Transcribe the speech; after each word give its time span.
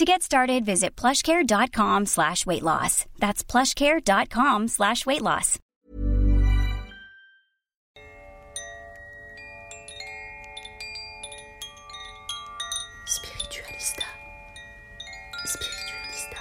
To 0.00 0.06
get 0.06 0.22
started, 0.22 0.64
visit 0.64 0.96
plushcare.com 0.96 2.06
slash 2.06 2.46
weight 2.46 2.62
loss. 2.62 3.04
That's 3.18 3.44
plushcare.com 3.44 4.68
slash 4.68 5.04
weight 5.04 5.20
loss. 5.20 5.58
Spiritualista. 13.04 14.04
Spiritualista. 15.44 16.38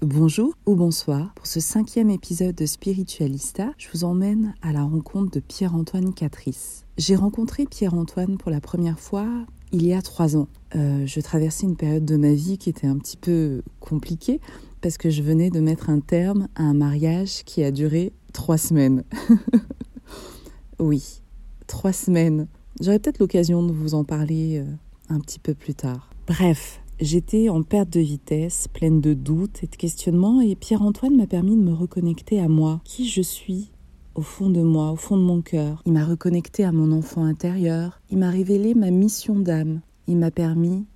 Bonjour 0.00 0.54
ou 0.64 0.74
bonsoir. 0.74 1.34
Pour 1.34 1.46
ce 1.46 1.60
cinquième 1.60 2.08
épisode 2.08 2.54
de 2.54 2.64
Spiritualista, 2.64 3.74
je 3.76 3.88
vous 3.92 4.04
emmène 4.04 4.54
à 4.62 4.72
la 4.72 4.84
rencontre 4.84 5.32
de 5.32 5.40
Pierre-Antoine 5.40 6.14
Catrice. 6.14 6.86
J'ai 6.96 7.16
rencontré 7.16 7.66
Pierre-Antoine 7.66 8.38
pour 8.38 8.50
la 8.50 8.62
première 8.62 8.98
fois 8.98 9.26
il 9.70 9.86
y 9.86 9.92
a 9.92 10.00
trois 10.00 10.34
ans. 10.34 10.48
Euh, 10.76 11.04
je 11.06 11.20
traversais 11.20 11.66
une 11.66 11.76
période 11.76 12.04
de 12.04 12.16
ma 12.16 12.32
vie 12.32 12.58
qui 12.58 12.70
était 12.70 12.86
un 12.86 12.96
petit 12.96 13.16
peu 13.16 13.62
compliquée 13.80 14.40
parce 14.80 14.98
que 14.98 15.10
je 15.10 15.22
venais 15.22 15.50
de 15.50 15.60
mettre 15.60 15.90
un 15.90 16.00
terme 16.00 16.48
à 16.54 16.62
un 16.62 16.74
mariage 16.74 17.44
qui 17.44 17.62
a 17.64 17.70
duré 17.70 18.12
trois 18.32 18.58
semaines. 18.58 19.04
oui, 20.78 21.22
trois 21.66 21.92
semaines. 21.92 22.46
J'aurai 22.80 22.98
peut-être 22.98 23.18
l'occasion 23.18 23.62
de 23.62 23.72
vous 23.72 23.94
en 23.94 24.04
parler 24.04 24.58
euh, 24.58 24.64
un 25.08 25.20
petit 25.20 25.38
peu 25.38 25.54
plus 25.54 25.74
tard. 25.74 26.08
Bref, 26.26 26.80
j'étais 27.00 27.48
en 27.48 27.62
perte 27.62 27.90
de 27.90 28.00
vitesse, 28.00 28.68
pleine 28.68 29.00
de 29.00 29.12
doutes 29.12 29.62
et 29.62 29.66
de 29.66 29.76
questionnements, 29.76 30.40
et 30.40 30.54
Pierre-Antoine 30.54 31.16
m'a 31.16 31.26
permis 31.26 31.56
de 31.56 31.62
me 31.62 31.74
reconnecter 31.74 32.40
à 32.40 32.48
moi, 32.48 32.80
qui 32.84 33.08
je 33.08 33.20
suis, 33.20 33.72
au 34.14 34.22
fond 34.22 34.48
de 34.48 34.62
moi, 34.62 34.92
au 34.92 34.96
fond 34.96 35.16
de 35.16 35.22
mon 35.22 35.42
cœur. 35.42 35.82
Il 35.84 35.92
m'a 35.92 36.04
reconnecté 36.04 36.64
à 36.64 36.72
mon 36.72 36.92
enfant 36.92 37.24
intérieur, 37.24 38.00
il 38.10 38.18
m'a 38.18 38.30
révélé 38.30 38.74
ma 38.74 38.90
mission 38.90 39.38
d'âme, 39.38 39.80
il 40.10 40.18
m'a 40.18 40.32
permis 40.32 40.88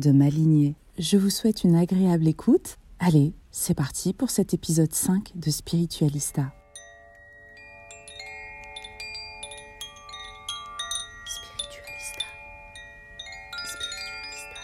de 0.00 0.10
m'aligner. 0.10 0.74
Je 0.98 1.16
vous 1.16 1.30
souhaite 1.30 1.62
une 1.62 1.76
agréable 1.76 2.26
écoute. 2.26 2.78
Allez, 2.98 3.32
c'est 3.52 3.74
parti 3.74 4.12
pour 4.12 4.28
cet 4.28 4.54
épisode 4.54 4.92
5 4.92 5.30
de 5.36 5.50
Spiritualista. 5.52 6.52
Spiritualista. 11.26 12.24
Spiritualista. 13.64 14.60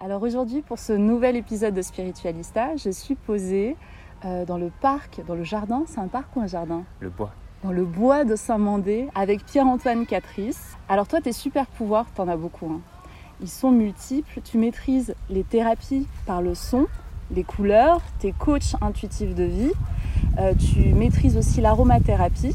Alors 0.00 0.22
aujourd'hui, 0.22 0.62
pour 0.62 0.78
ce 0.78 0.92
nouvel 0.92 1.36
épisode 1.36 1.74
de 1.74 1.82
Spiritualista, 1.82 2.76
je 2.76 2.90
suis 2.90 3.14
posée 3.14 3.76
euh, 4.24 4.44
dans 4.44 4.58
le 4.58 4.70
parc, 4.80 5.22
dans 5.26 5.34
le 5.34 5.44
jardin. 5.44 5.84
C'est 5.86 5.98
un 5.98 6.08
parc 6.08 6.36
ou 6.36 6.40
un 6.40 6.46
jardin? 6.46 6.84
Le 7.00 7.10
bois. 7.10 7.32
Dans 7.62 7.72
le 7.72 7.84
bois 7.84 8.24
de 8.24 8.34
Saint-Mandé 8.36 9.08
avec 9.14 9.44
Pierre-Antoine 9.44 10.06
Catrice. 10.06 10.76
Alors 10.88 11.06
toi, 11.06 11.20
tes 11.20 11.32
super 11.32 11.66
pouvoirs, 11.66 12.06
t'en 12.14 12.26
as 12.28 12.36
beaucoup. 12.36 12.66
hein. 12.66 12.80
Ils 13.42 13.48
sont 13.48 13.72
multiples. 13.72 14.40
Tu 14.44 14.56
maîtrises 14.56 15.14
les 15.28 15.42
thérapies 15.42 16.06
par 16.26 16.42
le 16.42 16.54
son, 16.54 16.86
les 17.34 17.44
couleurs, 17.44 18.00
t'es 18.20 18.32
coach 18.32 18.74
intuitif 18.80 19.34
de 19.34 19.44
vie. 19.44 19.72
Euh, 20.38 20.54
tu 20.54 20.94
maîtrises 20.94 21.36
aussi 21.36 21.60
l'aromathérapie. 21.60 22.54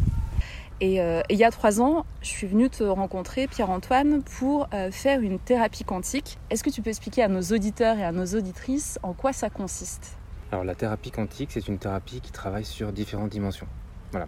Et, 0.79 1.01
euh, 1.01 1.21
et 1.27 1.33
il 1.33 1.39
y 1.39 1.43
a 1.43 1.49
trois 1.49 1.81
ans, 1.81 2.05
je 2.21 2.27
suis 2.27 2.45
venue 2.45 2.69
te 2.69 2.83
rencontrer, 2.83 3.47
Pierre-Antoine, 3.47 4.21
pour 4.21 4.69
euh, 4.73 4.91
faire 4.91 5.21
une 5.21 5.39
thérapie 5.39 5.83
quantique. 5.83 6.37
Est-ce 6.51 6.63
que 6.63 6.69
tu 6.69 6.81
peux 6.81 6.89
expliquer 6.89 7.23
à 7.23 7.27
nos 7.27 7.41
auditeurs 7.41 7.97
et 7.97 8.03
à 8.03 8.11
nos 8.11 8.25
auditrices 8.25 8.99
en 9.01 9.13
quoi 9.13 9.33
ça 9.33 9.49
consiste? 9.49 10.17
Alors 10.51 10.63
la 10.63 10.75
thérapie 10.75 11.11
quantique, 11.11 11.51
c'est 11.51 11.67
une 11.67 11.79
thérapie 11.79 12.21
qui 12.21 12.31
travaille 12.31 12.63
sur 12.63 12.93
différentes 12.93 13.31
dimensions. 13.31 13.67
Voilà. 14.11 14.27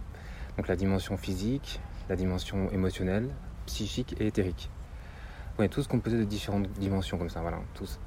Donc 0.58 0.66
la 0.68 0.76
dimension 0.76 1.16
physique, 1.16 1.80
la 2.08 2.16
dimension 2.16 2.68
émotionnelle, 2.72 3.30
psychique 3.66 4.16
et 4.18 4.26
éthérique. 4.26 4.68
On 5.60 5.62
est 5.62 5.68
tous 5.68 5.86
composés 5.86 6.16
de 6.16 6.24
différentes 6.24 6.68
dimensions 6.78 7.18
comme 7.18 7.28
ça, 7.28 7.40
voilà, 7.42 7.58
tous. 7.74 8.00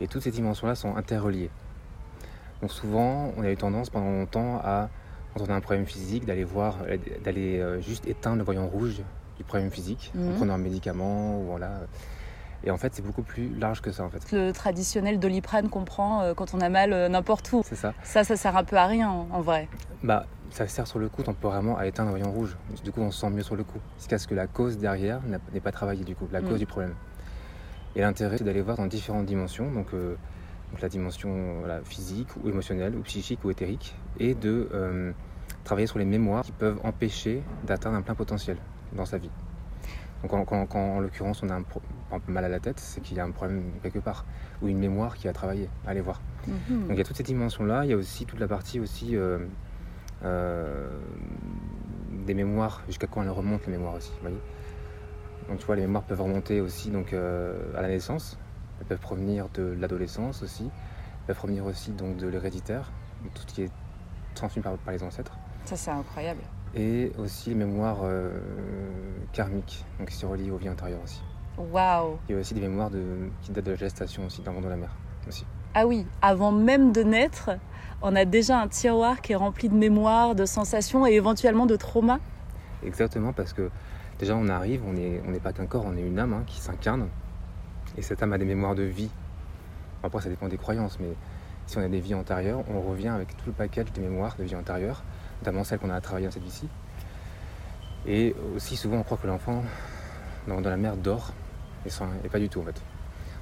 Et 0.00 0.08
toutes 0.08 0.22
ces 0.22 0.30
dimensions-là 0.30 0.74
sont 0.74 0.96
interreliées. 0.96 1.50
Donc 2.62 2.72
souvent, 2.72 3.32
on 3.36 3.42
a 3.42 3.50
eu 3.50 3.56
tendance 3.56 3.90
pendant 3.90 4.10
longtemps 4.10 4.58
à, 4.64 4.88
quand 5.34 5.44
on 5.46 5.50
a 5.50 5.54
un 5.54 5.60
problème 5.60 5.84
physique, 5.84 6.24
d'aller 6.24 6.44
voir, 6.44 6.78
d'aller 7.22 7.60
euh, 7.60 7.82
juste 7.82 8.06
éteindre 8.08 8.38
le 8.38 8.44
voyant 8.44 8.66
rouge 8.66 9.02
du 9.36 9.44
problème 9.44 9.70
physique 9.70 10.10
en 10.16 10.20
Mhm. 10.20 10.34
prenant 10.36 10.54
un 10.54 10.58
médicament 10.58 11.38
ou 11.38 11.44
voilà. 11.44 11.80
Et 12.64 12.70
en 12.70 12.78
fait, 12.78 12.94
c'est 12.94 13.02
beaucoup 13.04 13.22
plus 13.22 13.54
large 13.58 13.82
que 13.82 13.92
ça 13.92 14.02
en 14.02 14.08
fait. 14.08 14.32
Le 14.32 14.50
traditionnel 14.52 15.18
doliprane 15.20 15.68
qu'on 15.68 15.84
prend 15.84 16.22
euh, 16.22 16.32
quand 16.32 16.54
on 16.54 16.60
a 16.62 16.70
mal 16.70 16.94
euh, 16.94 17.08
n'importe 17.10 17.52
où. 17.52 17.60
C'est 17.66 17.76
ça. 17.76 17.92
Ça, 18.04 18.24
ça 18.24 18.36
sert 18.38 18.56
un 18.56 18.64
peu 18.64 18.76
à 18.76 18.86
rien 18.86 19.10
en 19.10 19.28
en 19.30 19.42
vrai. 19.42 19.68
Bah, 20.02 20.24
ça 20.50 20.66
sert 20.68 20.86
sur 20.86 20.98
le 20.98 21.08
coup 21.08 21.22
temporairement 21.22 21.76
à 21.76 21.86
éteindre 21.86 22.10
le 22.12 22.18
voyant 22.18 22.32
rouge. 22.32 22.56
Du 22.84 22.92
coup, 22.92 23.00
on 23.00 23.10
se 23.10 23.20
sent 23.20 23.30
mieux 23.30 23.42
sur 23.42 23.56
le 23.56 23.64
coup. 23.64 23.78
Jusqu'à 23.98 24.18
ce 24.18 24.26
que 24.26 24.34
la 24.34 24.46
cause 24.46 24.78
derrière 24.78 25.20
n'est 25.52 25.60
pas 25.60 25.72
travaillée, 25.72 26.04
du 26.04 26.14
coup, 26.14 26.28
la 26.32 26.40
Mm. 26.40 26.48
cause 26.48 26.58
du 26.58 26.66
problème. 26.66 26.94
Et 27.94 28.00
l'intérêt, 28.00 28.38
c'est 28.38 28.44
d'aller 28.44 28.60
voir 28.60 28.76
dans 28.76 28.86
différentes 28.86 29.26
dimensions, 29.26 29.70
donc, 29.70 29.86
euh, 29.94 30.14
donc 30.72 30.80
la 30.80 30.88
dimension 30.88 31.58
voilà, 31.60 31.80
physique 31.84 32.28
ou 32.42 32.48
émotionnelle 32.48 32.94
ou 32.94 33.00
psychique 33.00 33.42
ou 33.44 33.50
éthérique, 33.50 33.94
et 34.18 34.34
de 34.34 34.68
euh, 34.72 35.12
travailler 35.64 35.86
sur 35.86 35.98
les 35.98 36.04
mémoires 36.04 36.42
qui 36.44 36.52
peuvent 36.52 36.78
empêcher 36.84 37.42
d'atteindre 37.66 37.96
un 37.96 38.02
plein 38.02 38.14
potentiel 38.14 38.56
dans 38.92 39.06
sa 39.06 39.18
vie. 39.18 39.30
Donc, 40.22 40.30
quand, 40.30 40.44
quand- 40.44 40.66
quand, 40.66 40.96
en 40.96 41.00
l'occurrence, 41.00 41.42
on 41.42 41.48
a 41.50 41.54
un, 41.54 41.62
pro- 41.62 41.82
un 42.12 42.18
peu 42.18 42.32
mal 42.32 42.44
à 42.44 42.48
la 42.48 42.58
tête, 42.60 42.78
c'est 42.80 43.00
qu'il 43.02 43.16
y 43.16 43.20
a 43.20 43.24
un 43.24 43.30
problème 43.30 43.62
quelque 43.82 43.98
part, 43.98 44.24
ou 44.62 44.68
une 44.68 44.78
mémoire 44.78 45.16
qui 45.16 45.28
a 45.28 45.32
travaillé. 45.32 45.68
Allez 45.86 46.00
voir. 46.00 46.20
Mhm. 46.46 46.54
Donc 46.82 46.90
il 46.90 46.98
y 46.98 47.00
a 47.00 47.04
toutes 47.04 47.16
ces 47.16 47.22
dimensions-là, 47.22 47.84
il 47.84 47.90
y 47.90 47.92
a 47.92 47.96
aussi 47.96 48.24
toute 48.26 48.40
la 48.40 48.48
partie 48.48 48.78
aussi 48.80 49.16
euh, 49.16 49.38
des 52.26 52.34
mémoires, 52.34 52.82
jusqu'à 52.86 53.06
quand 53.06 53.22
elles 53.22 53.30
remontent 53.30 53.64
les 53.66 53.72
mémoires 53.72 53.94
aussi, 53.94 54.10
vous 54.16 54.22
voyez 54.22 54.38
Donc 55.48 55.58
tu 55.58 55.66
vois, 55.66 55.76
les 55.76 55.82
mémoires 55.82 56.02
peuvent 56.04 56.20
remonter 56.22 56.60
aussi 56.60 56.90
donc, 56.90 57.12
euh, 57.12 57.54
à 57.76 57.82
la 57.82 57.88
naissance, 57.88 58.38
elles 58.80 58.86
peuvent 58.86 58.98
provenir 59.00 59.48
de 59.54 59.76
l'adolescence 59.78 60.42
aussi, 60.42 60.64
elles 60.64 61.26
peuvent 61.28 61.36
provenir 61.36 61.64
aussi 61.66 61.90
donc, 61.92 62.16
de 62.16 62.26
l'héréditaire, 62.28 62.90
tout 63.34 63.42
ce 63.42 63.46
qui 63.54 63.62
est 63.62 63.70
transmis 64.34 64.62
par, 64.62 64.76
par 64.78 64.92
les 64.92 65.02
ancêtres, 65.02 65.36
Ça, 65.64 65.76
c'est 65.76 65.90
incroyable. 65.90 66.40
et 66.74 67.12
aussi 67.18 67.50
les 67.50 67.54
mémoires 67.56 68.00
euh, 68.02 68.38
karmiques, 69.32 69.84
donc 69.98 70.08
qui 70.08 70.16
sont 70.16 70.28
reliées 70.28 70.50
aux 70.50 70.56
vies 70.58 70.68
antérieures 70.70 71.02
aussi. 71.04 71.22
Waouh 71.58 72.18
Il 72.28 72.34
y 72.34 72.36
a 72.36 72.40
aussi 72.40 72.52
des 72.54 72.60
mémoires 72.60 72.90
de, 72.90 73.02
qui 73.42 73.50
datent 73.52 73.64
de 73.64 73.70
la 73.70 73.76
gestation 73.76 74.26
aussi, 74.26 74.42
d'avant 74.42 74.60
de 74.60 74.68
la 74.68 74.76
mer 74.76 74.90
aussi. 75.26 75.46
Ah 75.74 75.86
oui, 75.86 76.06
avant 76.22 76.52
même 76.52 76.92
de 76.92 77.02
naître, 77.02 77.50
on 78.02 78.14
a 78.14 78.24
déjà 78.24 78.60
un 78.60 78.68
tiroir 78.68 79.20
qui 79.20 79.32
est 79.32 79.36
rempli 79.36 79.68
de 79.68 79.74
mémoires, 79.74 80.34
de 80.34 80.44
sensations 80.44 81.06
et 81.06 81.12
éventuellement 81.12 81.66
de 81.66 81.76
traumas. 81.76 82.18
Exactement, 82.84 83.32
parce 83.32 83.52
que 83.52 83.70
déjà 84.18 84.36
on 84.36 84.48
arrive, 84.48 84.82
on 84.86 84.92
n'est 84.92 85.40
pas 85.40 85.52
qu'un 85.52 85.66
corps, 85.66 85.84
on 85.86 85.96
est 85.96 86.02
une 86.02 86.18
âme 86.18 86.32
hein, 86.32 86.44
qui 86.46 86.60
s'incarne. 86.60 87.08
Et 87.96 88.02
cette 88.02 88.22
âme 88.22 88.32
a 88.32 88.38
des 88.38 88.44
mémoires 88.44 88.74
de 88.74 88.82
vie. 88.82 89.10
Après, 90.02 90.20
ça 90.20 90.28
dépend 90.28 90.48
des 90.48 90.58
croyances, 90.58 90.98
mais 91.00 91.14
si 91.66 91.78
on 91.78 91.82
a 91.82 91.88
des 91.88 92.00
vies 92.00 92.14
antérieures, 92.14 92.62
on 92.70 92.80
revient 92.80 93.08
avec 93.08 93.36
tout 93.36 93.46
le 93.46 93.52
package 93.52 93.92
des 93.92 94.02
mémoires 94.02 94.36
de 94.38 94.44
vie 94.44 94.54
antérieure 94.54 95.02
notamment 95.40 95.64
celles 95.64 95.78
qu'on 95.78 95.90
a 95.90 96.00
travaillées 96.00 96.26
dans 96.26 96.32
cette 96.32 96.42
vie-ci. 96.42 96.68
Et 98.06 98.34
aussi 98.54 98.76
souvent 98.76 98.98
on 98.98 99.02
croit 99.02 99.18
que 99.18 99.26
l'enfant 99.26 99.62
dans, 100.46 100.60
la 100.60 100.76
mer 100.76 100.96
dort, 100.96 101.32
et, 101.84 101.90
sans, 101.90 102.06
et 102.24 102.28
pas 102.28 102.38
du 102.38 102.48
tout 102.48 102.60
en 102.60 102.64
fait. 102.64 102.80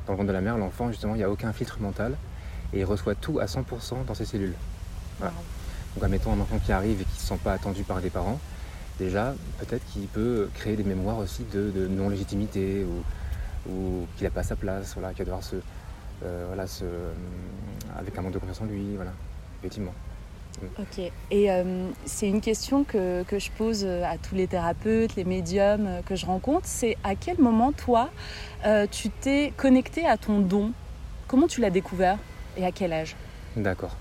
Dans 0.06 0.12
le 0.12 0.18
ventre 0.18 0.28
de 0.28 0.32
la 0.32 0.40
mer, 0.40 0.56
l'enfant 0.56 0.90
justement 0.90 1.14
il 1.14 1.18
n'y 1.18 1.24
a 1.24 1.30
aucun 1.30 1.52
filtre 1.52 1.80
mental 1.80 2.16
et 2.74 2.80
il 2.80 2.84
reçoit 2.84 3.14
tout 3.14 3.38
à 3.38 3.46
100% 3.46 4.04
dans 4.06 4.14
ses 4.14 4.24
cellules. 4.24 4.54
Donc 5.20 6.02
admettons 6.02 6.32
un 6.32 6.40
enfant 6.40 6.58
qui 6.58 6.72
arrive 6.72 7.00
et 7.00 7.04
qui 7.04 7.14
ne 7.14 7.18
se 7.18 7.26
sent 7.26 7.38
pas 7.42 7.52
attendu 7.52 7.84
par 7.84 8.00
des 8.00 8.10
parents, 8.10 8.40
déjà 8.98 9.34
peut-être 9.58 9.84
qu'il 9.92 10.06
peut 10.08 10.48
créer 10.54 10.76
des 10.76 10.82
mémoires 10.82 11.18
aussi 11.18 11.44
de, 11.52 11.86
non-légitimité 11.88 12.84
ou, 13.66 14.06
qu'il 14.16 14.24
n'a 14.24 14.30
pas 14.30 14.42
sa 14.42 14.56
place, 14.56 14.92
voilà, 14.94 15.14
qu'il 15.14 15.20
va 15.20 15.24
devoir 15.24 15.42
se, 15.42 15.56
euh, 16.24 16.44
voilà, 16.48 16.66
se, 16.66 16.84
avec 17.98 18.18
un 18.18 18.22
manque 18.22 18.32
de 18.32 18.38
confiance 18.38 18.60
en 18.60 18.66
lui, 18.66 18.96
voilà, 18.96 19.12
effectivement. 19.60 19.94
Ok. 20.78 21.10
Et 21.30 21.50
euh, 21.50 21.88
c'est 22.04 22.28
une 22.28 22.40
question 22.40 22.84
que, 22.84 23.24
je 23.30 23.50
pose 23.56 23.84
à 23.84 24.18
tous 24.18 24.34
les 24.34 24.46
thérapeutes, 24.46 25.16
les 25.16 25.24
médiums 25.24 26.02
que 26.06 26.14
je 26.14 26.26
rencontre. 26.26 26.66
C'est 26.66 26.96
à 27.04 27.14
quel 27.14 27.38
moment, 27.40 27.72
toi, 27.72 28.10
euh, 28.66 28.86
tu 28.90 29.08
t'es 29.08 29.52
connecté 29.56 30.06
à 30.06 30.16
ton 30.18 30.40
don? 30.40 30.72
Comment 31.26 31.48
tu 31.48 31.60
l'as 31.60 31.70
découvert? 31.70 32.18
Et 32.56 32.64
à 32.64 32.72
quel 32.72 32.92
âge? 32.92 33.16
D'accord. 33.56 33.96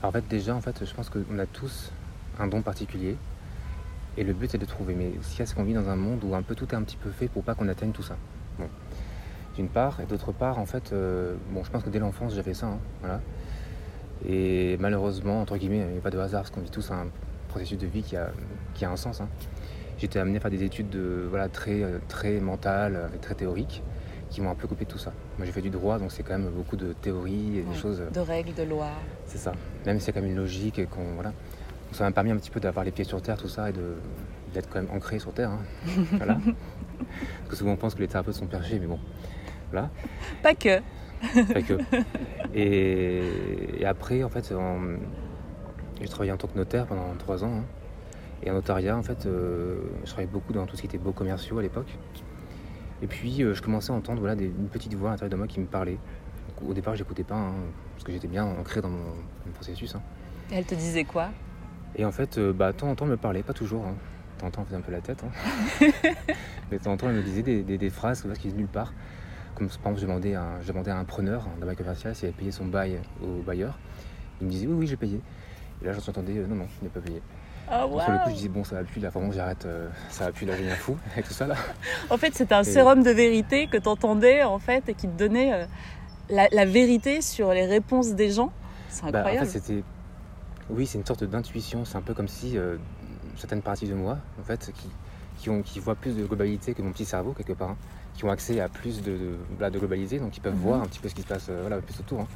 Alors 0.00 0.10
en 0.10 0.12
fait, 0.12 0.28
déjà, 0.28 0.54
en 0.54 0.60
fait, 0.60 0.84
je 0.84 0.94
pense 0.94 1.10
qu'on 1.10 1.38
a 1.38 1.46
tous 1.46 1.90
un 2.38 2.46
don 2.46 2.62
particulier. 2.62 3.16
Et 4.16 4.24
le 4.24 4.32
but, 4.32 4.50
c'est 4.50 4.58
de 4.58 4.64
trouver. 4.64 4.94
Mais 4.94 5.12
ce 5.22 5.36
qu'il 5.36 5.44
y 5.44 5.54
qu'on 5.54 5.64
vit 5.64 5.74
dans 5.74 5.88
un 5.88 5.96
monde 5.96 6.22
où 6.24 6.34
un 6.34 6.42
peu 6.42 6.54
tout 6.54 6.66
est 6.66 6.74
un 6.74 6.82
petit 6.82 6.96
peu 6.96 7.10
fait 7.10 7.28
pour 7.28 7.42
pas 7.42 7.54
qu'on 7.54 7.68
atteigne 7.68 7.92
tout 7.92 8.02
ça. 8.02 8.16
D'une 9.56 9.68
part. 9.68 10.00
Et 10.00 10.06
d'autre 10.06 10.32
part, 10.32 10.58
en 10.58 10.66
fait, 10.66 10.92
euh, 10.92 11.34
bon, 11.50 11.64
je 11.64 11.70
pense 11.70 11.82
que 11.82 11.90
dès 11.90 11.98
l'enfance, 11.98 12.34
j'avais 12.34 12.54
ça. 12.54 12.66
Hein, 12.66 12.78
voilà. 13.00 13.20
Et 14.28 14.76
malheureusement, 14.78 15.40
entre 15.40 15.56
guillemets, 15.56 15.84
il 15.86 15.92
n'y 15.92 15.98
a 15.98 16.00
pas 16.00 16.10
de 16.10 16.18
hasard 16.18 16.42
parce 16.42 16.50
qu'on 16.50 16.60
vit 16.60 16.70
tous 16.70 16.90
un 16.90 17.06
processus 17.48 17.78
de 17.78 17.86
vie 17.86 18.02
qui 18.02 18.16
a, 18.16 18.30
un 18.90 18.96
sens. 18.96 19.20
Hein. 19.20 19.28
J'étais 19.98 20.18
amené 20.18 20.38
à 20.38 20.40
faire 20.40 20.50
des 20.50 20.64
études 20.64 20.90
de, 20.90 21.26
voilà, 21.28 21.48
très, 21.48 21.82
très 22.08 22.40
mentales, 22.40 23.10
très 23.20 23.34
théoriques, 23.34 23.82
qui 24.30 24.40
m'ont 24.40 24.50
un 24.50 24.54
peu 24.54 24.66
coupé 24.66 24.84
de 24.84 24.90
tout 24.90 24.98
ça. 24.98 25.12
Moi 25.38 25.46
j'ai 25.46 25.52
fait 25.52 25.62
du 25.62 25.70
droit, 25.70 25.98
donc 25.98 26.12
c'est 26.12 26.22
quand 26.22 26.38
même 26.38 26.50
beaucoup 26.50 26.76
de 26.76 26.92
théories 26.92 27.58
et 27.58 27.62
des 27.62 27.74
choses. 27.74 28.02
De 28.12 28.20
règles, 28.20 28.54
de 28.54 28.62
lois. 28.62 28.92
C'est 29.26 29.38
ça. 29.38 29.52
Même 29.86 29.98
si 29.98 30.06
c'est 30.06 30.12
quand 30.12 30.20
même 30.20 30.30
une 30.30 30.36
logique 30.36 30.78
et 30.78 30.86
qu'on. 30.86 31.14
Voilà. 31.14 31.32
ça 31.92 32.04
m'a 32.04 32.12
permis 32.12 32.30
un 32.30 32.36
petit 32.36 32.50
peu 32.50 32.60
d'avoir 32.60 32.84
les 32.84 32.90
pieds 32.90 33.04
sur 33.04 33.20
terre, 33.22 33.36
tout 33.36 33.48
ça, 33.48 33.70
et 33.70 33.72
d'être 34.52 34.68
quand 34.68 34.80
même 34.82 34.90
ancré 34.94 35.18
sur 35.18 35.32
terre. 35.32 35.50
Hein. 35.50 35.60
voilà. 36.12 36.34
Parce 36.34 37.50
que 37.50 37.56
souvent 37.56 37.72
on 37.72 37.76
pense 37.76 37.94
que 37.94 38.00
les 38.00 38.08
thérapeutes 38.08 38.34
sont 38.34 38.46
perchés, 38.46 38.78
mais 38.78 38.86
bon. 38.86 38.98
Voilà. 39.70 39.90
Pas 40.42 40.54
que. 40.54 40.80
Pas 41.52 41.62
que. 41.62 41.78
Et, 42.54 43.84
après, 43.84 44.22
en 44.22 44.28
fait, 44.28 44.52
j'ai 46.00 46.08
travaillé 46.08 46.32
en 46.32 46.36
tant 46.36 46.48
que 46.48 46.56
notaire 46.56 46.86
pendant 46.86 47.14
trois 47.18 47.44
ans. 47.44 47.58
Hein. 47.58 47.64
Et 48.42 48.50
en 48.50 48.54
notariat, 48.54 48.96
en 48.96 49.02
fait, 49.02 49.26
euh, 49.26 49.78
je 50.04 50.10
travaillais 50.10 50.30
beaucoup 50.30 50.52
dans 50.52 50.64
tout 50.66 50.76
ce 50.76 50.82
qui 50.82 50.86
était 50.86 50.98
beaux 50.98 51.12
commerciaux 51.12 51.58
à 51.58 51.62
l'époque. 51.62 51.88
Et 53.02 53.06
puis, 53.06 53.42
euh, 53.42 53.54
je 53.54 53.62
commençais 53.62 53.92
à 53.92 53.94
entendre 53.94 54.20
voilà, 54.20 54.34
des, 54.34 54.46
une 54.46 54.68
petite 54.68 54.94
voix 54.94 55.10
à 55.10 55.12
l'intérieur 55.12 55.30
de 55.30 55.36
moi 55.36 55.46
qui 55.46 55.60
me 55.60 55.66
parlait. 55.66 55.98
au 56.66 56.74
départ, 56.74 56.96
j'écoutais 56.96 57.24
pas, 57.24 57.36
hein, 57.36 57.54
parce 57.94 58.04
que 58.04 58.12
j'étais 58.12 58.28
bien 58.28 58.44
ancré 58.44 58.80
dans 58.80 58.90
mon, 58.90 59.12
processus. 59.54 59.94
Hein. 59.94 60.02
Elle 60.50 60.64
te 60.64 60.74
disait 60.74 61.04
quoi? 61.04 61.30
Et 61.96 62.04
en 62.04 62.12
fait, 62.12 62.38
euh, 62.38 62.52
bah, 62.52 62.72
temps 62.72 62.90
en 62.90 62.94
temps, 62.94 63.04
elle 63.04 63.12
me 63.12 63.16
parlait, 63.16 63.42
pas 63.42 63.52
toujours. 63.52 63.86
Hein. 63.86 63.94
De 64.36 64.40
temps 64.40 64.46
en 64.48 64.50
temps, 64.50 64.60
elle 64.62 64.66
faisait 64.66 64.76
un 64.76 64.80
peu 64.80 64.92
la 64.92 65.00
tête. 65.00 65.24
Mais 66.70 66.78
de 66.78 66.82
temps 66.82 66.92
en 66.92 66.96
temps, 66.96 67.08
elle 67.08 67.16
me 67.16 67.22
disait 67.22 67.42
des, 67.42 67.62
des, 67.62 67.90
phrases 67.90 68.22
qui 68.38 68.48
venaient 68.48 68.58
nulle 68.58 68.68
part. 68.68 68.92
Comme 69.54 69.68
par 69.68 69.76
exemple, 69.76 70.00
je 70.00 70.06
demandais 70.06 70.34
à, 70.34 70.60
je 70.62 70.68
demandais 70.68 70.90
à 70.90 70.98
un 70.98 71.04
preneur 71.04 71.48
d'un 71.58 71.66
bail 71.66 71.76
commercial 71.76 72.14
s'il 72.14 72.28
avait 72.28 72.36
payé 72.36 72.52
son 72.52 72.66
bail 72.66 73.00
au 73.22 73.42
bailleur. 73.42 73.78
Il 74.40 74.46
me 74.46 74.52
disait 74.52 74.66
oui, 74.66 74.74
oui, 74.74 74.86
j'ai 74.86 74.96
payé. 74.96 75.20
Et 75.82 75.86
là, 75.86 75.92
j'entendais 75.92 76.36
euh, 76.36 76.46
non, 76.46 76.56
non, 76.56 76.66
il 76.80 76.84
n'a 76.84 76.90
pas 76.90 77.00
payé. 77.00 77.20
Oh, 77.70 78.00
Sur 78.00 78.12
le 78.12 78.18
coup, 78.18 78.30
je 78.30 78.34
disais 78.34 78.48
bon, 78.48 78.64
ça 78.64 78.76
va 78.76 78.84
plus, 78.84 79.00
là, 79.00 79.10
vraiment, 79.10 79.30
j'arrête, 79.32 79.66
euh, 79.66 79.88
ça 80.08 80.26
va 80.26 80.32
plus, 80.32 80.46
là, 80.46 80.54
j'ai 80.56 80.70
un 80.70 80.74
fou 80.74 80.96
avec 81.12 81.26
tout 81.26 81.32
ça, 81.32 81.46
là. 81.46 81.56
En 82.10 82.16
fait, 82.16 82.34
c'était 82.34 82.54
un 82.54 82.64
sérum 82.64 83.02
de 83.02 83.10
vérité 83.10 83.66
que 83.66 83.76
tu 83.76 83.88
entendais, 83.88 84.42
en 84.44 84.58
fait, 84.58 84.88
et 84.88 84.94
qui 84.94 85.08
te 85.08 85.18
donnait 85.18 85.52
euh, 85.52 85.66
la, 86.30 86.64
vérité 86.64 87.20
sur 87.20 87.52
les 87.52 87.66
réponses 87.66 88.14
des 88.14 88.30
gens. 88.30 88.52
C'est 88.88 89.04
incroyable. 89.04 89.36
Bah, 89.36 89.42
en 89.42 89.44
fait, 89.44 89.58
c'était. 89.58 89.82
Oui, 90.70 90.86
c'est 90.86 90.98
une 90.98 91.06
sorte 91.06 91.24
d'intuition. 91.24 91.84
C'est 91.84 91.96
un 91.96 92.02
peu 92.02 92.14
comme 92.14 92.28
si 92.28 92.58
certaines 93.36 93.62
parties 93.62 93.88
de 93.88 93.94
moi, 93.94 94.18
en 94.38 94.44
fait, 94.44 94.70
qui, 94.74 94.88
qui, 95.38 95.50
ont, 95.50 95.62
qui 95.62 95.78
voient 95.78 95.94
plus 95.94 96.14
de 96.14 96.24
globalité 96.24 96.74
que 96.74 96.82
mon 96.82 96.92
petit 96.92 97.06
cerveau, 97.06 97.32
quelque 97.32 97.54
part. 97.54 97.70
Hein 97.70 97.76
qui 98.18 98.24
ont 98.24 98.30
accès 98.30 98.60
à 98.60 98.68
plus 98.68 99.00
de, 99.00 99.16
de, 99.58 99.70
de 99.70 99.78
globalisé, 99.78 100.18
donc 100.18 100.36
ils 100.36 100.40
peuvent 100.40 100.52
mhm. 100.54 100.60
voir 100.60 100.82
un 100.82 100.86
petit 100.86 100.98
peu 100.98 101.08
ce 101.08 101.14
qui 101.14 101.22
se 101.22 101.26
passe 101.26 101.46
euh, 101.48 101.60
voilà, 101.60 101.78
plus 101.78 101.98
autour. 102.00 102.20
Hein. 102.20 102.26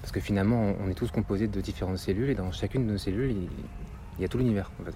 Parce 0.00 0.12
que 0.12 0.20
finalement, 0.20 0.72
on 0.80 0.88
est 0.88 0.94
tous 0.94 1.10
composés 1.10 1.48
de 1.48 1.60
différentes 1.60 1.98
cellules 1.98 2.30
et 2.30 2.34
dans 2.34 2.52
chacune 2.52 2.86
de 2.86 2.92
nos 2.92 2.98
cellules, 2.98 3.32
il, 3.32 3.48
y 4.18 4.24
a 4.24 4.28
tout 4.28 4.38
l'univers. 4.38 4.70
En 4.80 4.84
fait. 4.84 4.94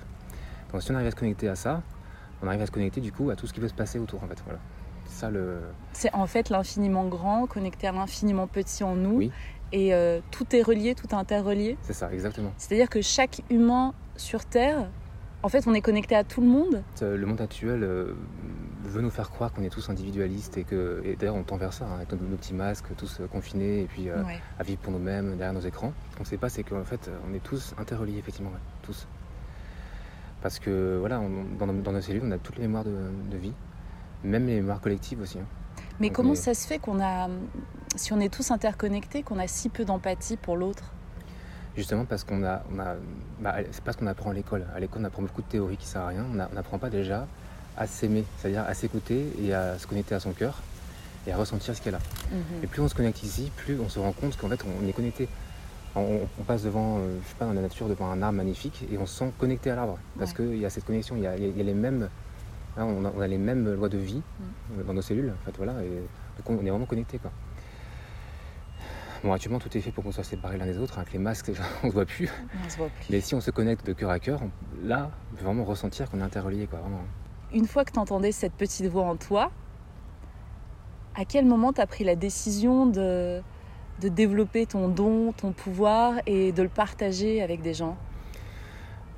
Donc 0.73 0.83
si 0.83 0.91
on 0.91 0.95
arrive 0.95 1.09
à 1.09 1.11
se 1.11 1.17
connecter 1.17 1.49
à 1.49 1.55
ça, 1.55 1.83
on 2.43 2.49
arrive 2.49 2.63
à 2.63 2.67
se 2.67 2.71
connecter 2.71 3.01
du 3.01 3.13
coup 3.13 3.31
à 3.31 3.37
tout 3.37 3.47
ce 3.47 3.53
qui 3.53 3.61
peut 3.61 3.69
se 3.69 3.75
passer 3.75 3.99
autour. 3.99 4.23
En 4.23 4.27
fait. 4.27 4.43
Voilà. 4.45 4.59
C'est 5.07 5.21
ça 5.21 5.31
le. 5.31 5.61
C'est 5.93 6.13
en 6.15 6.27
fait 6.27 6.51
l'infiniment 6.51 7.07
grand 7.07 7.47
connecté 7.47 7.87
à 7.87 7.93
l'infiniment 7.93 8.47
petit 8.47 8.85
en 8.85 8.97
nous. 8.97 9.31
Et 9.73 9.93
euh, 9.93 10.21
tout 10.31 10.55
est 10.55 10.63
relié, 10.63 10.95
tout 10.95 11.09
est 11.09 11.15
interrelié. 11.15 11.77
C'est 11.83 11.95
ça, 11.95 12.13
exactement. 12.13 12.53
C'est-à-dire 12.59 12.89
que 12.89 13.03
chaque 13.03 13.43
humain 13.51 13.93
sur 14.17 14.45
Terre, 14.45 14.89
en 15.45 15.49
fait, 15.51 15.67
on 15.67 15.75
est 15.75 15.83
connecté 15.83 16.17
à 16.17 16.25
tout 16.25 16.41
le 16.41 16.47
monde. 16.47 16.83
Euh, 17.03 17.19
le 17.19 17.27
monde 17.27 17.43
actuel 17.43 17.85
veut 18.85 19.03
nous 19.03 19.11
faire 19.11 19.31
croire 19.31 19.53
qu'on 19.53 19.63
est 19.63 19.69
tous 19.69 19.91
individualistes 19.91 20.57
et 20.57 20.65
que 20.65 21.03
et 21.05 21.17
d'ailleurs 21.17 21.35
on 21.35 21.43
tend 21.43 21.57
vers 21.57 21.73
ça, 21.73 21.85
hein, 21.85 21.97
avec 21.97 22.13
nos, 22.13 22.37
petits 22.37 22.55
masques, 22.55 22.87
tous 22.97 23.21
euh, 23.21 23.27
confinés 23.27 23.83
et 23.83 23.85
puis 23.85 24.09
euh, 24.09 24.23
à 24.59 24.63
vivre 24.63 24.81
pour 24.81 24.93
nous-mêmes 24.93 25.37
derrière 25.37 25.53
nos 25.53 25.61
écrans. 25.61 25.93
Ce 26.13 26.17
qu'on 26.17 26.23
ne 26.23 26.29
sait 26.29 26.39
pas, 26.39 26.49
c'est 26.49 26.63
qu'en 26.63 26.85
fait 26.85 27.11
on 27.29 27.35
est 27.35 27.43
tous 27.43 27.75
interreliés 27.79 28.19
effectivement, 28.19 28.53
tous. 28.83 29.07
Parce 30.43 30.59
que 30.59 30.97
voilà, 30.99 31.21
dans, 31.59 31.93
nos 31.93 32.01
cellules, 32.01 32.23
on 32.25 32.31
a 32.31 32.39
toutes 32.39 32.57
les 32.57 32.63
mémoires 32.63 32.85
de, 32.85 33.37
vie, 33.37 33.53
même 34.23 34.47
les 34.47 34.57
mémoires 34.57 34.81
collectives 34.81 35.21
aussi. 35.23 35.39
Hein. 35.39 35.47
Mais 36.01 36.11
comment 36.11 36.35
ça 36.35 36.53
se 36.53 36.67
fait 36.67 36.79
qu'on 36.79 37.03
a, 37.03 37.29
si 37.97 38.13
on 38.13 38.21
est 38.21 38.33
tous 38.33 38.51
interconnectés, 38.51 39.23
qu'on 39.23 39.39
a 39.39 39.47
si 39.47 39.71
peu 39.71 39.87
d'empathie 39.87 40.37
pour 40.37 40.57
l'autre? 40.57 40.93
Justement 41.77 42.05
parce 42.05 42.23
qu'on 42.23 42.45
a, 42.45 42.63
on 42.73 42.79
a 42.79 42.95
bah, 43.41 43.57
c'est 43.73 43.83
pas 43.83 43.93
ce 43.93 43.99
qu'on 43.99 44.07
apprend 44.07 44.31
à 44.31 44.35
l'école. 44.35 44.65
À 44.75 44.81
l'école, 44.81 45.03
on 45.03 45.05
apprend 45.05 45.23
beaucoup 45.23 45.43
de 45.43 45.49
théories 45.49 45.77
qui 45.77 45.87
servent 45.87 46.05
à 46.05 46.09
rien. 46.09 46.25
On 46.31 46.55
n'apprend 46.55 46.79
pas 46.79 46.91
déjà 46.91 47.27
à 47.77 47.87
s'aimer, 47.87 48.25
c'est-à-dire 48.39 48.65
à, 48.67 48.75
s'écouter 48.75 49.27
et 49.43 49.53
à 49.53 49.79
se 49.79 49.87
connecter 49.87 50.15
à 50.15 50.21
son 50.21 50.33
cœur 50.33 50.63
et 51.27 51.33
à 51.33 51.37
ressentir 51.37 51.75
ce 51.75 51.83
qu'elle 51.83 51.97
a. 51.97 52.01
Mhm. 52.31 52.63
Et 52.63 52.67
plus 52.69 52.81
on 52.81 52.89
se 52.89 52.95
connecte 52.95 53.23
ici, 53.23 53.51
plus 53.57 53.81
on 53.81 53.89
se 53.89 53.99
rend 53.99 54.13
compte 54.13 54.37
qu'en 54.37 54.49
fait 54.49 54.65
on 54.65 54.87
est 54.87 54.93
connecté. 54.93 55.29
On, 55.97 56.27
passe 56.45 56.65
devant, 56.65 56.99
euh, 56.99 57.19
je 57.23 57.29
sais 57.29 57.37
pas, 57.39 57.45
dans 57.45 57.53
la 57.53 57.61
nature, 57.61 57.89
devant 57.89 58.11
un 58.11 58.21
arbre 58.21 58.39
magnifique 58.39 58.85
et 58.93 58.99
on 58.99 59.07
se 59.07 59.17
sent 59.17 59.31
connecté 59.39 59.71
à 59.71 59.77
l'arbre 59.77 59.97
parce 60.19 60.33
qu'il 60.33 60.57
y 60.57 60.67
a 60.67 60.71
cette 60.71 60.85
connexion, 60.85 61.15
il 61.17 61.23
y 61.23 61.27
a, 61.27 61.37
les 61.37 61.75
mêmes, 61.75 62.09
hein, 62.77 62.85
on, 62.85 63.21
a, 63.21 63.29
les 63.29 63.39
mêmes 63.39 63.75
lois 63.75 63.89
de 63.89 63.99
vie 63.99 64.17
mhm. 64.17 64.81
euh, 64.81 64.83
dans 64.85 64.95
nos 64.95 65.03
cellules, 65.03 65.31
en 65.31 65.45
fait, 65.45 65.57
voilà, 65.57 65.73
et 65.85 66.03
donc 66.37 66.61
on 66.61 66.67
est 66.67 66.71
vraiment 66.71 66.87
connecté 66.87 67.19
quoi. 67.19 67.31
Bon, 69.25 69.33
actuellement, 69.33 69.59
tout 69.59 69.75
est 69.77 69.81
fait 69.81 69.91
pour 69.91 70.05
qu'on 70.05 70.13
soit 70.13 70.23
séparés 70.23 70.59
l'un 70.59 70.67
des 70.67 70.79
autres. 70.79 70.99
Avec 70.99 71.13
les 71.13 71.19
masques, 71.19 71.51
on 71.83 71.87
ne 71.87 71.91
se 71.91 71.95
voit 71.95 72.05
plus. 72.05 72.31
Mais 73.11 73.21
si 73.21 73.35
on 73.35 73.41
se 73.41 73.51
connecte 73.51 73.85
de 73.87 73.95
cœur 73.95 74.11
à 74.11 74.21
cœur, 74.21 74.41
là, 74.83 75.11
on 75.33 75.37
peut 75.37 75.45
vraiment 75.45 75.65
ressentir 75.65 76.11
qu'on 76.11 76.21
est 76.21 76.23
interreliés, 76.23 76.67
quoi, 76.67 76.79
vraiment 76.81 77.01
une 77.55 77.67
fois 77.67 77.85
que 77.85 77.93
tu 77.93 77.99
entendais 77.99 78.33
cette 78.33 78.53
petite 78.53 78.87
voix 78.87 79.05
en 79.05 79.17
toi, 79.17 79.51
à 81.15 81.25
quel 81.25 81.47
moment 81.47 81.73
tu 81.73 81.81
as 81.81 81.87
pris 81.87 82.05
la 82.05 82.17
décision 82.17 82.87
de, 82.87 83.41
de 84.01 84.09
développer 84.09 84.67
ton 84.67 84.89
don, 84.89 85.33
ton 85.33 85.53
pouvoir 85.53 86.15
et 86.27 86.53
de 86.53 86.63
le 86.63 86.69
partager 86.69 87.41
avec 87.41 87.63
des 87.63 87.73
gens? 87.73 87.97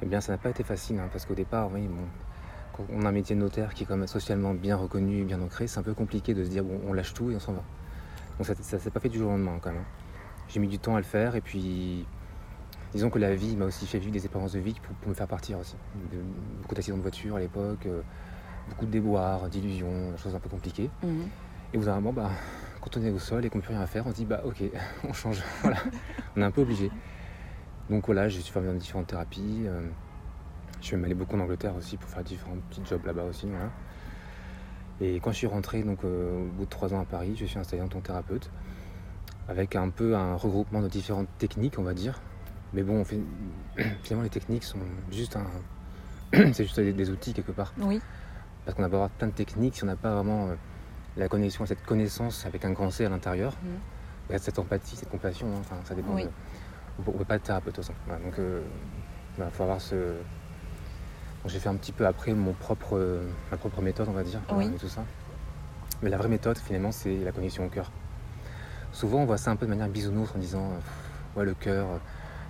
Eh 0.02 0.06
bien, 0.06 0.20
ça 0.20 0.32
n'a 0.32 0.38
pas 0.38 0.50
été 0.50 0.62
facile, 0.62 0.98
hein, 0.98 1.08
parce 1.10 1.24
qu'au 1.24 1.34
départ, 1.34 1.70
oui, 1.72 1.88
quand 2.74 2.84
on 2.92 3.06
a 3.06 3.08
un 3.08 3.12
métier 3.12 3.34
de 3.34 3.40
notaire 3.40 3.72
qui 3.72 3.84
est 3.84 3.86
quand 3.86 3.96
même 3.96 4.06
socialement 4.06 4.52
bien 4.52 4.76
reconnu, 4.76 5.24
bien 5.24 5.40
ancré, 5.40 5.66
c'est 5.66 5.80
un 5.80 5.82
peu 5.82 5.94
compliqué 5.94 6.34
de 6.34 6.44
se 6.44 6.50
dire, 6.50 6.62
bon, 6.62 6.78
on 6.86 6.92
lâche 6.92 7.14
tout 7.14 7.30
et 7.30 7.36
on 7.36 7.40
s'en 7.40 7.54
va. 7.54 7.62
Donc 8.38 8.46
ça 8.46 8.54
ne 8.54 8.78
s'est 8.78 8.90
pas 8.90 9.00
fait 9.00 9.08
du 9.08 9.18
jour 9.18 9.28
au 9.28 9.32
lendemain, 9.32 9.58
quand 9.60 9.72
même. 9.72 9.84
J'ai 10.48 10.60
mis 10.60 10.68
du 10.68 10.78
temps 10.78 10.94
à 10.94 10.98
le 10.98 11.04
faire, 11.04 11.36
et 11.36 11.40
puis 11.40 12.06
disons 12.92 13.10
que 13.10 13.18
la 13.18 13.34
vie 13.34 13.56
m'a 13.56 13.66
aussi 13.66 13.86
fait 13.86 13.98
vivre 13.98 14.12
des 14.12 14.24
expériences 14.24 14.52
de 14.52 14.60
vie 14.60 14.74
pour, 15.00 15.08
me 15.08 15.14
faire 15.14 15.26
partir 15.26 15.58
aussi. 15.58 15.76
beaucoup 16.62 16.74
d'accidents 16.74 16.96
de 16.96 17.02
voiture 17.02 17.36
à 17.36 17.40
l'époque, 17.40 17.86
euh, 17.86 18.02
beaucoup 18.68 18.86
de 18.86 18.90
déboires, 18.90 19.48
d'illusions, 19.48 20.12
des 20.12 20.18
choses 20.18 20.34
un 20.34 20.40
peu 20.40 20.48
compliquées. 20.48 20.90
Mhm. 21.02 21.28
Et 21.72 21.78
vous 21.78 21.88
avez 21.88 21.98
un 21.98 22.00
moment, 22.00 22.12
bah, 22.12 22.30
quand 22.80 22.96
on 22.96 23.02
est 23.02 23.10
au 23.10 23.18
sol 23.18 23.44
et 23.44 23.50
qu'on 23.50 23.58
ne 23.58 23.62
peut 23.62 23.72
rien 23.72 23.86
faire, 23.86 24.06
on 24.06 24.10
se 24.10 24.16
dit 24.16 24.24
bah 24.24 24.42
ok, 24.44 24.62
on 25.04 25.12
change. 25.12 25.42
voilà. 25.62 25.78
on 26.36 26.40
est 26.40 26.44
un 26.44 26.50
peu 26.50 26.62
obligé. 26.62 26.90
Donc 27.90 28.06
voilà, 28.06 28.28
je 28.28 28.40
suis 28.40 28.52
formé 28.52 28.68
dans 28.68 28.74
différentes 28.74 29.08
thérapies. 29.08 29.64
Euh, 29.66 29.88
je 30.80 30.86
suis 30.86 30.96
même 30.96 31.04
allé 31.04 31.14
beaucoup 31.14 31.36
en 31.36 31.40
Angleterre 31.40 31.74
aussi 31.76 31.96
pour 31.96 32.08
faire 32.08 32.22
différents 32.22 32.56
petits 32.70 32.82
jobs 32.84 33.04
là-bas 33.04 33.24
aussi. 33.24 33.46
Et 35.00 35.20
quand 35.20 35.30
je 35.30 35.36
suis 35.36 35.46
rentré, 35.46 35.82
donc 35.82 36.04
euh, 36.04 36.42
au 36.42 36.46
bout 36.52 36.64
de 36.64 36.70
trois 36.70 36.94
ans 36.94 37.00
à 37.00 37.04
Paris, 37.04 37.34
je 37.38 37.44
suis 37.44 37.58
installé 37.58 37.82
en 37.82 37.88
tant 37.88 38.00
que 38.00 38.06
thérapeute, 38.06 38.50
avec 39.48 39.76
un 39.76 39.90
peu 39.90 40.16
un 40.16 40.34
regroupement 40.36 40.80
de 40.80 40.88
différentes 40.88 41.28
techniques, 41.38 41.78
on 41.78 41.82
va 41.82 41.94
dire. 41.94 42.20
Mais 42.72 42.82
bon, 42.82 43.04
fait... 43.04 43.20
finalement, 44.02 44.24
les 44.24 44.30
techniques 44.30 44.64
sont 44.64 44.78
juste 45.10 45.36
un. 45.36 45.46
c'est 46.52 46.64
juste 46.64 46.80
des, 46.80 47.10
outils 47.10 47.32
quelque 47.32 47.52
part. 47.52 47.72
Oui. 47.78 48.00
Parce 48.64 48.76
qu'on 48.76 48.82
a 48.82 48.88
beau 48.88 48.96
avoir 48.96 49.10
plein 49.10 49.28
de 49.28 49.32
techniques, 49.32 49.76
si 49.76 49.84
on 49.84 49.86
n'a 49.86 49.96
pas 49.96 50.14
vraiment 50.14 50.48
euh, 50.48 50.54
la 51.16 51.28
connexion, 51.28 51.66
cette 51.66 51.84
connaissance 51.84 52.46
avec 52.46 52.64
un 52.64 52.72
grand 52.72 52.90
C 52.90 53.04
à 53.04 53.08
l'intérieur, 53.08 53.56
mm. 53.62 54.38
cette 54.38 54.58
empathie, 54.58 54.96
cette 54.96 55.10
compassion, 55.10 55.46
hein, 55.48 55.60
enfin, 55.60 55.76
ça 55.84 55.94
dépend. 55.94 56.16
On 56.98 57.12
ne 57.12 57.18
peut 57.18 57.24
pas 57.24 57.36
être 57.36 57.42
thérapeute, 57.42 57.76
de 57.76 57.82
toute 57.82 57.84
façon. 57.84 58.24
donc, 58.24 58.38
euh, 58.38 58.62
Il 59.38 59.44
faut 59.52 59.62
avoir 59.62 59.80
ce. 59.80 60.14
J'ai 61.48 61.58
fait 61.60 61.68
un 61.68 61.74
petit 61.76 61.92
peu 61.92 62.06
après 62.06 62.32
mon 62.32 62.52
propre, 62.52 62.96
euh, 62.96 63.22
ma 63.50 63.56
propre 63.56 63.80
méthode, 63.82 64.08
on 64.08 64.12
va 64.12 64.22
dire, 64.22 64.40
Oui. 64.50 64.56
arriver 64.64 64.76
à 64.76 64.78
tout 64.78 64.88
ça. 64.88 65.04
Mais 66.02 66.10
la 66.10 66.16
vraie 66.16 66.28
méthode, 66.28 66.58
finalement, 66.58 66.92
c'est 66.92 67.16
la 67.24 67.32
connexion 67.32 67.64
au 67.66 67.68
cœur. 67.68 67.90
Souvent, 68.92 69.18
on 69.20 69.24
voit 69.26 69.36
ça 69.38 69.50
un 69.50 69.56
peu 69.56 69.66
de 69.66 69.70
manière 69.70 69.88
bisounours 69.88 70.32
en 70.34 70.38
disant, 70.38 70.70
euh, 70.72 71.38
ouais, 71.38 71.44
le 71.44 71.54
cœur, 71.54 71.86
euh, 71.86 71.98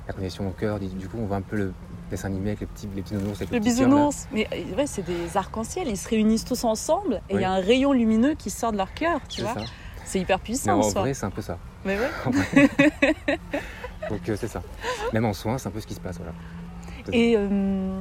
la 0.06 0.12
connexion 0.14 0.46
au 0.48 0.52
cœur. 0.52 0.78
Du 0.80 1.08
coup, 1.08 1.18
on 1.18 1.26
voit 1.26 1.36
un 1.36 1.42
peu 1.42 1.56
le 1.56 1.72
dessin 2.10 2.28
animé 2.28 2.50
avec 2.50 2.60
les 2.60 2.66
petits, 2.66 2.88
les 2.94 3.02
petits 3.02 3.14
nounours. 3.14 3.40
Avec 3.40 3.50
Le 3.52 3.58
bisounours, 3.60 4.28
mais 4.32 4.46
euh, 4.52 4.76
ouais, 4.76 4.86
c'est 4.86 5.02
des 5.02 5.36
arcs-en-ciel, 5.36 5.88
ils 5.88 5.96
se 5.96 6.08
réunissent 6.08 6.44
tous 6.44 6.64
ensemble 6.64 7.14
et 7.28 7.32
il 7.32 7.36
Oui. 7.36 7.42
y 7.42 7.44
a 7.44 7.50
un 7.52 7.60
rayon 7.60 7.92
lumineux 7.92 8.34
qui 8.34 8.50
sort 8.50 8.72
de 8.72 8.76
leur 8.76 8.94
cœur, 8.94 9.20
tu 9.28 9.42
vois. 9.42 9.54
C'est 10.04 10.20
hyper 10.20 10.38
puissant 10.38 10.74
en 10.76 10.78
en 10.78 10.82
soi. 10.90 11.00
vrai, 11.02 11.14
c'est 11.14 11.26
un 11.26 11.30
peu 11.30 11.42
ça. 11.42 11.58
Mais 11.84 11.98
ouais. 11.98 12.10
Donc, 14.08 14.28
euh, 14.28 14.36
c'est 14.38 14.46
ça. 14.48 14.62
Même 15.12 15.24
en 15.24 15.32
soins, 15.32 15.58
c'est 15.58 15.66
un 15.68 15.72
peu 15.72 15.80
ce 15.80 15.86
qui 15.86 15.94
se 15.94 16.00
passe. 16.00 16.16
Voilà. 16.18 16.32
Et 17.12 17.36
euh, 17.36 17.48
euh, 17.50 18.00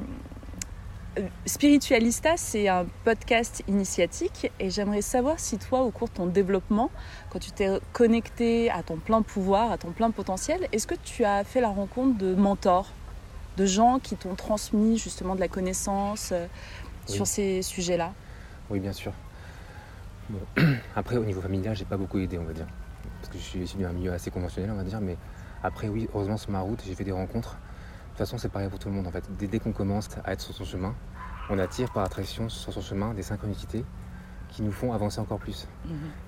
Spiritualista, 1.45 2.35
c'est 2.35 2.67
un 2.67 2.85
podcast 3.05 3.63
initiatique 3.67 4.51
et 4.59 4.69
j'aimerais 4.69 5.01
savoir 5.01 5.39
si 5.39 5.57
toi, 5.57 5.81
au 5.81 5.91
cours 5.91 6.09
de 6.09 6.13
ton 6.13 6.25
développement, 6.25 6.91
quand 7.29 7.39
tu 7.39 7.51
t'es 7.51 7.69
connecté 7.93 8.69
à 8.69 8.83
ton 8.83 8.97
plein 8.97 9.21
pouvoir, 9.21 9.71
à 9.71 9.77
ton 9.77 9.91
plein 9.91 10.11
potentiel, 10.11 10.67
est-ce 10.73 10.87
que 10.87 10.95
tu 10.95 11.23
as 11.23 11.43
fait 11.45 11.61
la 11.61 11.69
rencontre 11.69 12.17
de 12.17 12.35
mentors, 12.35 12.91
de 13.55 13.65
gens 13.65 13.99
qui 13.99 14.15
t'ont 14.17 14.35
transmis 14.35 14.97
justement 14.97 15.35
de 15.35 15.39
la 15.39 15.47
connaissance 15.47 16.31
euh, 16.33 16.47
Oui. 17.07 17.13
sur 17.15 17.27
ces 17.27 17.61
sujets-là? 17.61 18.13
Oui, 18.69 18.79
bien 18.79 18.93
sûr. 18.93 19.13
Bon. 20.29 20.39
Après, 20.95 21.15
au 21.15 21.23
niveau 21.23 21.39
familial, 21.39 21.75
j'ai 21.75 21.85
pas 21.85 21.97
beaucoup 21.97 22.19
aidé, 22.19 22.37
on 22.37 22.43
va 22.43 22.53
dire. 22.53 22.67
Parce 23.21 23.29
que 23.29 23.37
je 23.37 23.43
suis 23.43 23.59
issu 23.59 23.77
d'un 23.77 23.93
milieu 23.93 24.11
assez 24.11 24.31
conventionnel, 24.31 24.71
on 24.71 24.75
va 24.75 24.83
dire. 24.83 24.99
Mais 24.99 25.17
après, 25.63 25.87
oui, 25.87 26.09
heureusement, 26.13 26.37
sur 26.37 26.51
ma 26.51 26.59
route, 26.59 26.81
j'ai 26.85 26.93
fait 26.93 27.03
des 27.03 27.11
rencontres. 27.11 27.57
De 28.15 28.19
toute 28.19 28.27
façon, 28.27 28.37
c'est 28.37 28.47
pareil 28.47 28.69
pour 28.69 28.79
tout 28.79 28.87
le 28.87 28.95
monde, 28.95 29.07
en 29.07 29.11
fait. 29.11 29.25
Dès, 29.37 29.47
dès 29.47 29.59
qu'on 29.59 29.73
commence 29.73 30.07
à 30.23 30.31
être 30.31 30.39
sur 30.39 30.53
son 30.53 30.63
chemin, 30.63 30.95
on 31.49 31.59
attire 31.59 31.91
par 31.91 32.05
attraction 32.05 32.47
sur 32.47 32.71
son 32.71 32.79
chemin 32.79 33.13
des 33.13 33.23
synchronicités 33.23 33.83
qui 34.47 34.61
nous 34.61 34.71
font 34.71 34.93
avancer 34.93 35.19
encore 35.19 35.37
plus. 35.37 35.67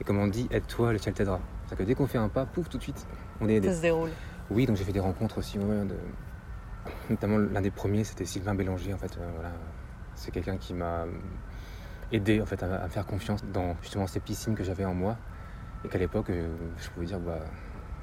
Et 0.01 0.03
comme 0.03 0.19
on 0.19 0.27
dit, 0.27 0.49
aide-toi, 0.51 0.91
le 0.91 0.97
ciel 0.97 1.13
t'aidera. 1.15 1.39
C'est-à-dire 1.65 1.77
que 1.77 1.83
dès 1.89 1.95
qu'on 1.95 2.05
fait 2.07 2.17
un 2.17 2.27
pas, 2.27 2.45
pouf, 2.45 2.67
tout 2.67 2.77
de 2.77 2.83
suite, 2.83 3.07
on 3.39 3.47
est 3.47 3.53
aidé. 3.55 3.69
Ça 3.69 3.75
se 3.77 3.81
déroule. 3.83 4.09
Oui, 4.51 4.65
donc 4.65 4.75
j'ai 4.75 4.83
fait 4.83 4.91
des 4.91 4.99
rencontres 4.99 5.37
aussi, 5.37 5.57
ouais, 5.59 5.85
de- 5.85 5.95
notamment 7.09 7.37
l'un 7.37 7.61
des 7.61 7.71
premiers, 7.71 8.03
c'était 8.03 8.25
Sylvain 8.25 8.53
Bélanger, 8.53 8.93
en 8.93 8.97
fait. 8.97 9.17
euh, 9.17 9.29
voilà. 9.35 9.51
C'est 10.13 10.31
quelqu'un 10.31 10.57
qui 10.57 10.73
m'a 10.73 11.05
aidé 12.11 12.41
en 12.41 12.45
fait, 12.45 12.61
à, 12.63 12.89
faire 12.89 13.05
confiance 13.05 13.45
dans 13.45 13.77
justement 13.81 14.07
ces 14.07 14.19
piscines 14.19 14.55
que 14.55 14.63
j'avais 14.65 14.83
en 14.83 14.93
moi. 14.93 15.15
Et 15.85 15.87
qu'à 15.87 15.99
l'époque, 15.99 16.31
euh, 16.31 16.49
je 16.79 16.89
pouvais 16.89 17.05
dire, 17.05 17.19
bah, 17.21 17.39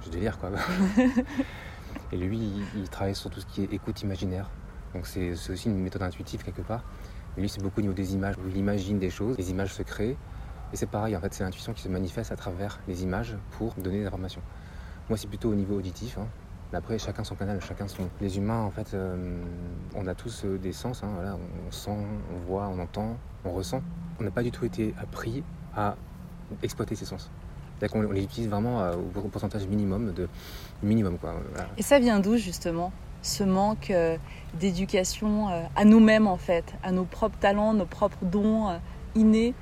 je 0.02 0.08
délire 0.08 0.38
quoi. 0.38 0.48
et 2.12 2.16
lui, 2.16 2.38
il, 2.38 2.80
il 2.80 2.88
travaille 2.88 3.14
sur 3.14 3.30
tout 3.30 3.40
ce 3.40 3.46
qui 3.46 3.62
est 3.62 3.72
écoute 3.72 4.02
imaginaire. 4.02 4.48
Donc 4.94 5.06
c'est 5.06 5.32
aussi 5.32 5.68
une 5.68 5.78
méthode 5.78 6.02
intuitive 6.02 6.42
quelque 6.44 6.62
part. 6.62 6.84
Mais 7.36 7.42
lui, 7.42 7.48
c'est 7.48 7.62
beaucoup 7.62 7.80
au 7.80 7.82
niveau 7.82 7.94
des 7.94 8.14
images, 8.14 8.36
où 8.36 8.48
il 8.48 8.56
imagine 8.56 8.98
des 8.98 9.10
choses, 9.10 9.36
les 9.36 9.50
images 9.50 9.74
se 9.74 9.82
créent. 9.82 10.16
Et 10.72 10.76
c'est 10.76 10.86
pareil, 10.86 11.16
en 11.16 11.20
fait, 11.20 11.32
c'est 11.34 11.44
l'intuition 11.44 11.72
qui 11.72 11.82
se 11.82 11.88
manifeste 11.88 12.32
à 12.32 12.36
travers 12.36 12.78
les 12.88 13.02
images 13.02 13.36
pour 13.58 13.74
donner 13.74 14.00
des 14.00 14.06
informations. 14.06 14.42
Moi, 15.08 15.18
c'est 15.18 15.28
plutôt 15.28 15.50
au 15.50 15.54
niveau 15.54 15.76
auditif. 15.76 16.18
hein. 16.18 16.26
Après, 16.72 16.98
chacun 16.98 17.22
son 17.22 17.36
canal, 17.36 17.60
chacun 17.60 17.86
son. 17.86 18.08
Les 18.20 18.36
humains, 18.38 18.62
en 18.62 18.70
fait, 18.70 18.94
euh, 18.94 19.40
on 19.94 20.06
a 20.08 20.14
tous 20.14 20.44
euh, 20.44 20.58
des 20.58 20.72
sens. 20.72 21.04
hein. 21.04 21.08
On 21.66 21.70
sent, 21.70 21.96
on 22.34 22.38
voit, 22.48 22.66
on 22.68 22.78
entend, 22.80 23.16
on 23.44 23.52
ressent. 23.52 23.82
On 24.18 24.24
n'a 24.24 24.32
pas 24.32 24.42
du 24.42 24.50
tout 24.50 24.64
été 24.64 24.94
appris 25.00 25.44
à 25.76 25.96
exploiter 26.62 26.94
ces 26.96 27.04
sens. 27.04 27.30
C'est-à-dire 27.78 27.92
qu'on 27.92 28.06
on 28.08 28.12
les 28.12 28.22
utilise 28.24 28.48
vraiment 28.48 28.80
euh, 28.80 28.94
au 29.16 29.28
pourcentage 29.28 29.66
minimum 29.66 30.12
de 30.12 30.28
minimum, 30.82 31.18
quoi. 31.18 31.34
Voilà. 31.52 31.68
Et 31.76 31.82
ça 31.82 31.98
vient 31.98 32.20
d'où 32.20 32.36
justement 32.36 32.92
ce 33.22 33.42
manque 33.44 33.90
euh, 33.90 34.16
d'éducation 34.60 35.48
euh, 35.48 35.62
à 35.76 35.84
nous-mêmes 35.84 36.26
en 36.26 36.36
fait, 36.36 36.74
à 36.82 36.92
nos 36.92 37.04
propres 37.04 37.38
talents, 37.38 37.72
nos 37.74 37.86
propres 37.86 38.24
dons 38.24 38.68
innés? 39.14 39.54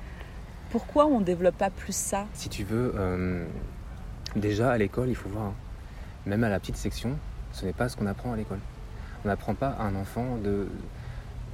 Pourquoi 0.69 1.05
on 1.05 1.19
ne 1.19 1.25
développe 1.25 1.57
pas 1.57 1.69
plus 1.69 1.95
ça? 1.95 2.25
Si 2.33 2.49
tu 2.49 2.63
veux, 2.63 2.93
euh, 2.97 3.45
déjà 4.35 4.71
à 4.71 4.77
l'école, 4.77 5.09
il 5.09 5.15
faut 5.15 5.29
voir, 5.29 5.45
hein, 5.45 5.53
même 6.25 6.43
à 6.43 6.49
la 6.49 6.59
petite 6.59 6.77
section, 6.77 7.11
ce 7.51 7.65
n'est 7.65 7.73
pas 7.73 7.89
ce 7.89 7.95
qu'on 7.97 8.07
apprend 8.07 8.33
à 8.33 8.35
l'école. 8.35 8.59
On 9.23 9.27
n'apprend 9.27 9.53
pas 9.53 9.69
à 9.79 9.83
un 9.83 9.95
enfant 9.95 10.37
de. 10.43 10.67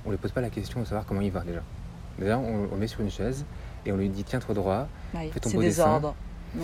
On 0.05 0.09
ne 0.09 0.13
lui 0.13 0.17
pose 0.21 0.31
pas 0.31 0.41
la 0.41 0.49
question 0.49 0.79
de 0.79 0.85
savoir 0.85 1.05
comment 1.05 1.21
il 1.21 1.31
va 1.31 1.41
déjà. 1.41 1.61
Déjà, 2.17 2.37
on, 2.39 2.67
on 2.71 2.73
le 2.75 2.77
met 2.79 2.87
sur 2.87 3.01
une 3.01 3.11
chaise 3.11 3.45
et 3.85 3.91
on 3.91 3.97
lui 3.97 4.09
dit 4.09 4.23
tiens-toi 4.23 4.55
droit, 4.55 4.87
Ouais, 5.13 5.29
Fais 5.33 5.39
ton 5.39 5.49
C'est 5.49 5.55
beau 5.55 5.61
des 5.61 5.67
dessin. 5.67 5.91
ordres. 5.91 6.15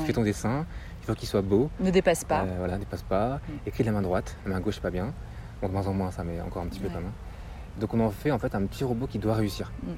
Fais 0.05 0.13
ton 0.13 0.23
dessin, 0.23 0.65
il 1.01 1.05
faut 1.05 1.13
qu'il 1.13 1.27
soit 1.27 1.41
beau, 1.41 1.69
Ne 1.79 1.91
dépasse 1.91 2.23
pas. 2.23 2.41
euh, 2.43 2.55
voilà, 2.57 2.77
dépasse 2.77 3.03
pas, 3.03 3.35
Mm. 3.47 3.51
écris 3.67 3.83
de 3.83 3.89
la 3.89 3.93
main 3.93 4.01
droite, 4.01 4.35
la 4.45 4.53
main 4.53 4.59
gauche 4.59 4.79
pas 4.79 4.89
bien, 4.89 5.13
bon, 5.61 5.67
de 5.67 5.73
moins 5.73 5.85
en 5.87 5.93
moins 5.93 6.11
ça, 6.11 6.23
mais 6.23 6.41
encore 6.41 6.63
un 6.63 6.67
petit 6.67 6.79
peu 6.79 6.87
quand 6.89 6.95
même. 7.01 7.11
Donc 7.79 7.93
on 7.93 7.99
en 7.99 8.09
fait 8.09 8.31
en 8.31 8.39
fait 8.39 8.55
un 8.55 8.65
petit 8.65 8.83
robot 8.83 9.05
qui 9.07 9.19
doit 9.19 9.35
réussir. 9.35 9.71
Mm. 9.83 9.89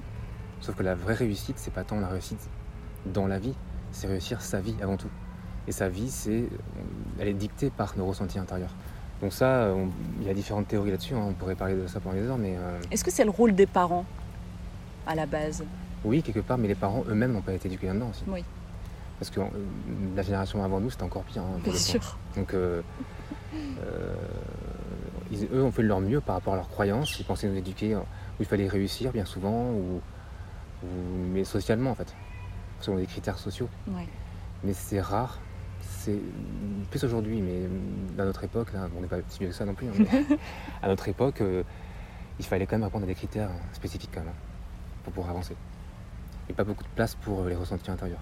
Sauf 0.61 0.75
que 0.75 0.83
la 0.83 0.95
vraie 0.95 1.13
réussite, 1.13 1.57
c'est 1.59 1.73
pas 1.73 1.83
tant 1.83 1.99
la 1.99 2.07
réussite 2.07 2.49
dans 3.05 3.27
la 3.27 3.39
vie, 3.39 3.53
c'est 3.91 4.07
réussir 4.07 4.41
sa 4.41 4.59
vie 4.59 4.75
avant 4.81 4.97
tout. 4.97 5.09
Et 5.67 5.71
sa 5.71 5.87
vie, 5.89 6.09
c'est, 6.09 6.45
elle 7.19 7.27
est 7.27 7.33
dictée 7.33 7.69
par 7.69 7.93
nos 7.97 8.05
ressentis 8.05 8.39
intérieurs. 8.39 8.73
Donc 9.21 9.33
ça, 9.33 9.69
on- 9.75 9.89
il 10.21 10.27
y 10.27 10.29
a 10.29 10.33
différentes 10.33 10.67
théories 10.67 10.91
là-dessus. 10.91 11.13
hein, 11.13 11.23
on 11.29 11.33
pourrait 11.33 11.55
parler 11.55 11.75
de 11.75 11.87
ça 11.87 11.99
pendant 11.99 12.15
des 12.15 12.23
heures, 12.27 12.37
mais 12.37 12.55
euh, 12.57 12.79
Est-ce 12.91 13.03
que 13.03 13.11
c'est 13.11 13.23
le 13.25 13.31
rôle 13.31 13.53
des 13.53 13.65
parents 13.67 14.05
à 15.05 15.15
la 15.15 15.25
base? 15.25 15.63
Oui, 16.05 16.21
quelque 16.23 16.39
part. 16.39 16.57
Mais 16.57 16.67
les 16.67 16.75
parents 16.75 17.03
eux-mêmes 17.09 17.33
n'ont 17.33 17.41
pas 17.41 17.53
été 17.53 17.67
éduqués 17.67 17.87
là-dedans 17.87 18.09
aussi. 18.11 18.23
Oui. 18.27 18.43
Parce 19.19 19.29
que 19.31 19.39
euh, 19.39 19.43
la 20.15 20.21
génération 20.21 20.63
avant 20.63 20.79
nous, 20.79 20.89
c'était 20.89 21.03
encore 21.03 21.23
pire. 21.23 21.41
hein, 21.41 21.59
pour 21.63 21.73
Bien 21.73 21.81
sûr. 21.81 22.17
Donc, 22.35 22.53
euh, 22.53 22.81
euh, 23.55 24.13
ils- 25.31 25.47
eux 25.51 25.63
ont 25.63 25.71
fait 25.71 25.81
de 25.83 25.87
leur 25.87 25.99
mieux 26.01 26.21
par 26.21 26.35
rapport 26.35 26.53
à 26.53 26.57
leurs 26.57 26.69
croyances. 26.69 27.19
Ils 27.19 27.25
pensaient 27.25 27.47
nous 27.49 27.55
éduquer 27.57 27.95
où 27.95 28.01
il 28.39 28.45
fallait 28.45 28.67
réussir 28.67 29.11
bien 29.11 29.25
souvent, 29.25 29.71
ou, 29.71 30.01
ou- 30.83 30.87
mais 31.33 31.43
socialement 31.43 31.91
en 31.91 31.95
fait, 31.95 32.13
selon 32.79 32.97
des 32.97 33.05
critères 33.07 33.39
sociaux. 33.39 33.69
Ouais. 33.87 34.07
Mais 34.63 34.73
c'est 34.73 35.01
rare. 35.01 35.39
C'est 35.81 36.19
plus 36.91 37.03
aujourd'hui, 37.03 37.41
mais 37.41 37.67
à 38.21 38.25
notre 38.25 38.43
époque, 38.43 38.71
là, 38.73 38.87
on 38.97 39.01
n'est 39.01 39.07
pas 39.07 39.17
si 39.29 39.39
vieux 39.39 39.49
que 39.49 39.55
ça 39.55 39.65
non 39.65 39.73
plus. 39.73 39.87
hein, 39.87 39.91
mais 39.97 40.07
à 40.81 40.87
notre 40.87 41.07
époque, 41.07 41.41
euh, 41.41 41.63
il 42.39 42.45
fallait 42.45 42.65
quand 42.65 42.75
même 42.77 42.83
répondre 42.83 43.03
à 43.03 43.07
des 43.07 43.15
critères 43.15 43.49
spécifiques 43.73 44.11
quand 44.13 44.19
même, 44.21 44.29
hein, 44.29 44.33
pour 45.03 45.13
pouvoir 45.13 45.31
avancer. 45.31 45.55
Et 46.49 46.53
pas 46.53 46.63
beaucoup 46.63 46.83
de 46.83 46.89
place 46.95 47.15
pour 47.15 47.43
les 47.45 47.55
ressentis 47.55 47.89
intérieurs. 47.91 48.21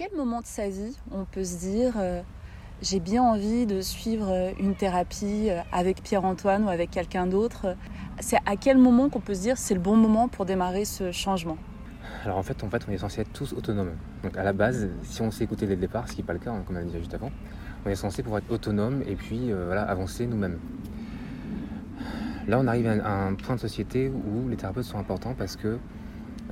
Quel 0.00 0.16
moment 0.16 0.40
de 0.40 0.46
sa 0.46 0.70
vie 0.70 0.96
on 1.12 1.26
peut 1.26 1.44
se 1.44 1.58
dire 1.58 1.92
euh, 1.98 2.22
j'ai 2.80 3.00
bien 3.00 3.22
envie 3.22 3.66
de 3.66 3.82
suivre 3.82 4.30
euh, 4.30 4.50
une 4.58 4.74
thérapie 4.74 5.50
euh, 5.50 5.60
avec 5.72 6.02
Pierre-Antoine 6.02 6.64
ou 6.64 6.70
avec 6.70 6.90
quelqu'un 6.90 7.26
d'autre 7.26 7.76
C'est 8.18 8.38
à 8.46 8.56
quel 8.56 8.78
moment 8.78 9.10
qu'on 9.10 9.20
peut 9.20 9.34
se 9.34 9.42
dire 9.42 9.58
c'est 9.58 9.74
le 9.74 9.80
bon 9.80 9.96
moment 9.96 10.26
pour 10.28 10.46
démarrer 10.46 10.86
ce 10.86 11.12
changement? 11.12 11.58
Alors 12.24 12.38
en 12.38 12.42
fait, 12.42 12.64
en 12.64 12.70
fait, 12.70 12.82
on 12.88 12.92
est 12.92 12.96
censé 12.96 13.20
être 13.20 13.32
tous 13.34 13.52
autonomes. 13.52 13.92
Donc 14.22 14.38
à 14.38 14.42
la 14.42 14.54
base, 14.54 14.88
si 15.02 15.20
on 15.20 15.30
s'est 15.30 15.44
écouté 15.44 15.66
dès 15.66 15.74
le 15.74 15.82
départ, 15.82 16.08
ce 16.08 16.14
qui 16.14 16.22
n'est 16.22 16.26
pas 16.26 16.32
le 16.32 16.38
cas, 16.38 16.50
hein, 16.50 16.62
comme 16.66 16.76
on 16.76 16.80
a 16.80 16.82
dit 16.82 16.98
juste 16.98 17.12
avant, 17.12 17.30
on 17.84 17.90
est 17.90 17.94
censé 17.94 18.22
pouvoir 18.22 18.40
être 18.40 18.50
autonome 18.50 19.02
et 19.06 19.16
puis 19.16 19.52
voilà, 19.52 19.82
avancer 19.82 20.26
nous-mêmes. 20.26 20.58
Là, 22.48 22.58
on 22.58 22.66
arrive 22.66 22.86
à 22.86 23.26
un, 23.26 23.34
point 23.34 23.56
de 23.56 23.60
société 23.60 24.08
où 24.08 24.48
les 24.48 24.56
thérapeutes 24.56 24.84
sont 24.84 24.98
importants 24.98 25.34
parce 25.36 25.56
que 25.56 25.78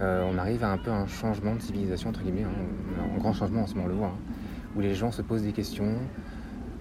on 0.00 0.38
arrive 0.38 0.64
à 0.64 0.70
un 0.70 0.78
peu 0.78 0.90
un 0.90 1.06
changement 1.06 1.54
de 1.54 1.60
civilisation 1.60 2.10
entre 2.10 2.22
guillemets, 2.22 2.44
hein, 2.44 3.04
un 3.14 3.18
grand 3.18 3.32
changement 3.32 3.62
en 3.62 3.66
ce 3.66 3.74
moment 3.74 3.86
on 3.86 3.88
le 3.88 3.94
voit, 3.94 4.06
hein, 4.08 4.32
où 4.76 4.80
les 4.80 4.94
gens 4.94 5.10
se 5.10 5.22
posent 5.22 5.42
des 5.42 5.52
questions, 5.52 5.94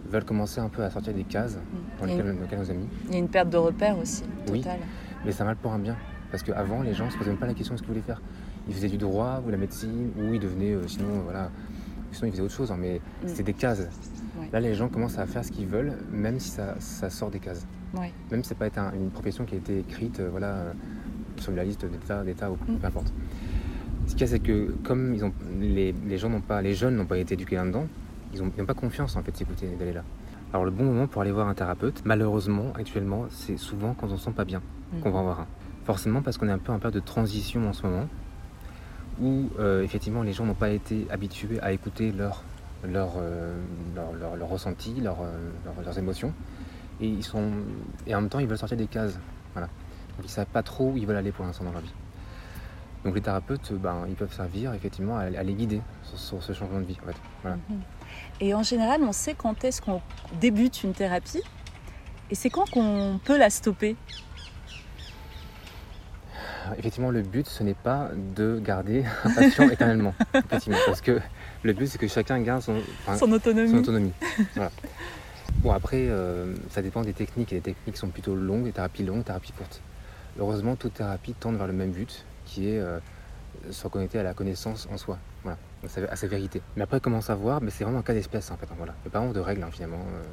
veulent 0.10 0.26
commencer 0.26 0.60
un 0.62 0.70
peu 0.70 0.84
à 0.84 0.90
sortir 0.90 1.14
des 1.14 1.24
cases 1.24 1.58
dans 2.00 2.06
lesquelles, 2.06 2.36
dans 2.36 2.42
lesquelles 2.42 2.60
on 2.60 2.64
nous 2.64 2.72
a 2.72 2.74
mis. 2.74 2.88
Il 3.08 3.14
y 3.14 3.16
a 3.16 3.20
une 3.20 3.28
perte 3.28 3.50
de 3.50 3.58
repères 3.58 3.98
aussi, 3.98 4.24
Oui. 4.52 4.62
totale. 4.62 4.80
Mais 5.26 5.32
c'est 5.32 5.42
un 5.44 5.46
mal 5.46 5.56
pour 5.58 5.74
un 5.74 5.80
bien. 5.80 5.98
Parce 6.32 6.44
qu'avant, 6.44 6.82
les 6.82 6.94
gens 6.94 7.10
se 7.10 7.18
posaient 7.18 7.30
même 7.32 7.40
pas 7.40 7.48
la 7.48 7.54
question 7.54 7.74
de 7.74 7.80
ce 7.80 7.84
qu'ils 7.84 7.92
voulaient 7.94 8.06
faire. 8.06 8.22
Ils 8.68 8.74
faisaient 8.74 8.90
du 8.90 8.98
droit 8.98 9.42
ou 9.46 9.50
la 9.50 9.58
médecine, 9.58 10.12
ou 10.18 10.34
ils 10.34 10.40
devenaient, 10.40 10.74
euh, 10.74 10.88
sinon, 10.88 11.08
euh, 11.10 11.22
voilà, 11.24 11.50
sinon 12.12 12.28
ils 12.28 12.32
faisaient 12.32 12.44
autre 12.44 12.54
chose, 12.54 12.72
hein, 12.72 12.78
mais 12.80 12.96
Mm. 13.24 13.28
c'était 13.28 13.44
des 13.44 13.54
cases. 13.54 13.88
Ouais. 14.40 14.50
Là, 14.52 14.60
les 14.60 14.76
gens 14.76 14.88
commencent 14.90 15.18
à 15.18 15.26
faire 15.26 15.44
ce 15.44 15.52
qu'ils 15.52 15.68
veulent, 15.68 15.94
même 16.12 16.40
si 16.40 16.50
ça, 16.52 16.76
ça 16.80 17.10
sort 17.10 17.32
des 17.32 17.40
cases. 17.40 17.66
Ouais. 17.98 18.12
Même 18.30 18.44
si 18.44 18.50
c'est 18.50 18.58
pas 18.58 18.68
été 18.68 18.80
un- 18.80 18.92
une 18.94 19.10
profession 19.10 19.46
qui 19.46 19.56
a 19.56 19.58
été 19.58 19.80
écrite, 19.80 20.20
euh, 20.20 20.28
voilà, 20.30 20.48
euh, 20.48 20.74
sur 21.40 21.52
la 21.54 21.64
liste 21.64 21.86
d'État, 21.86 22.24
d'État 22.24 22.52
ou 22.52 22.56
Mm. 22.68 22.78
peu 22.78 22.88
importe. 22.88 23.12
Ce 24.08 24.12
qu'il 24.14 24.22
y 24.22 24.24
a, 24.24 24.28
c'est 24.28 24.40
que 24.40 24.74
comme 24.84 25.14
ils 25.14 25.24
ont, 25.26 25.34
les, 25.60 25.94
les 26.08 26.18
gens 26.18 26.30
n'ont 26.30 26.42
pas, 26.42 26.62
les 26.62 26.74
jeunes 26.74 26.96
n'ont 26.96 27.06
pas 27.06 27.18
été 27.18 27.34
éduqués 27.34 27.56
là-dedans, 27.58 27.88
ils 28.34 28.42
n'ont 28.42 28.50
pas 28.66 28.74
confiance 28.74 29.16
en 29.16 29.24
fait 29.24 29.36
s'écouter 29.36 29.68
d'aller 29.80 29.94
là. 29.94 30.04
Alors 30.54 30.64
le 30.66 30.72
bon 30.72 30.86
moment 30.86 31.08
pour 31.08 31.22
aller 31.22 31.32
voir 31.32 31.48
un 31.50 31.54
thérapeute, 31.54 32.02
malheureusement, 32.06 32.72
actuellement, 32.76 33.26
c'est 33.30 33.58
souvent 33.58 33.94
quand 33.94 34.08
on 34.12 34.18
se 34.18 34.24
sent 34.26 34.32
pas 34.36 34.46
bien 34.46 34.62
Mm. 34.94 35.00
qu'on 35.02 35.12
va 35.12 35.20
en 35.20 35.24
voir 35.24 35.40
un. 35.42 35.48
Forcément 35.86 36.22
parce 36.22 36.38
qu'on 36.38 36.48
est 36.48 36.52
un 36.52 36.58
peu 36.58 36.72
en 36.72 36.80
période 36.80 36.94
de 36.96 37.06
transition 37.06 37.68
en 37.68 37.74
ce 37.74 37.84
moment, 37.86 38.08
où 39.22 39.50
euh, 39.60 39.84
effectivement 39.84 40.22
les 40.24 40.32
gens 40.34 40.46
n'ont 40.46 40.54
pas 40.54 40.70
été 40.70 41.08
habitués 41.10 41.60
à 41.62 41.72
écouter 41.74 42.12
leur, 42.12 42.44
leur, 42.88 43.14
euh, 43.18 43.56
leur, 43.96 44.14
leur- 44.14 44.36
leur 44.36 44.48
ressenti, 44.50 44.94
euh, 45.00 45.04
leur- 45.04 45.18
leurs 45.84 45.98
émotions, 45.98 46.32
et, 47.02 47.08
ils 47.08 47.24
sont, 47.24 47.50
et 48.06 48.16
en 48.16 48.22
même 48.22 48.30
temps 48.30 48.40
ils 48.40 48.48
veulent 48.48 48.58
sortir 48.58 48.78
des 48.78 48.88
cases. 48.88 49.18
Voilà. 49.54 49.70
Donc 50.18 50.26
ils 50.26 50.30
ne 50.30 50.32
savent 50.32 50.46
pas 50.48 50.64
trop 50.64 50.92
où 50.92 50.98
ils 50.98 51.06
veulent 51.06 51.16
aller 51.18 51.32
pour 51.32 51.46
l'instant 51.46 51.64
dans 51.64 51.72
leur 51.72 51.82
vie. 51.82 51.94
Donc 53.06 53.16
les 53.16 53.22
thérapeutes, 53.22 53.72
ben, 53.74 54.06
ils 54.10 54.16
peuvent 54.16 54.34
servir 54.34 54.74
effectivement 54.74 55.18
à, 55.18 55.22
à 55.24 55.44
les 55.44 55.54
guider 55.54 55.82
sur, 56.04 56.20
sur 56.20 56.44
ce 56.44 56.54
changement 56.54 56.80
de 56.80 56.86
vie. 56.86 56.98
En 57.04 57.08
fait. 57.08 57.18
Voilà. 57.44 57.58
Et 58.42 58.54
en 58.54 58.64
général, 58.64 59.02
on 59.04 59.12
sait 59.14 59.36
quand 59.36 59.64
est-ce 59.64 59.82
qu'on 59.82 60.02
débute 60.42 60.84
une 60.84 60.94
thérapie 60.94 61.44
et 62.30 62.36
c'est 62.36 62.50
quand 62.50 62.70
qu'on 62.70 63.20
peut 63.24 63.38
la 63.38 63.50
stopper? 63.50 63.96
Effectivement, 66.78 67.12
le 67.12 67.22
but, 67.22 67.48
ce 67.48 67.64
n'est 67.64 67.74
pas 67.74 68.10
de 68.36 68.60
garder 68.62 69.06
un 69.24 69.34
patient 69.34 69.70
éternellement. 69.72 70.14
effectivement, 70.34 70.78
parce 70.86 71.00
que 71.00 71.22
le 71.64 71.72
but, 71.74 71.88
c'est 71.88 71.98
que 71.98 72.08
chacun 72.10 72.40
garde 72.42 72.62
son, 72.62 72.76
enfin, 73.06 73.16
Son 73.18 73.32
autonomie. 73.32 73.70
son 73.72 73.78
autonomie. 73.78 74.12
Voilà. 74.56 74.72
Bon, 75.60 75.72
après, 75.72 76.08
euh, 76.10 76.54
ça 76.70 76.82
dépend 76.82 77.02
des 77.04 77.14
techniques. 77.14 77.54
Et 77.54 77.56
les 77.56 77.62
techniques 77.62 77.96
sont 77.96 78.10
plutôt 78.10 78.36
longues, 78.36 78.66
des 78.66 78.74
thérapies 78.74 79.04
longues, 79.04 79.20
des 79.20 79.24
thérapies 79.24 79.54
courtes. 79.54 79.82
Heureusement, 80.40 80.76
toute 80.76 80.94
thérapie 80.96 81.34
tend 81.34 81.52
vers 81.54 81.68
le 81.68 81.74
même 81.74 81.92
but, 81.92 82.26
qui 82.46 82.70
est 82.70 82.80
euh, 82.80 83.00
se 83.72 83.84
reconnecter 83.84 84.20
à 84.20 84.24
la 84.24 84.34
connaissance 84.34 84.88
en 84.92 84.98
soi, 84.98 85.18
voilà, 85.44 85.58
à 86.10 86.16
sa, 86.16 86.28
vérité. 86.28 86.62
Mais 86.76 86.84
après, 86.84 87.00
comment 87.00 87.22
savoir? 87.22 87.62
Mais 87.62 87.72
c'est 87.72 87.84
vraiment 87.84 88.00
un 88.00 88.04
cas 88.04 88.14
d'espèce, 88.14 88.52
en 88.52 88.58
fait. 88.58 88.68
hein, 88.72 88.76
voilà. 88.78 88.94
Il 89.00 89.08
n'y 89.08 89.08
a 89.08 89.12
pas 89.12 89.20
vraiment 89.20 89.34
de 89.34 89.40
règles, 89.40 89.64
hein, 89.64 89.70
finalement. 89.72 89.98
euh, 90.14 90.24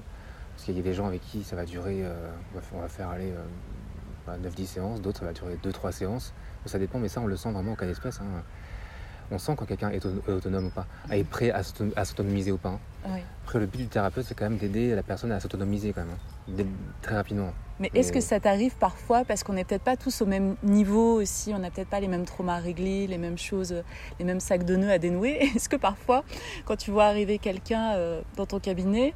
parce 0.53 0.65
qu'il 0.67 0.77
y 0.77 0.81
a 0.81 0.83
des 0.83 0.95
gens 0.95 1.07
avec 1.07 1.21
qui 1.23 1.43
ça 1.43 1.57
va 1.57 1.65
durer, 1.65 2.05
euh, 2.05 2.31
on, 2.75 2.81
va, 2.81 2.89
faire- 2.89 3.09
aller 3.09 3.33
euh, 3.33 4.37
9-10 4.39 4.67
séances, 4.67 5.01
d'autres 5.01 5.21
ça 5.21 5.25
va 5.25 5.33
durer 5.33 5.59
2-3 5.63 5.91
séances. 5.91 6.33
Ça 6.67 6.79
dépend, 6.79 6.99
mais 6.99 7.09
ça, 7.09 7.21
on 7.21 7.27
le 7.27 7.37
sent 7.37 7.51
vraiment 7.51 7.73
au 7.73 7.77
cas 7.77 7.87
d'espèce. 7.87 8.21
hein. 8.21 8.43
On 9.31 9.39
sent 9.39 9.55
quand 9.57 9.65
quelqu'un 9.65 9.91
est 9.91 10.05
auto- 10.05 10.23
autonome 10.31 10.67
ou 10.67 10.71
pas, 10.71 10.87
est 11.11 11.25
prêt 11.25 11.51
à 11.51 11.63
s'auto- 11.63 11.93
à 11.97 12.05
s'autonomiser 12.05 12.53
ou 12.53 12.59
pas. 12.59 12.71
hein. 12.71 12.81
Oui. 13.07 13.21
Après, 13.45 13.59
le 13.59 13.67
but 13.67 13.79
du 13.79 13.87
thérapeute, 13.89 14.25
c'est 14.27 14.35
quand 14.35 14.45
même 14.49 14.59
d'aider 14.59 14.95
la 14.95 15.03
personne 15.03 15.33
à 15.33 15.41
s'autonomiser 15.41 15.93
quand 15.93 16.03
même, 16.03 16.11
hein, 16.61 16.65
très 17.03 17.15
rapidement. 17.17 17.53
Mais 17.81 17.91
est-ce 17.95 18.13
que 18.13 18.21
ça 18.21 18.39
t'arrive 18.39 18.77
parfois 18.77 19.25
parce 19.25 19.43
qu'on 19.43 19.55
n'est 19.55 19.65
peut-être 19.65 19.83
pas 19.83 19.97
tous 19.97 20.23
au 20.23 20.27
même 20.27 20.55
niveau 20.63 21.21
aussi, 21.21 21.53
on 21.53 21.59
n'a 21.59 21.71
peut-être 21.71 21.89
pas 21.89 21.99
les 22.01 22.07
mêmes 22.09 22.25
traumas 22.25 22.55
à 22.57 22.59
régler, 22.61 23.07
les 23.07 23.19
mêmes 23.19 23.37
choses, 23.39 23.75
les 24.19 24.25
mêmes 24.25 24.41
sacs 24.41 24.65
de 24.65 24.77
nœuds 24.77 24.93
à 24.93 24.99
dénouer? 24.99 25.39
Est-ce 25.57 25.69
que 25.69 25.77
parfois, 25.77 26.23
quand 26.67 26.77
tu 26.77 26.91
vois 26.93 27.05
arriver 27.07 27.39
quelqu'un 27.39 27.95
euh, 27.95 28.21
dans 28.37 28.47
ton 28.47 28.61
cabinet, 28.61 29.13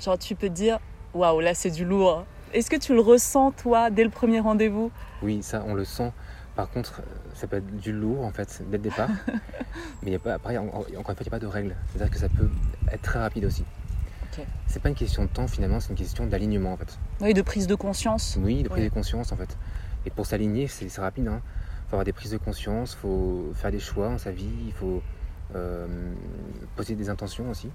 genre 0.00 0.18
tu 0.18 0.34
peux 0.34 0.48
te 0.48 0.54
dire 0.54 0.78
waouh 1.14 1.40
là 1.40 1.54
c'est 1.54 1.70
du 1.70 1.84
lourd. 1.84 2.24
Est-ce 2.54 2.70
que 2.70 2.76
tu 2.76 2.94
le 2.94 3.00
ressens 3.00 3.50
toi 3.52 3.90
dès 3.90 4.04
le 4.04 4.10
premier 4.10 4.40
rendez-vous? 4.40 4.90
Oui, 5.22 5.42
ça, 5.42 5.62
on 5.66 5.74
le 5.74 5.84
sent. 5.84 6.10
Par 6.58 6.68
contre, 6.70 7.02
euh, 7.02 7.04
ça 7.34 7.46
peut 7.46 7.58
être 7.58 7.76
du 7.76 7.92
lourd 7.92 8.24
en 8.24 8.32
fait 8.32 8.62
dès 8.68 8.78
le 8.78 8.82
départ. 8.82 9.08
Mais 10.02 10.08
il 10.08 10.12
y 10.12 10.16
a 10.16 10.18
pas, 10.18 10.34
après, 10.34 10.56
en- 10.58 10.64
en- 10.64 10.68
encore 10.80 10.86
une 10.96 11.04
fois, 11.04 11.14
il 11.20 11.22
n'y 11.22 11.28
a 11.28 11.30
pas 11.30 11.38
de 11.38 11.46
règle. 11.46 11.76
C'est-à-dire 11.92 12.12
que 12.12 12.18
ça 12.18 12.28
peut 12.28 12.50
être 12.90 13.00
très 13.02 13.20
rapide 13.20 13.44
aussi. 13.44 13.62
Ok. 14.32 14.44
C'est 14.66 14.82
pas 14.82 14.88
une 14.88 14.96
question 14.96 15.22
de 15.22 15.28
temps 15.28 15.46
finalement, 15.46 15.78
c'est 15.78 15.90
une 15.90 15.94
question 15.94 16.26
d'alignement 16.26 16.72
en 16.72 16.76
fait. 16.76 16.98
Oui, 17.20 17.32
de 17.32 17.42
prise 17.42 17.68
de 17.68 17.76
conscience. 17.76 18.36
Oui, 18.42 18.64
de 18.64 18.68
prise 18.68 18.82
de 18.86 18.88
conscience 18.88 19.30
en 19.30 19.36
fait. 19.36 19.56
Et 20.04 20.10
pour 20.10 20.26
s'aligner, 20.26 20.66
c'est 20.66 20.92
rapide. 21.00 21.26
Il 21.26 21.30
faut 21.90 21.94
avoir 21.96 22.04
des 22.04 22.12
prises 22.12 22.32
de 22.32 22.38
conscience, 22.38 22.94
il 22.94 23.02
faut 23.02 23.52
faire 23.54 23.70
des 23.70 23.78
choix 23.78 24.08
dans 24.08 24.18
sa 24.18 24.32
vie, 24.32 24.50
il 24.66 24.72
faut 24.72 25.00
euh, 25.54 25.86
poser 26.74 26.96
des 26.96 27.08
intentions 27.08 27.48
aussi 27.50 27.70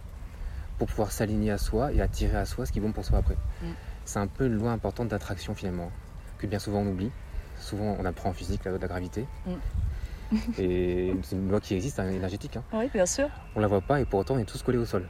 pour 0.78 0.88
pouvoir 0.88 1.14
s'aligner 1.14 1.52
à 1.52 1.58
soi 1.58 1.94
et 1.94 2.02
attirer 2.02 2.36
à 2.38 2.44
soi 2.46 2.66
ce 2.66 2.74
qui 2.74 2.80
est 2.80 2.82
bon 2.82 2.92
pour 2.92 3.06
soi 3.06 3.20
après. 3.20 3.38
Mm. 3.62 3.66
C'est 4.04 4.20
un 4.20 4.28
peu 4.28 4.46
une 4.48 4.56
loi 4.56 4.72
importante 4.72 5.08
d'attraction 5.08 5.56
finalement, 5.56 5.90
que 6.38 6.48
bien 6.48 6.60
souvent 6.60 6.80
on 6.82 6.88
oublie. 6.88 7.12
Souvent 7.58 7.96
on 8.00 8.06
apprend 8.06 8.30
en 8.30 8.34
physique 8.34 8.64
la 8.66 8.72
loi 8.72 8.78
de 8.78 8.84
la 8.84 8.88
gravité. 8.88 9.28
Mm. 9.46 10.36
et 10.58 11.16
c'est 11.24 11.36
une 11.36 11.50
loi 11.50 11.60
qui 11.60 11.76
existe, 11.76 12.00
hein, 12.00 12.10
énergétique. 12.10 12.58
hein. 12.58 12.64
Oui, 12.74 12.90
bien 12.94 13.06
sûr. 13.06 13.30
On 13.56 13.60
la 13.60 13.68
voit 13.68 13.82
pas 13.82 14.00
et 14.00 14.06
pour 14.06 14.20
autant 14.20 14.36
on 14.36 14.40
est 14.40 14.46
tous 14.46 14.62
collés 14.64 14.78
au 14.78 14.86
sol. 14.86 15.08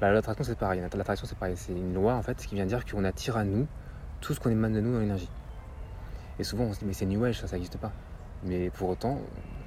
Bah, 0.00 0.10
l'attraction 0.10 0.44
c'est 0.44 0.58
pareil. 0.58 0.80
L'attraction 0.80 1.26
c'est 1.26 1.38
pareil. 1.38 1.54
C'est 1.56 1.72
une 1.72 1.94
loi 1.94 2.14
en 2.14 2.22
fait 2.22 2.36
qui 2.44 2.54
vient 2.54 2.66
dire 2.66 2.84
qu'on 2.84 3.04
attire 3.04 3.36
à 3.36 3.44
nous 3.44 3.66
tout 4.20 4.34
ce 4.34 4.40
qu'on 4.40 4.50
émane 4.50 4.72
de 4.72 4.80
nous 4.80 4.92
dans 4.92 5.00
l'énergie. 5.00 5.30
Et 6.38 6.44
souvent 6.44 6.64
on 6.64 6.72
se 6.72 6.80
dit 6.80 6.84
mais 6.84 6.92
c'est 6.92 7.06
New 7.06 7.24
Age, 7.24 7.40
ça 7.40 7.46
ça 7.46 7.56
n'existe 7.56 7.78
pas. 7.78 7.92
Mais 8.42 8.70
pour 8.70 8.88
autant 8.90 9.18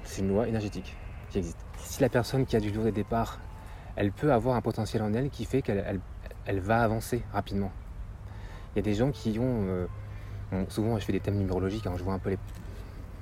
c'est 0.04 0.22
une 0.22 0.28
loi 0.28 0.46
énergétique 0.48 0.96
qui 1.30 1.38
existe. 1.38 1.58
Si 1.78 2.00
la 2.02 2.08
personne 2.08 2.46
qui 2.46 2.56
a 2.56 2.60
du 2.60 2.70
lourd 2.70 2.84
des 2.84 2.92
départ, 2.92 3.38
elle 3.96 4.12
peut 4.12 4.32
avoir 4.32 4.56
un 4.56 4.60
potentiel 4.60 5.02
en 5.02 5.12
elle 5.14 5.30
qui 5.30 5.44
fait 5.44 5.62
qu'elle 5.62 5.82
elle, 5.86 6.00
elle 6.46 6.60
va 6.60 6.82
avancer 6.82 7.22
rapidement. 7.32 7.72
Il 8.74 8.78
y 8.78 8.80
a 8.80 8.82
des 8.82 8.94
gens 8.94 9.10
qui 9.10 9.38
ont 9.38 9.64
euh, 9.66 9.86
souvent 10.68 10.98
je 10.98 11.04
fais 11.04 11.12
des 11.12 11.20
thèmes 11.20 11.36
numérologiques, 11.36 11.86
hein, 11.86 11.94
je 11.96 12.02
vois 12.04 12.14
un 12.14 12.18
peu 12.18 12.30
les, 12.30 12.38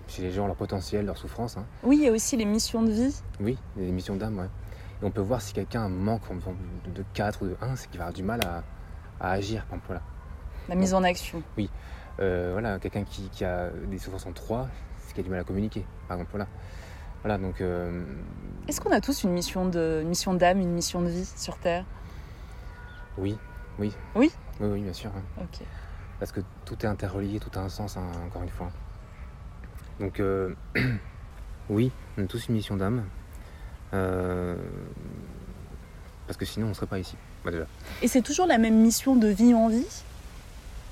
chez 0.09 0.23
les 0.23 0.31
gens 0.31 0.47
leur 0.47 0.57
potentiel, 0.57 1.07
leur 1.07 1.19
souffrance. 1.19 1.57
hein. 1.57 1.65
Oui, 1.83 1.97
il 1.99 2.05
y 2.05 2.09
a 2.09 2.13
aussi 2.13 2.37
les 2.37 2.45
missions 2.45 2.83
de 2.83 2.91
vie. 2.91 3.15
Oui, 3.41 3.59
des 3.77 3.91
missions 3.91 4.17
d'âme, 4.17 4.39
ouais. 4.39 4.49
Et 5.03 5.05
on 5.05 5.11
peut 5.11 5.21
voir 5.21 5.43
si 5.43 5.53
quelqu'un 5.53 5.89
manque 5.89 6.23
de 6.95 7.05
4 7.15 7.43
ou 7.43 7.49
de 7.49 7.57
1, 7.61 7.77
c'est 7.77 7.89
qu'il 7.91 7.99
va 7.99 8.05
avoir 8.05 8.15
du 8.15 8.23
mal 8.23 8.41
à, 8.47 8.63
à 9.21 9.33
agir, 9.33 9.65
par 9.67 9.77
exemple. 9.79 9.87
Voilà, 9.89 10.03
La 10.69 10.75
mise 10.75 10.95
en 10.95 11.03
action. 11.05 11.43
Euh, 12.19 12.51
voilà 12.53 12.79
quelqu'un 12.79 13.05
qui, 13.05 13.29
qui 13.29 13.45
a 13.45 13.69
des 13.91 13.99
souffrances 13.99 14.25
en 14.27 14.33
3, 14.33 14.69
c'est 15.01 15.13
qu'il 15.13 15.21
a 15.21 15.25
du 15.25 15.31
mal 15.31 15.41
à 15.41 15.45
communiquer, 15.45 15.85
par 16.09 16.17
exemple. 16.17 16.31
Voilà, 16.31 16.47
voilà 17.23 17.37
donc 17.39 17.61
euh, 17.61 18.05
Est-ce 18.69 18.81
qu'on 18.81 18.91
a 18.93 19.01
tous 19.03 19.25
une 19.25 19.33
mission 19.33 19.67
de, 19.69 19.99
une 20.03 20.09
mission 20.09 20.33
d'âme, 20.33 20.61
une 20.61 20.73
mission 20.73 21.03
de 21.03 21.09
vie 21.09 21.27
sur 21.37 21.59
Terre? 21.59 21.85
Oui, 23.19 23.37
oui. 23.79 23.93
Oui? 24.15 24.31
Oui, 24.61 24.69
oui, 24.73 24.81
bien 24.83 24.93
sûr. 24.95 25.11
hein. 25.15 25.43
Ok. 25.43 25.61
Parce 26.19 26.33
que 26.33 26.41
tout 26.65 26.77
est 26.83 26.89
interrelié, 26.89 27.41
tout 27.41 27.57
a 27.59 27.63
un 27.63 27.69
sens, 27.69 27.97
hein, 27.97 28.11
encore 28.27 28.43
une 28.43 28.51
fois. 28.51 28.71
Donc, 30.01 30.21
euh, 30.21 30.55
oui, 31.69 31.93
on 32.17 32.25
a 32.25 32.27
tous 32.27 32.49
une 32.49 32.55
mission 32.55 32.77
d'âme. 32.77 33.05
Euh, 33.95 34.57
parce 36.27 36.37
que 36.37 36.45
sinon, 36.45 36.67
on 36.67 36.69
ne 36.71 36.75
serait 36.75 36.87
pas 36.87 36.99
ici. 36.99 37.17
Bah, 37.45 37.51
déjà. 37.51 37.67
Et 38.03 38.09
c'est 38.09 38.23
toujours 38.23 38.47
la 38.47 38.59
même 38.59 38.81
mission 38.81 39.17
de 39.17 39.29
vie 39.29 39.55
en 39.55 39.69
vie? 39.69 39.87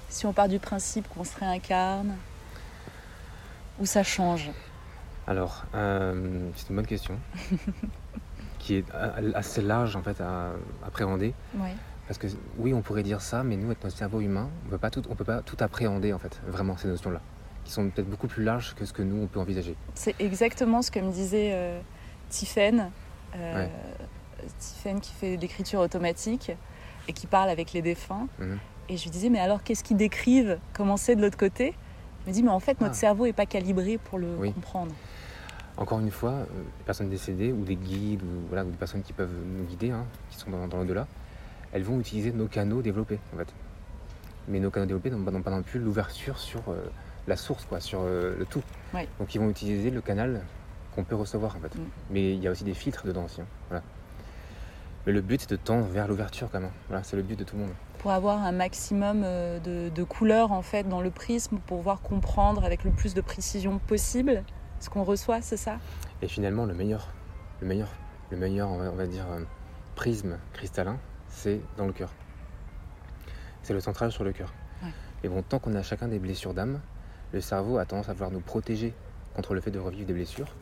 Si 0.08 0.26
on 0.26 0.32
part 0.32 0.48
du 0.48 0.58
principe 0.58 1.08
qu'on 1.08 1.24
se 1.24 1.36
réincarne 1.38 2.14
Ou 3.80 3.86
ça 3.86 4.02
change? 4.02 4.50
Alors, 5.26 5.64
euh, 5.74 6.50
c'est 6.54 6.68
une 6.68 6.76
bonne 6.76 6.86
question. 6.86 7.18
qui 8.58 8.76
est 8.76 8.84
assez 9.34 9.60
large 9.60 9.94
en 9.94 10.02
fait 10.02 10.20
à 10.22 10.52
appréhender. 10.86 11.34
Oui. 11.56 11.68
Parce 12.06 12.18
que 12.18 12.26
oui, 12.58 12.74
on 12.74 12.82
pourrait 12.82 13.02
dire 13.02 13.20
ça, 13.20 13.42
mais 13.42 13.56
nous, 13.56 13.66
avec 13.66 13.82
notre 13.82 13.96
cerveau 13.96 14.20
humain, 14.20 14.48
on 14.66 14.70
peut 14.70 14.78
pas 14.78 14.90
tout, 14.90 15.02
on 15.08 15.14
peut 15.14 15.24
pas 15.24 15.40
tout 15.42 15.56
appréhender 15.60 16.12
en 16.12 16.18
fait, 16.18 16.40
vraiment 16.46 16.76
ces 16.76 16.88
notions-là, 16.88 17.20
qui 17.64 17.72
sont 17.72 17.88
peut-être 17.88 18.08
beaucoup 18.08 18.26
plus 18.26 18.44
larges 18.44 18.74
que 18.74 18.84
ce 18.84 18.92
que 18.92 19.02
nous 19.02 19.22
on 19.22 19.26
peut 19.26 19.40
envisager. 19.40 19.74
C'est 19.94 20.14
exactement 20.20 20.82
ce 20.82 20.90
que 20.90 21.00
me 21.00 21.10
disait 21.10 21.50
euh, 21.54 21.80
Tiphaine, 22.28 22.90
euh, 23.36 23.66
Ouais. 23.66 23.70
Qui 25.00 25.14
fait 25.14 25.36
l'écriture 25.38 25.80
automatique 25.80 26.52
et 27.08 27.14
qui 27.14 27.26
parle 27.26 27.48
avec 27.48 27.72
les 27.72 27.80
défunts. 27.80 28.26
Mhm. 28.38 28.58
Et 28.90 28.98
je 28.98 29.04
lui 29.04 29.10
disais, 29.10 29.30
mais 29.30 29.38
alors 29.38 29.62
qu'est-ce 29.62 29.82
qu'ils 29.82 29.96
décrivent? 29.96 30.58
Comment 30.74 30.98
c'est 30.98 31.16
de 31.16 31.22
l'autre 31.22 31.38
côté? 31.38 31.74
Il 32.26 32.30
me 32.30 32.34
dit, 32.34 32.42
mais 32.42 32.50
en 32.50 32.60
fait, 32.60 32.78
notre 32.82 32.92
Ah. 32.94 32.98
cerveau 32.98 33.24
n'est 33.24 33.32
pas 33.32 33.46
calibré 33.46 33.96
pour 33.96 34.18
le 34.18 34.36
Oui. 34.36 34.52
comprendre. 34.52 34.92
Encore 35.78 36.00
une 36.00 36.10
fois, 36.10 36.32
euh, 36.32 36.44
les 36.78 36.84
personnes 36.84 37.08
décédées 37.08 37.52
ou 37.52 37.64
des 37.64 37.76
guides 37.76 38.22
ou, 38.22 38.46
voilà, 38.48 38.66
ou 38.66 38.70
des 38.70 38.76
personnes 38.76 39.02
qui 39.02 39.14
peuvent 39.14 39.32
nous 39.32 39.64
guider, 39.64 39.90
hein, 39.92 40.04
qui 40.30 40.36
sont 40.36 40.50
dans, 40.50 40.68
dans 40.68 40.76
l'au-delà, 40.78 41.06
elles 41.74 41.82
vont 41.82 42.00
utiliser 42.00 42.32
nos 42.32 42.46
canaux 42.46 42.80
développés 42.80 43.18
en 43.34 43.36
fait. 43.36 43.52
Mais 44.48 44.60
nos 44.60 44.70
canaux 44.70 44.86
développés 44.86 45.10
n'ont 45.10 45.42
pas, 45.42 45.50
non 45.50 45.62
plus 45.62 45.80
l'ouverture 45.80 46.38
sur 46.38 46.60
euh, 46.68 46.76
la 47.26 47.36
source, 47.36 47.66
quoi, 47.66 47.80
sur 47.80 48.00
euh, 48.02 48.36
le 48.38 48.46
tout. 48.46 48.62
Ouais. 48.94 49.08
Donc 49.18 49.34
ils 49.34 49.38
vont 49.38 49.50
utiliser 49.50 49.90
le 49.90 50.00
canal 50.00 50.40
qu'on 50.94 51.02
peut 51.04 51.16
recevoir 51.16 51.56
en 51.56 51.60
fait. 51.60 51.74
Mm. 51.74 51.84
Mais 52.10 52.32
il 52.32 52.40
y 52.40 52.48
a 52.48 52.52
aussi 52.52 52.64
des 52.64 52.74
filtres 52.74 53.04
dedans 53.06 53.24
aussi. 53.24 53.40
hein, 53.40 53.46
voilà. 53.68 53.82
Mais 55.06 55.12
le 55.12 55.20
but 55.20 55.40
c'est 55.40 55.50
de 55.50 55.56
tendre 55.56 55.86
vers 55.86 56.06
l'ouverture 56.08 56.48
quand 56.50 56.60
même. 56.60 56.70
Voilà, 56.88 57.02
c'est 57.02 57.16
le 57.16 57.22
but 57.22 57.38
de 57.38 57.44
tout 57.44 57.56
le 57.56 57.62
monde. 57.62 57.72
Pour 57.98 58.12
avoir 58.12 58.42
un 58.44 58.52
maximum 58.52 59.22
euh, 59.24 59.58
de, 59.58 59.88
de 59.92 60.04
couleurs 60.04 60.52
en 60.52 60.62
fait 60.62 60.88
dans 60.88 61.00
le 61.00 61.10
prisme, 61.10 61.58
pour 61.66 61.78
pouvoir 61.78 62.02
comprendre 62.02 62.64
avec 62.64 62.84
le 62.84 62.92
plus 62.92 63.14
de 63.14 63.20
précision 63.20 63.78
possible 63.78 64.44
ce 64.78 64.90
qu'on 64.90 65.02
reçoit, 65.02 65.42
c'est 65.42 65.56
ça? 65.56 65.78
Et 66.22 66.28
finalement, 66.28 66.66
le 66.66 66.74
meilleur, 66.74 67.08
le 67.60 67.66
meilleur, 67.66 67.88
le 68.30 68.36
meilleur, 68.36 68.68
on 68.70 68.76
va, 68.76 68.90
on 68.90 68.94
va 68.94 69.06
dire, 69.06 69.24
prisme 69.94 70.36
cristallin, 70.52 70.98
c'est 71.34 71.60
dans 71.76 71.86
le 71.86 71.92
cœur. 71.92 72.10
C'est 73.62 73.74
le 73.74 73.80
central 73.80 74.12
sur 74.12 74.24
le 74.24 74.32
cœur. 74.32 74.52
Ouais. 74.82 74.88
Et 75.24 75.28
bon, 75.28 75.42
tant 75.42 75.58
qu'on 75.58 75.74
a 75.74 75.82
chacun 75.82 76.08
des 76.08 76.18
blessures 76.18 76.54
d'âme, 76.54 76.80
le 77.32 77.40
cerveau 77.40 77.78
a 77.78 77.84
tendance 77.84 78.08
à 78.08 78.12
vouloir 78.12 78.30
nous 78.30 78.40
protéger 78.40 78.94
contre 79.34 79.54
le 79.54 79.60
fait 79.60 79.70
de 79.70 79.78
revivre 79.78 80.06
des 80.06 80.12
blessures. 80.14 80.54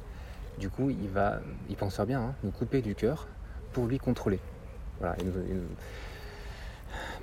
Du 0.59 0.69
coup, 0.71 0.91
il 0.91 1.09
va, 1.09 1.41
il 1.69 1.77
pense 1.77 1.97
faire 1.97 2.07
bien, 2.07 2.21
hein, 2.21 2.35
nous 2.45 2.51
couper 2.51 2.81
du 2.83 2.95
cœur 2.95 3.27
pour 3.73 3.87
lui 3.87 3.99
contrôler. 3.99 4.41
Voilà. 5.01 5.19
et 5.21 5.25
nous- 5.25 5.33
et 5.51 5.55
nous- 5.55 5.63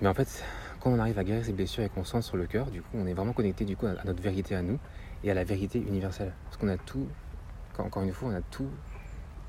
Mais 0.02 0.08
en 0.08 0.14
fait, 0.14 0.44
quand 0.80 0.90
on 0.92 1.00
arrive 1.00 1.18
à 1.20 1.24
guérir 1.24 1.46
ces 1.46 1.54
blessures 1.54 1.84
et 1.84 1.90
qu'on 1.90 2.04
centre 2.04 2.26
sur 2.26 2.36
le 2.38 2.46
cœur, 2.48 2.66
du 2.72 2.82
coup, 2.82 2.90
on 2.96 3.06
est 3.06 3.14
vraiment 3.14 3.34
connecté 3.34 3.64
du 3.66 3.78
coup 3.78 3.86
à 3.86 3.94
notre 4.04 4.22
vérité 4.22 4.56
à 4.56 4.62
nous 4.62 4.80
et 5.24 5.32
à 5.32 5.34
la 5.34 5.44
vérité 5.44 5.80
universelle. 5.80 6.34
Parce 6.46 6.58
qu'on 6.58 6.68
a 6.68 6.78
tout, 6.78 7.08
encore 7.78 8.04
une 8.04 8.12
fois, 8.12 8.30
on 8.30 8.36
a 8.36 8.42
tout 8.42 8.68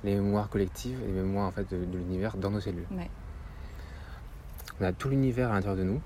les 0.05 0.15
mémoires 0.15 0.49
collectives 0.49 0.99
et 1.03 1.07
les 1.07 1.13
mémoires 1.13 1.47
en 1.49 1.51
fait 1.53 1.69
de, 1.71 1.85
de 1.85 1.99
l'univers 1.99 2.37
dans 2.37 2.51
nos 2.51 2.61
cellules. 2.61 2.87
Ouais. 2.93 3.11
On 4.81 4.85
a 4.85 4.93
tout 4.93 5.11
l'univers 5.11 5.51
à 5.51 5.55
l'intérieur 5.55 5.77
de 5.77 5.85
nous. 5.85 6.01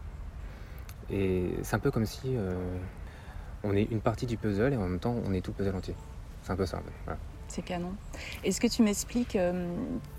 Et 1.11 1.51
c'est 1.63 1.77
un 1.77 1.79
peu 1.79 1.91
comme 1.91 2.07
si 2.07 2.37
euh, 2.37 2.55
on 3.63 3.77
est 3.77 3.85
une 3.85 4.01
partie 4.01 4.27
du 4.27 4.37
puzzle 4.37 4.73
et 4.73 4.77
en 4.77 4.89
même 4.89 4.99
temps, 4.99 5.15
on 5.25 5.33
est 5.33 5.41
tout 5.41 5.53
le 5.53 5.65
puzzle 5.65 5.77
entier. 5.77 5.95
C'est 6.43 6.53
un 6.53 6.57
peu 6.57 6.67
ça. 6.67 6.81
C'est 7.47 7.63
canon. 7.63 7.93
Est-ce 8.43 8.61
que 8.61 8.67
tu 8.67 8.83
m'expliques, 8.83 9.37
euh, 9.37 9.69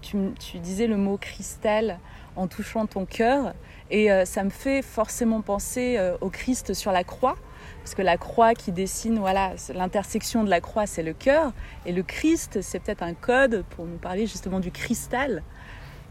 tu, 0.01 0.17
tu, 0.39 0.59
disais 0.59 0.87
le 0.87 0.95
mot 0.95 1.17
cristal 1.17 1.99
en 2.35 2.47
touchant 2.47 2.85
ton 2.85 3.05
cœur, 3.05 3.53
et 3.89 4.11
euh, 4.11 4.25
ça 4.25 4.43
me 4.43 4.49
fait 4.49 4.81
forcément 4.81 5.41
penser 5.41 5.99
au 6.21 6.29
Christ 6.29 6.73
sur 6.73 6.91
la 6.91 7.03
croix, 7.03 7.35
parce 7.79 7.95
que 7.95 8.01
la 8.01 8.17
croix 8.17 8.53
qui 8.53 8.71
dessine, 8.71 9.19
voilà, 9.19 9.53
l'intersection 9.73 10.43
de 10.43 10.49
la 10.49 10.61
croix, 10.61 10.85
c'est 10.85 11.03
le 11.03 11.13
cœur, 11.13 11.51
et 11.85 11.91
le 11.91 12.03
Christ, 12.03 12.61
c'est 12.61 12.79
peut-être 12.79 13.03
un 13.03 13.13
code 13.13 13.63
pour 13.71 13.85
nous 13.85 13.97
parler 13.97 14.27
justement 14.27 14.59
du 14.59 14.71
cristal, 14.71 15.43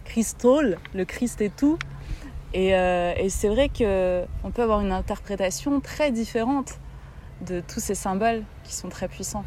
crystal, 0.04 0.78
le 0.94 1.04
Christ 1.04 1.40
est 1.40 1.54
tout. 1.54 1.78
Et, 2.54 2.74
euh, 2.74 3.12
et 3.16 3.28
c'est 3.28 3.48
vrai 3.48 3.68
qu'on 3.68 4.50
peut 4.50 4.62
avoir 4.62 4.80
une 4.80 4.92
interprétation 4.92 5.80
très 5.80 6.12
différente 6.12 6.78
de 7.44 7.60
tous 7.60 7.80
ces 7.80 7.96
symboles 7.96 8.44
qui 8.62 8.74
sont 8.74 8.88
très 8.88 9.08
puissants. 9.08 9.44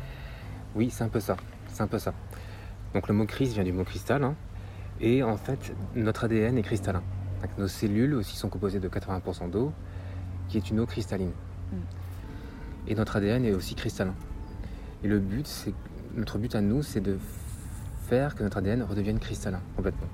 Oui, 0.76 0.90
c'est 0.92 1.06
un 1.06 1.10
peu 1.10 1.22
ça. 1.22 1.38
C'est 1.70 1.82
un 1.82 1.88
peu 1.88 2.00
ça. 2.00 2.14
Donc 2.94 3.08
le 3.08 3.14
mot 3.14 3.26
Christ 3.26 3.54
vient 3.54 3.64
du 3.64 3.72
mot 3.72 3.86
cristal. 3.86 4.24
Hein, 4.24 4.36
et 5.00 5.24
en 5.24 5.38
fait, 5.38 5.74
notre 5.96 6.26
ADN 6.26 6.58
est 6.58 6.64
cristallin. 6.64 7.02
Donc, 7.42 7.52
nos 7.58 7.68
cellules 7.68 8.14
aussi 8.14 8.36
sont 8.36 8.50
composées 8.50 8.80
de 8.80 8.90
80% 8.90 9.50
d'eau, 9.52 9.72
qui 10.50 10.58
est 10.58 10.70
une 10.70 10.80
eau 10.80 10.86
cristalline. 10.86 11.32
Mm. 11.72 11.76
Et 12.90 12.96
notre 12.96 13.16
ADN 13.16 13.46
est 13.46 13.54
aussi 13.54 13.76
cristallin. 13.76 14.16
Et 15.04 15.08
le 15.08 15.20
but, 15.20 15.48
c'est 15.48 15.74
notre 16.16 16.40
but 16.40 16.56
à 16.56 16.62
nous, 16.62 16.84
c'est 16.84 17.02
de 17.02 17.20
faire 18.10 18.36
que 18.36 18.44
notre 18.44 18.58
ADN 18.58 18.84
redevienne 18.84 19.20
cristallin 19.20 19.62
complètement. 19.76 20.08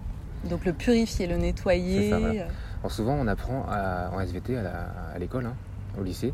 Donc 0.49 0.65
le 0.65 0.73
purifier, 0.73 1.27
le 1.27 1.37
nettoyer. 1.37 2.09
Ça, 2.09 2.19
voilà. 2.19 2.47
Alors 2.83 2.91
souvent, 2.91 3.13
on 3.13 3.27
apprend 3.27 3.65
à, 3.69 4.09
en 4.11 4.19
SVT 4.19 4.57
à 4.57 5.17
l'école, 5.17 5.45
hein, 5.45 5.55
au 5.97 6.03
lycée, 6.03 6.33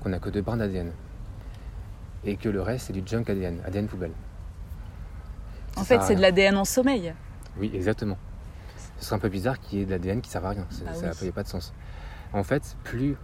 qu'on 0.00 0.08
n'a 0.08 0.18
que 0.18 0.30
deux 0.30 0.40
brins 0.40 0.56
d'ADN. 0.56 0.90
Et 2.24 2.36
que 2.36 2.48
le 2.48 2.62
reste, 2.62 2.86
c'est 2.86 2.94
du 2.94 3.02
junk 3.04 3.24
ADN, 3.28 3.60
ADN 3.66 3.88
poubelle. 3.88 4.12
En 5.76 5.84
fait, 5.84 6.00
c'est 6.00 6.14
de 6.14 6.22
l'ADN 6.22 6.56
en 6.56 6.64
sommeil. 6.64 7.12
Oui, 7.58 7.70
exactement. 7.74 8.16
Ce 8.98 9.04
serait 9.04 9.16
un 9.16 9.18
peu 9.18 9.28
bizarre 9.28 9.60
qu'il 9.60 9.80
y 9.80 9.82
ait 9.82 9.84
de 9.84 9.90
l'ADN 9.90 10.22
qui 10.22 10.30
ne 10.30 10.32
sert 10.32 10.46
à 10.46 10.50
rien. 10.50 10.66
Bah 10.82 10.94
ça 10.94 11.08
n'a 11.08 11.12
oui. 11.20 11.30
pas 11.30 11.42
de 11.42 11.48
sens. 11.48 11.74
En 12.32 12.42
fait, 12.42 12.74
plus 12.84 13.16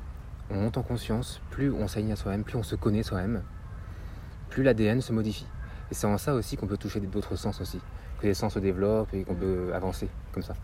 on 0.51 0.57
monte 0.57 0.77
en 0.77 0.83
conscience, 0.83 1.41
plus 1.51 1.73
on 1.73 1.89
s'aligne 1.89 2.13
à 2.13 2.17
soi-même, 2.17 2.45
plus 2.45 2.57
on 2.57 2.63
se 2.63 2.75
connaît 2.75 3.03
soi-même, 3.03 3.43
plus 4.51 4.63
l'ADN 4.63 5.01
se 5.01 5.15
modifie. 5.15 5.47
Et 5.91 5.95
c'est 5.95 6.07
en 6.07 6.19
ça 6.19 6.35
aussi 6.35 6.59
qu'on 6.59 6.67
peut 6.67 6.77
toucher 6.77 7.01
d'autres 7.01 7.37
sens 7.37 7.63
aussi. 7.63 7.81
Que 8.21 8.27
les 8.27 8.35
sens 8.35 8.55
se 8.55 8.59
développent 8.59 9.15
et 9.15 9.25
qu'on 9.25 9.35
peut 9.35 9.73
avancer 9.75 10.09
comme 10.33 10.43
ça. 10.43 10.55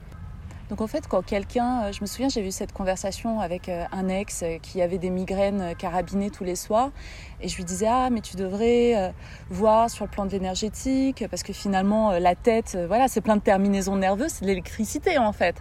Donc 0.70 0.80
en 0.80 0.86
fait, 0.86 1.06
quand 1.08 1.22
quelqu'un, 1.22 1.92
je 1.92 2.00
me 2.00 2.06
souviens, 2.06 2.30
j'ai 2.30 2.46
eu 2.46 2.50
cette 2.50 2.72
conversation 2.72 3.40
avec 3.40 3.68
euh, 3.68 3.84
un 3.92 4.08
ex 4.08 4.44
qui 4.62 4.80
avait 4.80 4.96
des 4.96 5.10
migraines 5.10 5.74
carabinées 5.76 6.30
tous 6.30 6.44
les 6.44 6.56
soirs, 6.56 6.90
et 7.42 7.48
je 7.48 7.56
lui 7.56 7.64
disais 7.64 7.86
ah 7.86 8.08
mais 8.10 8.22
tu 8.22 8.36
devrais 8.36 8.96
euh, 8.96 9.10
voir 9.50 9.90
sur 9.90 10.06
le 10.06 10.10
plan 10.10 10.24
de 10.24 10.30
l'énergétique 10.30 11.26
parce 11.28 11.42
que 11.42 11.52
finalement 11.52 12.12
euh, 12.12 12.18
la 12.18 12.34
tête, 12.34 12.78
voilà, 12.88 13.08
c'est 13.08 13.20
plein 13.20 13.36
de 13.36 13.42
terminaisons 13.42 13.96
nerveuses, 13.96 14.32
c'est 14.32 14.42
de 14.42 14.46
l'électricité 14.46 15.18
en 15.18 15.32
fait. 15.32 15.56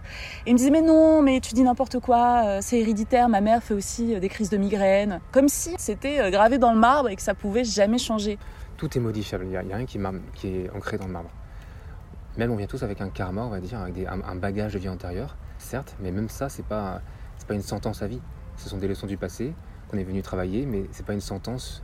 Et 0.45 0.51
il 0.51 0.53
me 0.53 0.57
disait 0.57 0.71
mais 0.71 0.81
non, 0.81 1.21
mais 1.21 1.41
tu 1.41 1.53
dis 1.53 1.63
n'importe 1.63 1.99
quoi, 1.99 2.61
c'est 2.61 2.79
héréditaire, 2.79 3.27
ma 3.27 3.41
mère 3.41 3.61
fait 3.61 3.73
aussi 3.73 4.17
des 4.17 4.29
crises 4.29 4.49
de 4.49 4.57
migraine, 4.57 5.19
comme 5.33 5.49
si 5.49 5.75
c'était 5.79 6.31
gravé 6.31 6.59
dans 6.59 6.71
le 6.71 6.79
marbre 6.79 7.09
et 7.09 7.15
que 7.17 7.21
ça 7.21 7.33
pouvait 7.33 7.65
jamais 7.65 7.97
changer. 7.97 8.37
Tout 8.77 8.97
est 8.97 9.01
modifiable, 9.01 9.45
il 9.45 9.49
n'y 9.49 9.57
a, 9.57 9.75
rien 9.75 9.85
qui 9.85 9.97
est 10.47 10.69
ancré 10.73 10.97
dans 10.97 11.07
le 11.07 11.13
marbre. 11.13 11.29
Même 12.37 12.51
on 12.51 12.55
vient 12.55 12.67
tous 12.67 12.83
avec 12.83 13.01
un 13.01 13.09
karma, 13.09 13.43
on 13.43 13.49
va 13.49 13.59
dire, 13.59 13.79
avec 13.79 13.93
des, 13.93 14.07
un, 14.07 14.21
un, 14.23 14.35
bagage 14.35 14.73
de 14.73 14.79
vie 14.79 14.89
antérieure, 14.89 15.35
certes, 15.57 15.95
mais 15.99 16.11
même 16.11 16.29
ça, 16.29 16.49
c'est 16.49 16.65
pas, 16.65 17.01
c'est 17.37 17.47
pas 17.47 17.53
une 17.53 17.61
sentence 17.61 18.01
à 18.01 18.07
vie. 18.07 18.21
Ce 18.57 18.69
sont 18.69 18.77
des 18.77 18.87
leçons 18.87 19.07
du 19.07 19.17
passé 19.17 19.53
qu'on 19.89 19.97
est 19.97 20.03
venu 20.03 20.21
travailler, 20.21 20.65
mais 20.65 20.85
c'est 20.91 21.05
pas 21.05 21.13
une 21.13 21.21
sentence 21.21 21.83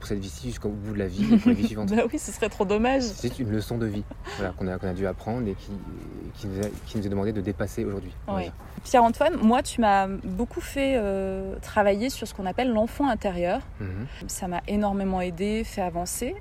pour 0.00 0.08
cette 0.08 0.18
vie-ci 0.18 0.48
jusqu'au 0.48 0.70
bout 0.70 0.94
de 0.94 0.98
la 0.98 1.06
vie, 1.06 1.36
pour 1.36 1.48
la 1.48 1.54
vie 1.54 1.66
suivante. 1.66 1.90
bah 1.94 2.02
oui, 2.10 2.18
ce 2.18 2.32
serait 2.32 2.48
trop 2.48 2.64
dommage. 2.64 3.02
C'est 3.02 3.38
une 3.38 3.50
leçon 3.50 3.76
de 3.76 3.86
vie 3.86 4.02
voilà, 4.38 4.52
qu'on 4.52 4.66
a, 4.66 4.78
qu 4.78 4.86
a, 4.86 4.94
dû 4.94 5.06
apprendre 5.06 5.46
et 5.46 5.54
qui, 5.54 5.72
qui, 6.34 6.46
nous, 6.46 6.58
a, 6.64 6.68
qui 6.86 6.98
nous 6.98 7.06
est 7.06 7.10
demandé 7.10 7.32
de 7.32 7.40
dépasser 7.42 7.84
aujourd'hui. 7.84 8.14
Oui. 8.28 8.50
Pierre-Antoine, 8.82 9.36
moi, 9.36 9.62
tu 9.62 9.82
m'as 9.82 10.08
beaucoup 10.08 10.62
fait 10.62 10.94
euh, 10.96 11.56
travailler 11.60 12.08
sur 12.08 12.26
ce 12.26 12.32
qu'on 12.34 12.46
appelle 12.46 12.72
l'enfant 12.72 13.08
intérieur. 13.08 13.60
Mm 13.78 13.84
-hmm. 13.84 14.28
Ça 14.28 14.48
m'a 14.48 14.62
énormément 14.66 15.20
aidé, 15.20 15.64
fait 15.64 15.82
avancer. 15.82 16.34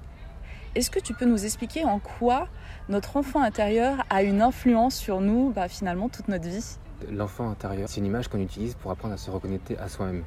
Est-ce 0.75 0.89
que 0.89 0.99
tu 0.99 1.13
peux 1.13 1.25
nous 1.25 1.43
expliquer 1.43 1.83
en 1.83 1.99
quoi 1.99 2.47
notre 2.89 3.17
enfant 3.17 3.43
intérieur 3.43 4.03
a 4.09 4.23
une 4.23 4.41
influence 4.41 4.95
sur 4.95 5.21
nous, 5.21 5.51
bah, 5.51 5.67
finalement, 5.67 6.09
toute 6.09 6.27
notre 6.27 6.49
vie 6.49 6.77
L'enfant 7.11 7.49
intérieur, 7.49 7.87
c'est 7.87 7.99
une 7.99 8.07
image 8.07 8.27
qu'on 8.27 8.39
utilise 8.39 8.73
pour 8.73 8.91
apprendre 8.91 9.13
à 9.13 9.17
se 9.17 9.29
reconnecter 9.29 9.77
à 9.77 9.87
soi-même. 9.87 10.23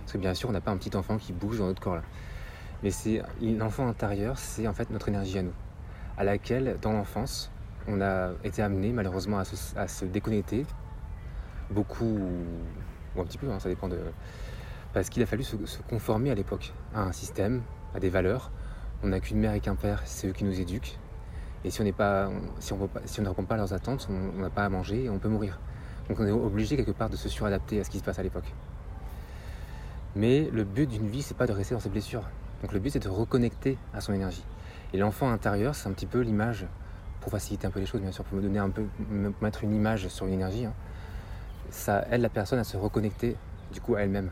Parce 0.00 0.12
que 0.12 0.18
bien 0.18 0.32
sûr, 0.32 0.48
on 0.48 0.52
n'a 0.52 0.60
pas 0.60 0.70
un 0.70 0.76
petit 0.76 0.96
enfant 0.96 1.18
qui 1.18 1.32
bouge 1.32 1.58
dans 1.58 1.66
notre 1.66 1.82
corps 1.82 1.96
là. 1.96 2.02
Mais 2.82 2.90
c'est 2.90 3.22
l'enfant 3.42 3.86
intérieur, 3.88 4.38
c'est 4.38 4.66
en 4.66 4.72
fait 4.72 4.90
notre 4.90 5.08
énergie 5.08 5.38
à 5.38 5.42
nous, 5.42 5.52
à 6.16 6.24
laquelle, 6.24 6.78
dans 6.80 6.92
l'enfance, 6.92 7.50
on 7.86 8.00
a 8.00 8.30
été 8.44 8.62
amené 8.62 8.92
malheureusement 8.92 9.38
à 9.38 9.88
se, 9.88 10.04
déconnecter, 10.04 10.64
beaucoup, 11.70 12.18
ou 13.16 13.20
un 13.20 13.24
petit 13.24 13.38
peu, 13.38 13.50
hein, 13.50 13.58
ça 13.58 13.68
dépend 13.68 13.88
de... 13.88 13.98
Parce 14.92 15.08
qu'il 15.10 15.22
a 15.22 15.26
fallu 15.26 15.42
se 15.42 15.56
conformer 15.88 16.30
à 16.30 16.34
l'époque, 16.34 16.72
à 16.94 17.02
un 17.02 17.12
système, 17.12 17.62
à 17.94 18.00
des 18.00 18.08
valeurs. 18.08 18.50
On 19.02 19.08
n'a 19.08 19.20
qu'une 19.20 19.38
mère 19.38 19.54
et 19.54 19.60
qu'un 19.60 19.74
père, 19.74 20.02
c'est 20.04 20.28
eux 20.28 20.32
qui 20.32 20.44
nous 20.44 20.60
éduquent. 20.60 20.98
Et 21.64 21.70
si 21.70 21.80
on 21.80 21.84
n'est 21.84 21.92
pas, 21.92 22.28
pas, 22.28 23.00
si 23.04 23.20
on 23.20 23.22
ne 23.22 23.28
répond 23.28 23.44
pas 23.44 23.54
à 23.54 23.58
leurs 23.58 23.72
attentes, 23.72 24.08
on 24.10 24.40
n'a 24.40 24.50
pas 24.50 24.64
à 24.64 24.68
manger 24.68 25.04
et 25.04 25.10
on 25.10 25.18
peut 25.18 25.28
mourir. 25.28 25.58
Donc 26.08 26.18
on 26.20 26.26
est 26.26 26.32
obligé 26.32 26.76
quelque 26.76 26.90
part 26.90 27.08
de 27.08 27.16
se 27.16 27.28
suradapter 27.28 27.80
à 27.80 27.84
ce 27.84 27.90
qui 27.90 27.98
se 27.98 28.02
passe 28.02 28.18
à 28.18 28.22
l'époque. 28.22 28.52
Mais 30.16 30.50
le 30.52 30.64
but 30.64 30.88
d'une 30.88 31.08
vie, 31.08 31.22
c'est 31.22 31.36
pas 31.36 31.46
de 31.46 31.52
rester 31.52 31.74
dans 31.74 31.80
ses 31.80 31.88
blessures. 31.88 32.24
Donc 32.62 32.72
le 32.72 32.80
but, 32.80 32.90
c'est 32.90 33.02
de 33.02 33.08
reconnecter 33.08 33.78
à 33.94 34.00
son 34.00 34.12
énergie. 34.12 34.44
Et 34.92 34.98
l'enfant 34.98 35.30
intérieur, 35.30 35.74
c'est 35.74 35.88
un 35.88 35.92
petit 35.92 36.06
peu 36.06 36.20
l'image, 36.20 36.66
pour 37.20 37.30
faciliter 37.30 37.66
un 37.66 37.70
peu 37.70 37.80
les 37.80 37.86
choses, 37.86 38.00
bien 38.00 38.12
sûr, 38.12 38.24
pour 38.24 38.36
me 38.36 38.42
donner 38.42 38.58
un 38.58 38.68
peu, 38.68 38.84
me 39.08 39.32
mettre 39.40 39.64
une 39.64 39.74
image 39.74 40.08
sur 40.08 40.26
une 40.26 40.34
énergie. 40.34 40.66
Hein. 40.66 40.74
Ça 41.70 42.04
aide 42.10 42.20
la 42.20 42.28
personne 42.28 42.58
à 42.58 42.64
se 42.64 42.76
reconnecter, 42.76 43.36
du 43.72 43.80
coup, 43.80 43.94
à 43.94 44.02
elle-même. 44.02 44.30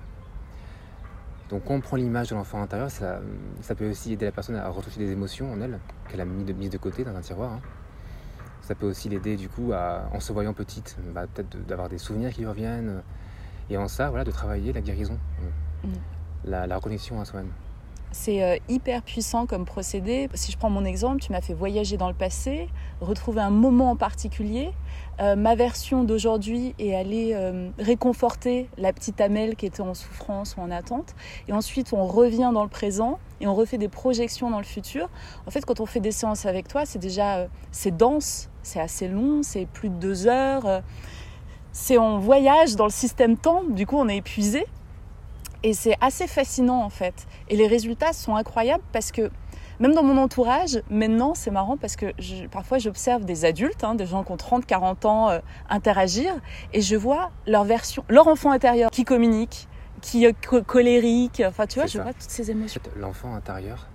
Donc 1.50 1.64
quand 1.64 1.74
on 1.74 1.80
prend 1.80 1.96
l'image 1.96 2.30
de 2.30 2.36
l'enfant 2.36 2.62
intérieur, 2.62 2.90
ça, 2.90 3.20
ça, 3.60 3.74
peut 3.74 3.90
aussi 3.90 4.12
aider 4.12 4.24
la 4.24 4.32
personne 4.32 4.54
à 4.54 4.68
retrouver 4.68 5.04
des 5.04 5.12
émotions 5.12 5.52
en 5.52 5.60
elle, 5.60 5.80
qu'elle 6.08 6.20
a 6.20 6.24
mis 6.24 6.44
de, 6.44 6.52
mise 6.52 6.70
de 6.70 6.78
côté 6.78 7.02
dans 7.02 7.14
un 7.14 7.20
tiroir. 7.20 7.54
Hein. 7.54 7.60
Ça 8.62 8.76
peut 8.76 8.86
aussi 8.86 9.08
l'aider 9.08 9.36
du 9.36 9.48
coup, 9.48 9.72
à, 9.72 10.08
en 10.12 10.20
se 10.20 10.32
voyant 10.32 10.54
petite, 10.54 10.96
bah, 11.12 11.26
peut-être 11.26 11.66
d'avoir 11.66 11.88
des 11.88 11.98
souvenirs 11.98 12.32
qui 12.32 12.42
lui 12.42 12.46
reviennent. 12.46 13.02
Et 13.68 13.76
en 13.76 13.88
ça, 13.88 14.10
voilà, 14.10 14.24
de 14.24 14.30
travailler 14.30 14.72
la 14.72 14.80
guérison, 14.80 15.18
mmh. 15.84 15.88
la, 16.44 16.66
la 16.68 16.76
reconnexion 16.76 17.20
à 17.20 17.24
soi-même. 17.24 17.50
C'est 18.12 18.42
euh, 18.42 18.56
hyper 18.68 19.02
puissant 19.02 19.46
comme 19.46 19.64
procédé. 19.64 20.28
Si 20.34 20.50
je 20.50 20.58
prends 20.58 20.68
mon 20.68 20.84
exemple, 20.84 21.20
tu 21.20 21.30
m'as 21.30 21.40
fait 21.40 21.54
voyager 21.54 21.96
dans 21.96 22.08
le 22.08 22.14
passé, 22.14 22.68
retrouver 23.00 23.40
un 23.40 23.50
moment 23.50 23.90
en 23.90 23.96
particulier. 23.96 24.72
Euh, 25.20 25.36
ma 25.36 25.54
version 25.54 26.02
d'aujourd'hui 26.02 26.74
est 26.80 26.94
aller 26.94 27.32
euh, 27.34 27.70
réconforter 27.78 28.68
la 28.78 28.92
petite 28.92 29.20
Amel 29.20 29.54
qui 29.54 29.66
était 29.66 29.82
en 29.82 29.94
souffrance 29.94 30.56
ou 30.56 30.60
en 30.60 30.72
attente. 30.72 31.14
Et 31.46 31.52
ensuite, 31.52 31.92
on 31.92 32.04
revient 32.04 32.50
dans 32.52 32.64
le 32.64 32.68
présent 32.68 33.20
et 33.40 33.46
on 33.46 33.54
refait 33.54 33.78
des 33.78 33.88
projections 33.88 34.50
dans 34.50 34.58
le 34.58 34.64
futur. 34.64 35.08
En 35.46 35.50
fait, 35.52 35.64
quand 35.64 35.78
on 35.78 35.86
fait 35.86 36.00
des 36.00 36.12
séances 36.12 36.46
avec 36.46 36.66
toi, 36.66 36.84
c'est 36.86 36.98
déjà 36.98 37.46
c'est 37.70 37.96
dense, 37.96 38.48
c'est 38.64 38.80
assez 38.80 39.06
long, 39.06 39.42
c'est 39.44 39.66
plus 39.66 39.88
de 39.88 39.94
deux 39.94 40.26
heures. 40.26 40.82
c'est 41.72 41.96
on 41.96 42.18
voyage 42.18 42.74
dans 42.74 42.86
le 42.86 42.90
système 42.90 43.36
temps. 43.36 43.62
Du 43.68 43.86
coup, 43.86 43.96
on 43.96 44.08
est 44.08 44.16
épuisé. 44.16 44.66
Et 45.62 45.74
c'est 45.74 45.96
assez 46.00 46.26
fascinant 46.26 46.82
en 46.82 46.90
fait. 46.90 47.26
Et 47.48 47.56
les 47.56 47.66
résultats 47.66 48.12
sont 48.12 48.34
incroyables 48.36 48.84
parce 48.92 49.12
que 49.12 49.30
même 49.78 49.94
dans 49.94 50.02
mon 50.02 50.16
entourage, 50.18 50.82
maintenant 50.90 51.34
c'est 51.34 51.50
marrant 51.50 51.76
parce 51.76 51.96
que 51.96 52.12
je, 52.18 52.46
parfois 52.46 52.78
j'observe 52.78 53.24
des 53.24 53.44
adultes, 53.44 53.84
hein, 53.84 53.94
des 53.94 54.06
gens 54.06 54.24
qui 54.24 54.32
ont 54.32 54.36
30, 54.36 54.66
40 54.66 55.04
ans 55.04 55.30
euh, 55.30 55.38
interagir 55.68 56.34
et 56.72 56.80
je 56.80 56.96
vois 56.96 57.30
leur 57.46 57.64
version, 57.64 58.04
leur 58.08 58.28
enfant 58.28 58.52
intérieur 58.52 58.90
qui 58.90 59.04
communique, 59.04 59.68
qui 60.00 60.24
est 60.24 60.34
colérique, 60.66 61.42
enfin 61.46 61.66
tu 61.66 61.78
vois, 61.78 61.86
je 61.86 61.98
ça. 61.98 62.02
vois 62.02 62.12
toutes 62.12 62.30
ces 62.30 62.50
émotions. 62.50 62.80
L'enfant 62.96 63.34
intérieur, 63.34 63.88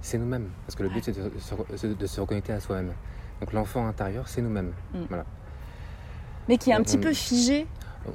c'est 0.00 0.18
nous-mêmes 0.18 0.50
parce 0.66 0.76
que 0.76 0.82
le 0.82 0.88
but 0.88 1.04
c'est 1.04 1.12
de, 1.12 2.06
se 2.06 2.20
reconnecter 2.20 2.52
à 2.52 2.60
soi-même. 2.60 2.92
Donc 3.40 3.52
l'enfant 3.52 3.86
intérieur, 3.86 4.28
c'est 4.28 4.42
nous-mêmes. 4.42 4.72
Mm. 4.94 4.98
Voilà. 5.08 5.24
Mais 6.48 6.58
qui 6.58 6.70
est 6.70 6.74
un 6.74 6.80
on, 6.80 6.82
petit 6.82 6.98
peu 6.98 7.12
figé. 7.12 7.66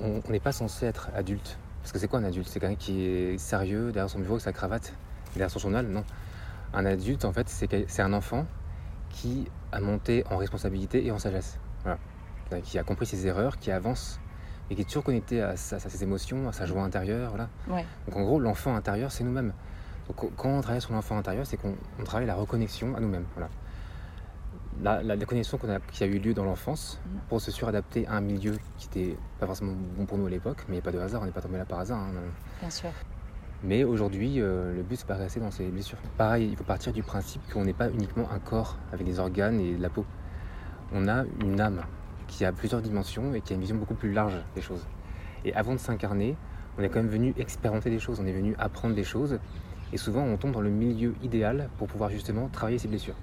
On 0.02 0.22
n'est 0.30 0.40
pas 0.40 0.52
censé 0.52 0.88
être 0.88 1.10
adulte. 1.16 1.58
Parce 1.86 1.92
que 1.92 2.00
c'est 2.00 2.08
quoi 2.08 2.18
un 2.18 2.24
adulte? 2.24 2.48
C'est 2.48 2.60
quelqu'un 2.60 2.76
qui 2.76 3.06
est 3.06 3.38
sérieux 3.38 3.92
derrière 3.92 4.10
son 4.10 4.18
bureau 4.18 4.34
avec 4.34 4.44
sa 4.44 4.52
cravate, 4.52 4.92
derrière 5.34 5.52
son 5.52 5.60
journal? 5.60 5.86
Non. 5.86 6.04
Un 6.74 6.84
adulte, 6.84 7.26
en 7.26 7.32
fait, 7.32 7.48
c'est 7.48 8.02
un 8.02 8.12
enfant 8.14 8.48
qui 9.12 9.46
a 9.72 9.80
monté 9.80 10.24
en 10.32 10.38
responsabilité 10.38 11.06
et 11.06 11.12
en 11.12 11.20
sagesse. 11.20 11.60
Voilà. 11.84 12.00
Qui 12.64 12.80
a 12.80 12.84
compris 12.84 13.06
ses 13.06 13.28
erreurs, 13.28 13.60
qui 13.60 13.70
avance 13.70 14.20
et 14.72 14.76
qui 14.76 14.82
est 14.82 14.86
toujours 14.86 15.04
connecté 15.04 15.44
à, 15.44 15.58
sa, 15.58 15.76
à 15.76 15.80
ses 15.80 16.02
émotions, 16.02 16.50
à 16.50 16.54
sa 16.54 16.66
joie 16.66 16.82
intérieure. 16.82 17.30
Voilà. 17.30 17.50
Ouais. 17.68 17.86
Donc 18.08 18.18
en 18.18 18.24
gros, 18.24 18.40
l'enfant 18.40 18.76
intérieur, 18.76 19.12
c'est 19.12 19.24
nous-mêmes. 19.24 19.54
Donc 20.08 20.36
quand 20.36 20.50
on 20.50 20.62
travaille 20.62 20.82
sur 20.82 20.94
l'enfant 20.94 21.20
intérieur, 21.20 21.46
c'est 21.46 21.58
qu'on 21.58 21.76
travaille 22.04 22.26
la 22.26 22.34
reconnexion 22.34 22.96
à 22.96 23.00
nous-mêmes. 23.00 23.26
Voilà. 23.36 23.50
La, 24.84 25.02
la, 25.02 25.14
a, 25.14 25.80
qui 25.92 26.04
a 26.04 26.08
eu 26.08 26.20
lieu 26.20 26.34
dans 26.34 26.44
l'enfance 26.44 27.00
Mhm. 27.06 27.20
pour 27.30 27.42
se 27.42 27.50
suradapter 27.52 28.06
à 28.08 28.14
un 28.16 28.22
milieu 28.22 28.58
qui 28.78 28.88
n'était 28.88 29.18
pas 29.40 29.46
forcément 29.48 29.74
bon 29.98 30.06
pour 30.06 30.18
nous 30.18 30.28
à 30.28 30.30
l'époque, 30.30 30.66
mais 30.68 30.76
il 30.76 30.78
n'y 30.78 30.80
a 30.80 30.84
pas 30.84 30.92
de 30.92 31.00
hasard, 31.00 31.22
on 31.22 31.26
n'est 31.26 31.32
pas 31.32 31.42
tombé 31.42 31.58
là 31.58 31.66
par 31.66 31.80
hasard. 31.80 32.00
Hein. 32.00 32.12
Bien 32.60 32.70
sûr. 32.70 32.90
Mais 33.64 33.84
aujourd'hui, 33.84 34.42
euh, 34.42 34.76
le 34.76 34.84
but, 34.84 34.98
c'est 34.98 35.08
pas 35.08 35.16
rester 35.16 35.40
dans 35.40 35.50
ces 35.50 35.66
blessures. 35.70 35.98
Pareil, 36.18 36.50
il 36.52 36.58
faut 36.58 36.64
partir 36.66 36.92
du 36.94 37.02
principe 37.04 37.42
qu'on 37.52 37.64
n'est 37.64 37.74
pas 37.74 37.90
uniquement 37.90 38.30
un 38.32 38.40
corps 38.40 38.78
avec 38.92 39.06
des 39.06 39.18
organes 39.20 39.60
et 39.60 39.76
de 39.76 39.82
la 39.82 39.90
peau. 39.90 40.06
On 40.94 41.08
a 41.08 41.24
une 41.42 41.60
âme 41.60 41.82
qui 42.28 42.46
a 42.46 42.52
plusieurs 42.52 42.82
dimensions 42.82 43.34
et 43.34 43.42
qui 43.42 43.54
a 43.54 43.56
une 43.56 43.62
vision 43.62 43.78
beaucoup 43.78 43.96
plus 43.96 44.12
large 44.12 44.36
des 44.56 44.62
choses. 44.62 44.86
Et 45.46 45.54
avant 45.56 45.74
de 45.74 45.80
s'incarner, 45.80 46.36
on 46.78 46.84
est 46.84 46.90
quand 46.90 47.00
même 47.00 47.08
venu 47.08 47.34
expérimenter 47.38 47.90
des 47.90 48.00
choses, 48.00 48.20
on 48.20 48.26
est 48.26 48.34
venu 48.34 48.56
apprendre 48.60 48.94
des 48.94 49.04
choses. 49.04 49.40
Et 49.94 49.98
souvent, 49.98 50.24
on 50.24 50.36
tombe 50.38 50.52
dans 50.52 50.62
le 50.62 50.70
milieu 50.70 51.16
idéal 51.24 51.70
pour 51.78 51.88
pouvoir 51.88 52.10
justement 52.10 52.50
travailler 52.50 52.78
ces 52.78 52.88
blessures. 52.88 53.16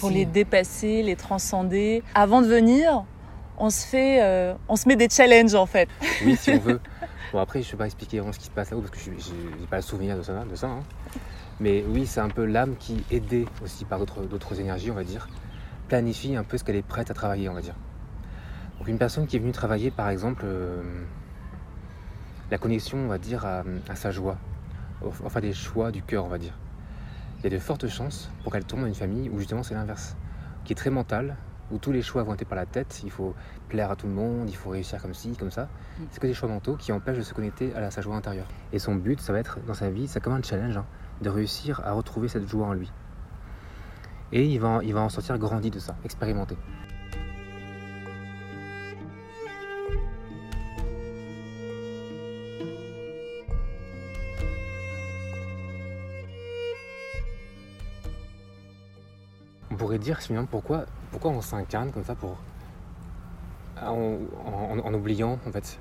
Pour 0.00 0.08
Si- 0.10 0.14
les 0.14 0.24
dépasser, 0.24 1.02
les 1.02 1.16
transcender. 1.16 2.02
Avant 2.14 2.40
de 2.42 2.46
venir, 2.46 3.04
on 3.58 3.70
se 3.70 3.84
fait, 3.86 4.22
euh, 4.22 4.54
on 4.68 4.76
se 4.76 4.88
met 4.88 4.96
des 4.96 5.08
challenges 5.08 5.54
en 5.54 5.66
fait. 5.66 5.88
Oui, 6.24 6.36
si 6.36 6.50
on 6.50 6.58
veut. 6.60 6.80
Bon, 7.32 7.38
après, 7.40 7.60
je 7.62 7.66
ne 7.68 7.72
vais 7.72 7.78
pas 7.78 7.86
expliquer 7.86 8.18
vraiment 8.18 8.32
ce 8.32 8.38
qui 8.38 8.46
se 8.46 8.50
passe 8.50 8.70
là-haut 8.70 8.80
parce 8.80 8.92
que 8.92 8.98
je 8.98 9.10
n'ai 9.10 9.66
pas 9.68 9.76
le 9.76 9.82
souvenir 9.82 10.16
de 10.16 10.22
ça. 10.22 10.44
De 10.44 10.54
ça 10.56 10.66
hein. 10.68 10.80
Mais 11.60 11.84
oui, 11.88 12.06
c'est 12.06 12.20
un 12.20 12.28
peu 12.28 12.44
l'âme 12.44 12.76
qui, 12.78 13.04
aidée 13.10 13.46
aussi 13.64 13.84
par 13.84 13.98
d'autres 13.98 14.22
d'autres 14.22 14.60
énergies, 14.60 14.90
on 14.90 14.94
va 14.94 15.02
dire, 15.04 15.28
planifie 15.88 16.36
un 16.36 16.44
peu 16.44 16.56
ce 16.56 16.64
qu'elle 16.64 16.76
est 16.76 16.82
prête 16.86 17.10
à 17.10 17.14
travailler, 17.14 17.48
on 17.48 17.54
va 17.54 17.60
dire. 17.60 17.74
Donc, 18.78 18.86
une 18.88 18.96
personne 18.98 19.26
qui 19.26 19.36
est 19.36 19.40
venue 19.40 19.50
travailler, 19.52 19.90
par 19.90 20.08
exemple, 20.08 20.42
euh, 20.44 20.80
la 22.50 22.58
connexion, 22.58 22.98
on 22.98 23.08
va 23.08 23.18
dire, 23.18 23.44
à, 23.44 23.64
à 23.88 23.96
sa 23.96 24.10
joie, 24.12 24.38
enfin 25.24 25.40
des 25.40 25.52
choix 25.52 25.90
du 25.90 26.02
cœur, 26.02 26.24
on 26.24 26.28
va 26.28 26.38
dire. 26.38 26.54
Il 27.38 27.44
y 27.44 27.46
a 27.46 27.50
de 27.50 27.58
fortes 27.62 27.86
chances 27.88 28.30
pour 28.42 28.52
qu'elle 28.52 28.64
tombe 28.64 28.80
dans 28.80 28.86
une 28.86 28.94
famille 28.94 29.28
où 29.28 29.38
justement 29.38 29.62
c'est 29.62 29.74
l'inverse, 29.74 30.16
qui 30.64 30.72
est 30.72 30.76
très 30.76 30.90
mentale, 30.90 31.36
où 31.70 31.78
tous 31.78 31.92
les 31.92 32.02
choix 32.02 32.22
vont 32.22 32.34
être 32.34 32.46
par 32.46 32.56
la 32.56 32.66
tête, 32.66 33.00
il 33.04 33.10
faut 33.10 33.34
plaire 33.68 33.90
à 33.90 33.96
tout 33.96 34.06
le 34.06 34.12
monde, 34.12 34.48
il 34.48 34.56
faut 34.56 34.70
réussir 34.70 35.00
comme 35.00 35.14
ci, 35.14 35.36
comme 35.36 35.50
ça. 35.50 35.68
C'est 36.10 36.18
que 36.20 36.26
des 36.26 36.34
choix 36.34 36.48
mentaux 36.48 36.76
qui 36.76 36.92
empêchent 36.92 37.18
de 37.18 37.22
se 37.22 37.34
connecter 37.34 37.74
à 37.74 37.80
la- 37.80 37.90
sa 37.90 38.00
joie 38.00 38.16
intérieure. 38.16 38.46
Et 38.72 38.78
son 38.78 38.94
but, 38.96 39.20
ça 39.20 39.32
va 39.32 39.38
être 39.38 39.58
dans 39.66 39.74
sa 39.74 39.90
vie, 39.90 40.08
c'est 40.08 40.20
comme 40.20 40.32
un 40.32 40.42
challenge, 40.42 40.78
hein, 40.78 40.86
de 41.22 41.28
réussir 41.28 41.80
à 41.84 41.92
retrouver 41.92 42.28
cette 42.28 42.48
joie 42.48 42.66
en 42.66 42.72
lui. 42.72 42.90
Et 44.32 44.44
il 44.44 44.58
va, 44.58 44.80
il 44.82 44.92
va 44.94 45.00
en 45.02 45.08
sortir 45.08 45.38
grandi 45.38 45.70
de 45.70 45.78
ça, 45.78 45.94
expérimenté. 46.04 46.56
Pourrait 59.78 59.98
dire 59.98 60.18
finalement 60.20 60.48
pourquoi, 60.50 60.84
pourquoi 61.10 61.30
on 61.30 61.40
s'incarne 61.40 61.90
comme 61.92 62.04
ça 62.04 62.14
pour 62.14 62.36
en, 63.80 64.18
en- 64.46 64.78
en 64.80 64.94
oubliant 64.94 65.38
en 65.46 65.52
fait 65.52 65.78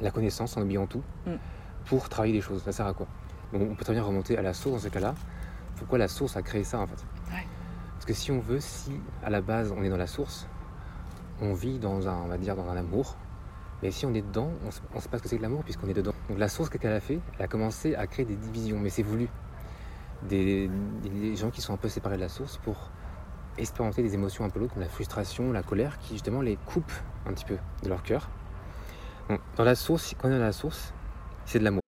la 0.00 0.10
connaissance, 0.10 0.56
en 0.56 0.62
oubliant 0.62 0.86
tout, 0.86 1.02
Mm. 1.26 1.32
pour 1.84 2.08
travailler 2.08 2.32
des 2.32 2.40
choses. 2.40 2.62
Ça 2.62 2.72
sert 2.72 2.86
à 2.86 2.94
quoi? 2.94 3.06
Donc 3.52 3.62
on 3.70 3.74
peut 3.74 3.84
très 3.84 3.92
bien 3.92 4.02
remonter 4.02 4.36
à 4.38 4.42
la 4.42 4.54
source 4.54 4.74
dans 4.82 4.88
ce 4.88 4.92
cas-là. 4.92 5.14
Pourquoi 5.76 5.98
la 5.98 6.08
source 6.08 6.36
a 6.36 6.42
créé 6.42 6.64
ça 6.64 6.80
en 6.80 6.86
fait? 6.86 7.04
Ouais. 7.30 7.46
Parce 7.94 8.06
que 8.06 8.14
si 8.14 8.32
on 8.32 8.40
veut, 8.40 8.60
si 8.60 8.92
à 9.22 9.30
la 9.30 9.40
base 9.40 9.72
on 9.76 9.82
est 9.82 9.90
dans 9.90 9.96
la 9.96 10.06
source, 10.06 10.48
on 11.40 11.52
vit 11.54 11.78
dans 11.78 12.08
un, 12.08 12.16
on 12.24 12.28
va 12.28 12.38
dire, 12.38 12.56
dans 12.56 12.68
un 12.68 12.76
amour. 12.76 13.16
Mais 13.82 13.90
si 13.90 14.06
on 14.06 14.14
est 14.14 14.22
dedans, 14.22 14.48
on 14.62 14.66
ne 14.66 14.70
sait 14.70 15.08
pas 15.10 15.18
ce 15.18 15.22
que 15.22 15.28
c'est 15.28 15.36
que 15.38 15.42
l'amour 15.42 15.64
puisqu'on 15.64 15.88
est 15.88 15.94
dedans. 15.94 16.12
Donc 16.28 16.38
la 16.38 16.48
source, 16.48 16.68
qu'est-ce 16.70 16.82
qu'elle 16.82 16.92
a 16.92 17.00
fait? 17.00 17.18
Elle 17.38 17.44
a 17.44 17.48
commencé 17.48 17.94
à 17.96 18.06
créer 18.06 18.24
des 18.24 18.36
divisions, 18.36 18.78
mais 18.78 18.90
c'est 18.90 19.02
voulu. 19.02 19.28
Des, 20.28 20.70
des 21.02 21.34
gens 21.34 21.50
qui 21.50 21.60
sont 21.60 21.74
un 21.74 21.76
peu 21.76 21.88
séparés 21.88 22.14
de 22.16 22.20
la 22.22 22.28
source 22.28 22.56
pour 22.58 22.90
expérimenter 23.58 24.02
des 24.02 24.14
émotions 24.14 24.44
un 24.44 24.50
peu 24.50 24.58
lourdes 24.58 24.72
comme 24.72 24.82
la 24.82 24.88
frustration, 24.88 25.52
la 25.52 25.62
colère, 25.62 25.98
qui 26.00 26.14
justement 26.14 26.40
les 26.40 26.56
coupent 26.66 26.92
un 27.26 27.32
petit 27.32 27.44
peu 27.44 27.58
de 27.82 27.88
leur 27.88 28.02
cœur. 28.02 28.28
Bon, 29.28 29.38
dans 29.56 29.64
la 29.64 29.74
source, 29.74 30.14
quand 30.18 30.28
on 30.28 30.32
est 30.32 30.38
la 30.38 30.52
source, 30.52 30.92
c'est 31.44 31.58
de 31.58 31.64
l'amour. 31.64 31.80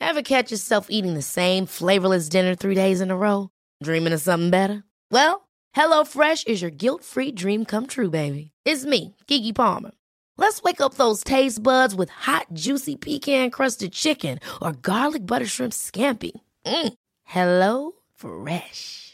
Ever 0.00 0.22
catch 0.22 0.50
yourself 0.50 0.86
eating 0.90 1.14
the 1.14 1.22
same 1.22 1.66
flavorless 1.66 2.28
dinner 2.28 2.54
three 2.54 2.74
days 2.74 3.00
in 3.00 3.10
a 3.10 3.16
row? 3.16 3.48
Dreaming 3.82 4.12
of 4.12 4.20
something 4.20 4.50
better? 4.50 4.84
Well, 5.10 5.48
HelloFresh 5.74 6.46
is 6.46 6.62
your 6.62 6.70
guilt 6.70 7.02
free 7.02 7.32
dream 7.32 7.64
come 7.64 7.86
true, 7.86 8.10
baby. 8.10 8.52
It's 8.64 8.84
me, 8.84 9.16
Kiki 9.26 9.52
Palmer. 9.52 9.90
Let's 10.36 10.62
wake 10.62 10.80
up 10.80 10.94
those 10.94 11.24
taste 11.24 11.62
buds 11.62 11.94
with 11.94 12.10
hot, 12.10 12.46
juicy 12.52 12.96
pecan 12.96 13.50
crusted 13.50 13.92
chicken 13.92 14.38
or 14.60 14.72
garlic 14.72 15.26
butter 15.26 15.46
shrimp 15.46 15.72
scampi. 15.72 16.32
Mm. 16.66 16.94
Hello 17.24 17.92
Fresh. 18.14 19.13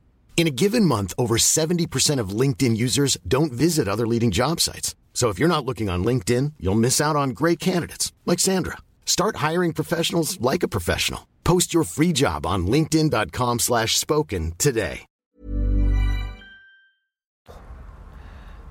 In 0.35 0.47
a 0.47 0.49
given 0.51 0.85
month, 0.85 1.13
over 1.19 1.37
70% 1.37 2.19
of 2.19 2.29
LinkedIn 2.29 2.75
users 2.75 3.15
don't 3.27 3.53
visit 3.53 3.87
other 3.87 4.07
leading 4.07 4.31
job 4.31 4.59
sites. 4.59 4.95
So 5.13 5.29
if 5.29 5.37
you're 5.37 5.47
not 5.47 5.65
looking 5.65 5.87
on 5.87 6.03
LinkedIn, 6.03 6.53
you'll 6.59 6.73
miss 6.73 6.99
out 6.99 7.15
on 7.15 7.35
great 7.35 7.59
candidates 7.59 8.11
like 8.25 8.39
Sandra. 8.39 8.77
Start 9.05 9.35
hiring 9.35 9.71
professionals 9.71 10.41
like 10.41 10.63
a 10.63 10.67
professional. 10.67 11.27
Post 11.43 11.75
your 11.75 11.83
free 11.83 12.11
job 12.11 12.47
on 12.47 12.65
linkedin.com/spoken 12.65 14.53
today. 14.57 15.05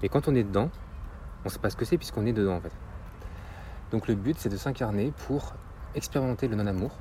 Mais 0.02 0.08
quand 0.08 0.28
on 0.28 0.34
est 0.34 0.44
dedans, 0.44 0.70
on 1.44 1.50
sait 1.50 1.58
pas 1.58 1.68
ce 1.68 1.76
que 1.76 1.84
c'est 1.84 1.98
puisqu'on 1.98 2.24
est 2.24 2.32
dedans 2.32 2.56
en 2.56 2.60
fait. 2.62 2.72
Donc 3.90 4.08
le 4.08 4.14
but 4.14 4.38
c'est 4.38 4.48
de 4.48 4.56
s'incarner 4.56 5.12
pour 5.26 5.52
expérimenter 5.94 6.48
le 6.48 6.56
non-amour, 6.56 6.92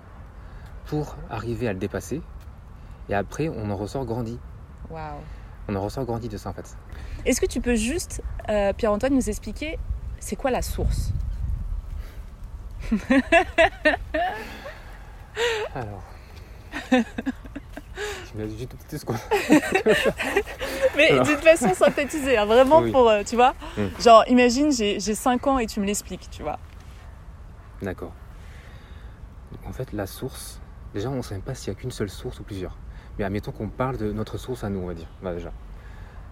pour 0.86 1.16
arriver 1.30 1.70
à 1.70 1.74
le 1.74 1.80
dépasser, 1.80 2.22
et 3.08 3.14
après 3.14 3.48
on 3.48 3.72
en 3.72 3.78
ressort 3.78 4.06
grandi. 4.06 4.38
On 4.92 5.76
en 5.76 5.82
ressort 5.82 6.06
grandi 6.06 6.30
de 6.30 6.38
ça 6.38 6.50
en 6.50 6.54
fait. 6.54 6.76
Est-ce 7.26 7.40
que 7.40 7.46
tu 7.46 7.62
peux 7.62 7.76
juste, 7.76 8.22
euh, 8.50 8.74
Pierre-Antoine, 8.74 9.14
nous 9.14 9.30
expliquer 9.30 9.78
c'est 10.20 10.36
quoi 10.36 10.52
la 10.52 10.62
source? 10.62 11.12
Alors. 15.76 16.04
Tu 18.32 18.38
m'as 18.38 18.46
dit 18.46 18.68
tout 18.68 18.78
ce 18.98 19.04
qu'on- 19.04 19.14
Mais 20.96 21.20
d'une 21.22 21.38
façon 21.38 21.74
synthétisée, 21.74 22.38
hein, 22.38 22.46
vraiment 22.46 22.80
Oui. 22.80 22.92
pour, 22.92 23.10
euh, 23.10 23.24
tu 23.24 23.36
vois? 23.36 23.54
Mm. 23.76 23.86
Genre, 24.00 24.24
imagine, 24.28 24.72
j'ai 24.72 25.00
j'ai 25.00 25.16
5 25.16 25.48
ans 25.48 25.58
et 25.60 25.66
tu 25.66 25.80
me 25.80 25.86
l'expliques, 25.86 26.30
tu 26.30 26.44
vois. 26.44 26.60
D'accord. 27.82 28.14
En 29.68 29.74
fait, 29.74 29.92
la 29.94 30.06
source, 30.06 30.62
déjà 30.94 31.10
on 31.10 31.16
ne 31.16 31.22
sait 31.24 31.34
même 31.34 31.42
pas 31.44 31.56
s'il 31.56 31.74
n'y 31.74 31.78
a 31.78 31.82
qu'une 31.82 31.92
seule 31.92 32.10
source 32.10 32.40
ou 32.40 32.44
plusieurs. 32.44 32.78
Mais 33.20 33.26
admettons 33.26 33.52
qu'on 33.52 33.68
parle 33.68 33.98
de 33.98 34.14
notre 34.14 34.38
source 34.38 34.64
à 34.64 34.70
nous, 34.70 34.80
on 34.80 34.88
va 34.88 34.94
dire. 34.94 35.08
Déjà. 35.22 35.52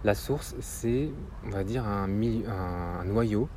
La 0.05 0.15
source, 0.15 0.55
c'est, 0.61 1.09
on 1.45 1.49
va 1.49 1.65
dire, 1.65 1.85
un, 1.85 2.07
mi- 2.07 2.45
un- 2.47 3.01
un 3.01 3.03
noyau 3.03 3.49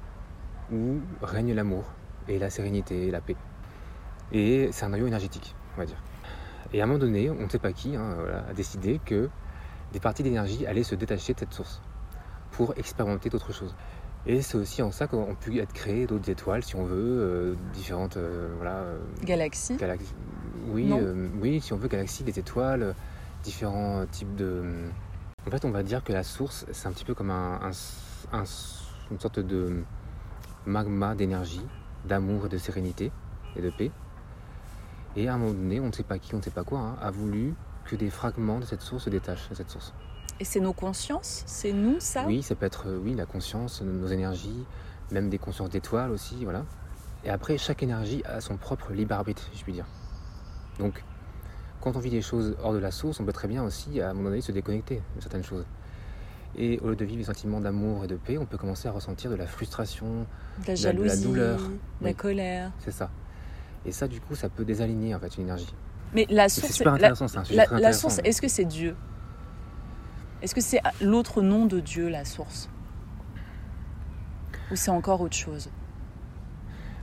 où 0.72 0.96
règne 1.22 1.54
l'amour 1.54 1.84
et 2.28 2.40
la 2.40 2.50
sérénité 2.50 3.06
et 3.06 3.10
la 3.12 3.20
paix. 3.20 3.36
Et 4.32 4.70
c'est 4.72 4.84
un 4.84 4.88
noyau 4.88 5.06
énergétique, 5.06 5.54
on 5.76 5.80
va 5.80 5.86
dire. 5.86 6.02
Et 6.72 6.80
à 6.80 6.84
un 6.84 6.86
moment 6.88 6.98
donné, 6.98 7.30
on 7.30 7.44
ne 7.44 7.48
sait 7.48 7.58
pas 7.60 7.72
qui 7.72 7.94
hein, 7.94 8.16
voilà, 8.18 8.44
a 8.48 8.52
décidé 8.52 9.00
que 9.04 9.28
des 9.92 10.00
parties 10.00 10.24
d'énergie 10.24 10.66
allaient 10.66 10.82
se 10.82 10.96
détacher 10.96 11.32
de 11.34 11.38
cette 11.38 11.52
source 11.54 11.80
pour 12.50 12.74
expérimenter 12.78 13.28
d'autres 13.30 13.52
choses. 13.52 13.76
Et 14.26 14.42
c'est 14.42 14.56
aussi 14.58 14.82
en 14.82 14.90
ça 14.90 15.06
qu'ont 15.06 15.34
pu 15.36 15.58
être 15.60 15.72
créées 15.72 16.06
d'autres 16.06 16.30
étoiles, 16.30 16.64
si 16.64 16.74
on 16.74 16.84
veut, 16.84 16.96
euh, 16.98 17.54
différentes 17.74 18.16
euh, 18.16 18.48
voilà, 18.56 18.72
euh, 18.74 18.98
Galaxie. 19.22 19.76
galaxies. 19.76 20.14
Oui, 20.68 20.90
euh, 20.92 21.28
oui, 21.40 21.60
si 21.60 21.72
on 21.72 21.76
veut, 21.76 21.88
galaxies, 21.88 22.22
des 22.22 22.38
étoiles, 22.38 22.94
différents 23.42 24.05
types 24.07 24.35
de. 24.37 24.88
En 25.46 25.50
fait, 25.50 25.64
on 25.64 25.70
va 25.70 25.83
dire 25.83 26.05
que 26.05 26.12
la 26.12 26.22
source, 26.22 26.66
c'est 26.72 26.87
un 26.87 26.92
petit 26.92 27.05
peu 27.05 27.14
comme 27.14 27.31
un, 27.31 27.61
un- 27.62 28.38
un- 28.38 28.44
une 29.11 29.18
sorte 29.20 29.40
de 29.40 29.83
magma 30.66 31.14
d'énergie, 31.14 31.66
d'amour 32.05 32.46
et 32.46 32.48
de 32.48 32.59
sérénité 32.59 33.11
et 33.57 33.62
de 33.62 33.70
paix. 33.70 33.90
Et 35.16 35.29
à 35.29 35.35
un 35.35 35.38
moment 35.38 35.53
donné, 35.53 35.81
on 35.81 35.87
ne 35.87 35.92
sait 35.92 36.03
pas 36.05 36.18
qui, 36.18 36.35
on 36.35 36.38
ne 36.38 36.42
sait 36.42 36.50
pas 36.50 36.62
quoi, 36.64 36.79
hein, 36.81 36.96
a 37.00 37.11
voulu 37.11 37.55
que 37.85 37.96
des 37.96 38.11
fragments 38.11 38.61
de 38.61 38.64
cette 38.64 38.83
source 38.83 39.05
se 39.05 39.11
détachent 39.11 39.48
de 39.48 39.55
cette 39.55 39.70
source. 39.70 39.92
Et 40.38 40.44
c'est 40.44 40.61
nos 40.61 40.72
consciences? 40.72 41.42
C'est 41.46 41.72
nous, 41.72 41.96
ça? 41.98 42.24
Oui, 42.26 42.42
ça 42.42 42.55
peut 42.55 42.66
être 42.66 42.88
euh, 42.88 42.98
oui, 43.03 43.14
la 43.14 43.26
conscience, 43.26 43.83
nos 43.83 44.07
énergies, 44.07 44.64
même 45.11 45.29
des 45.29 45.38
consciences 45.38 45.70
d'étoiles 45.70 46.11
aussi, 46.12 46.44
voilà. 46.44 46.64
Et 47.24 47.31
après, 47.31 47.59
chaque 47.59 47.83
énergie 47.83 48.22
a 48.24 48.40
son 48.40 48.57
propre 48.57 48.92
libre 48.92 49.14
arbitre, 49.14 49.42
je 49.55 49.62
puis 49.64 49.72
dire. 49.72 49.87
Donc, 50.79 51.05
quand 51.80 51.96
on 51.96 52.00
vit 52.00 52.10
des 52.10 52.22
choses 52.22 52.56
hors 52.62 52.72
de 52.72 52.78
la 52.78 52.90
source, 52.90 53.20
on 53.20 53.24
peut 53.24 53.32
très 53.32 53.48
bien 53.48 53.62
aussi, 53.62 54.00
à 54.00 54.10
un 54.10 54.14
moment 54.14 54.28
donné, 54.30 54.40
se 54.40 54.52
déconnecter 54.52 55.02
de 55.16 55.20
certaines 55.20 55.44
choses. 55.44 55.64
Et 56.56 56.78
au 56.80 56.88
lieu 56.88 56.96
de 56.96 57.04
vivre 57.04 57.18
des 57.18 57.24
sentiments 57.24 57.60
d'amour 57.60 58.04
et 58.04 58.06
de 58.06 58.16
paix, 58.16 58.36
on 58.36 58.44
peut 58.46 58.58
commencer 58.58 58.88
à 58.88 58.92
ressentir 58.92 59.30
de 59.30 59.36
la 59.36 59.46
frustration, 59.46 60.06
De 60.06 60.16
la 60.58 60.64
de 60.64 60.68
la 60.68 60.74
jalousie, 60.76 61.22
douleur. 61.22 61.58
de 61.58 61.64
la 62.02 62.08
Oui. 62.10 62.14
colère. 62.14 62.72
c'est 62.80 62.90
ça. 62.90 63.10
Et 63.86 63.92
ça, 63.92 64.08
du 64.08 64.20
coup, 64.20 64.34
ça 64.34 64.48
peut 64.48 64.64
désaligner 64.64 65.14
en 65.14 65.20
fait 65.20 65.36
une 65.36 65.44
énergie. 65.44 65.74
Mais 66.12 66.26
la 66.28 66.48
C'est 66.48 66.60
source, 66.62 66.72
super 66.74 66.92
la- 66.92 66.96
intéressant, 66.96 67.28
c'est 67.28 67.38
un 67.38 67.44
sujet 67.44 67.56
la, 67.56 67.64
très 67.66 67.74
la 67.76 67.78
intéressant. 67.78 68.08
source, 68.10 68.20
est-ce 68.24 68.42
que 68.42 68.48
c'est 68.48 68.64
Dieu? 68.64 68.96
Est-ce 70.42 70.54
que 70.54 70.60
c'est 70.60 70.80
l'autre 71.00 71.40
nom 71.40 71.66
de 71.66 71.80
Dieu, 71.80 72.08
la 72.08 72.24
source? 72.24 72.68
Ou 74.70 74.76
c'est 74.76 74.90
encore 74.90 75.20
autre 75.20 75.36
chose? 75.36 75.70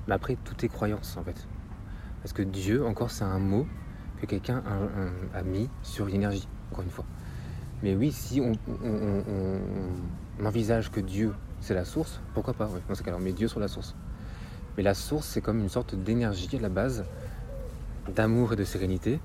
Mais 0.07 0.13
après, 0.13 0.35
tout 0.43 0.63
est 0.65 0.69
croyance 0.69 1.17
en 1.17 1.23
fait. 1.23 1.47
Parce 2.21 2.33
que 2.33 2.41
Dieu, 2.41 2.85
encore, 2.85 3.11
c'est 3.11 3.23
un 3.23 3.39
mot 3.39 3.65
que 4.21 4.25
quelqu'un 4.25 4.63
a, 4.65 5.38
a- 5.38 5.39
a 5.39 5.43
mis 5.43 5.69
sur 5.84 6.08
une 6.08 6.15
énergie, 6.15 6.47
encore 6.71 6.84
une 6.84 6.89
fois. 6.89 7.06
Mais 7.84 7.95
oui, 7.95 8.12
si 8.12 8.41
on, 8.41 8.51
on- 8.51 8.88
on- 8.88 9.23
on- 9.30 10.41
on 10.41 10.45
envisage 10.45 10.91
que 10.91 10.99
Dieu, 10.99 11.34
c'est 11.62 11.73
la 11.73 11.86
source, 11.86 12.19
pourquoi 12.34 12.53
pas 12.53 12.69
Dans 12.88 12.95
ce 12.95 13.03
cas-là, 13.03 13.17
on 13.17 13.23
met 13.23 13.34
Dieu 13.34 13.47
sur 13.47 13.60
la 13.60 13.67
source. 13.67 13.95
Mais 14.77 14.84
la 14.84 14.93
source, 14.93 15.27
c'est 15.27 15.41
comme 15.41 15.60
une 15.60 15.69
sorte 15.69 15.95
d'énergie 15.95 16.49
à 16.56 16.60
la 16.60 16.69
base, 16.69 17.06
d'amour 18.15 18.53
et 18.53 18.56
de 18.56 18.63
sérénité. 18.63 19.19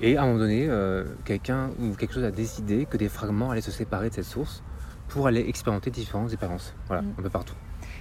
Et 0.00 0.16
à 0.16 0.22
un 0.22 0.26
moment 0.26 0.38
donné, 0.40 0.66
euh, 0.68 1.04
quelqu'un 1.24 1.70
ou 1.80 1.94
quelque 1.94 2.14
chose 2.14 2.24
a 2.24 2.30
décidé 2.32 2.86
que 2.86 2.96
des 2.96 3.08
fragments 3.08 3.50
allaient 3.52 3.60
se 3.60 3.70
séparer 3.70 4.10
de 4.10 4.14
cette 4.14 4.24
source 4.24 4.62
pour 5.08 5.26
aller 5.28 5.40
expérimenter 5.48 5.90
différentes 5.90 6.30
expériences. 6.32 6.74
Voilà, 6.88 7.02
Mm. 7.02 7.14
un 7.18 7.22
peu 7.22 7.30
partout. 7.30 7.54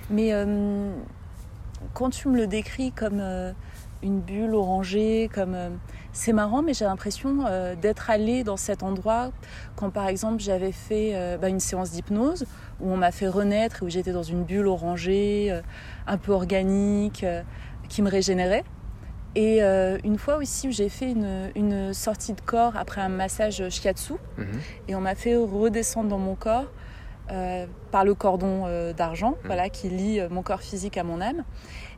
Mais 0.10 0.34
euh, 0.34 0.92
quand 1.94 2.10
tu 2.10 2.28
me 2.30 2.38
le 2.38 2.48
décris 2.48 2.92
comme 2.92 3.20
euh, 3.20 3.54
une 4.04 4.20
bulle 4.20 4.54
orangée, 4.54 5.30
comme 5.34 5.56
euh, 5.56 5.70
c'est 6.12 6.34
marrant, 6.34 6.62
mais 6.62 6.74
j'ai 6.74 6.86
l'impression 6.86 7.46
euh, 7.48 7.76
d'être 7.76 8.10
allée 8.10 8.44
dans 8.44 8.58
cet 8.58 8.84
endroit 8.84 9.32
quand, 9.76 9.90
par 9.90 10.08
exemple, 10.08 10.42
j'avais 10.42 10.72
fait 10.72 11.12
euh, 11.16 11.38
bah, 11.38 11.50
une 11.50 11.60
séance 11.60 11.92
d'hypnose 11.92 12.46
où 12.82 12.92
on 12.92 12.98
m'a 12.98 13.12
fait 13.12 13.28
renaître 13.28 13.82
et 13.82 13.86
où 13.86 13.90
j'étais 13.90 14.12
dans 14.12 14.24
une 14.24 14.44
bulle 14.44 14.68
orangée, 14.68 15.58
un 16.06 16.18
peu 16.18 16.32
organique, 16.34 17.26
qui 17.88 18.02
me 18.02 18.10
régénérait. 18.10 18.64
Et 19.36 19.62
une 19.62 20.18
fois 20.18 20.36
aussi 20.38 20.68
où 20.68 20.72
j'ai 20.72 20.90
fait 20.90 21.10
une, 21.12 21.50
une 21.56 21.94
sortie 21.94 22.34
de 22.34 22.42
corps 22.42 22.76
après 22.76 23.00
un 23.02 23.10
massage 23.10 23.68
shiatsu, 23.70 24.14
Mhm. 24.38 24.46
et 24.90 24.96
on 24.96 25.02
m'a 25.02 25.16
fait 25.16 25.36
redescendre 25.38 26.10
dans 26.10 26.20
mon 26.20 26.36
corps 26.36 26.66
euh, 27.32 27.66
par 27.90 28.04
le 28.04 28.16
cordon 28.16 28.64
euh, 28.66 28.92
d'argent, 28.92 29.32
Mm. 29.32 29.46
voilà, 29.48 29.70
qui 29.70 29.88
lie 29.88 30.20
euh, 30.20 30.28
mon 30.30 30.42
corps 30.44 30.62
physique 30.62 30.98
à 30.98 31.06
mon 31.06 31.22
âme. 31.22 31.46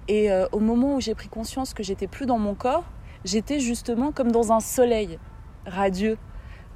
Et 0.08 0.32
euh, 0.32 0.46
au 0.52 0.60
moment 0.60 0.96
où 0.96 1.02
j'ai 1.02 1.16
pris 1.16 1.30
conscience 1.30 1.74
que 1.74 1.84
j'étais 1.84 2.08
plus 2.08 2.26
dans 2.26 2.38
mon 2.38 2.54
corps, 2.56 2.84
j'étais 3.24 3.60
justement 3.60 4.12
comme 4.12 4.32
dans 4.32 4.52
un 4.52 4.60
soleil 4.60 5.18
radieux 5.66 6.18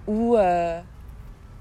où 0.07 0.35
euh, 0.35 0.81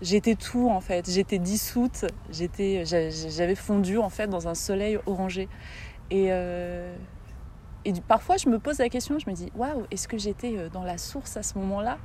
j'étais 0.01 0.35
tout 0.35 0.71
en 0.71 0.81
fait, 0.81 1.11
j'étais 1.11 1.39
dissoute, 1.39 2.07
j'étais, 2.31 2.85
j'a- 2.87 3.11
j'avais 3.11 3.55
fondu 3.55 3.99
en 3.99 4.09
fait 4.09 4.29
dans 4.29 4.49
un 4.49 4.55
soleil 4.55 4.99
orangé. 5.07 5.49
Et 6.11 6.29
euh, 6.31 6.97
et 7.85 7.93
parfois, 8.07 8.37
je 8.39 8.49
me 8.49 8.59
pose 8.59 8.79
la 8.79 8.89
question, 8.89 9.19
je 9.19 9.31
me 9.31 9.35
dis, 9.35 9.51
waouh, 9.55 9.85
est-ce 9.91 10.09
que 10.09 10.19
j'étais 10.19 10.69
dans 10.71 10.83
la 10.85 10.99
source 10.99 11.37
à 11.37 11.43
ce 11.43 11.57
moment-là? 11.59 11.97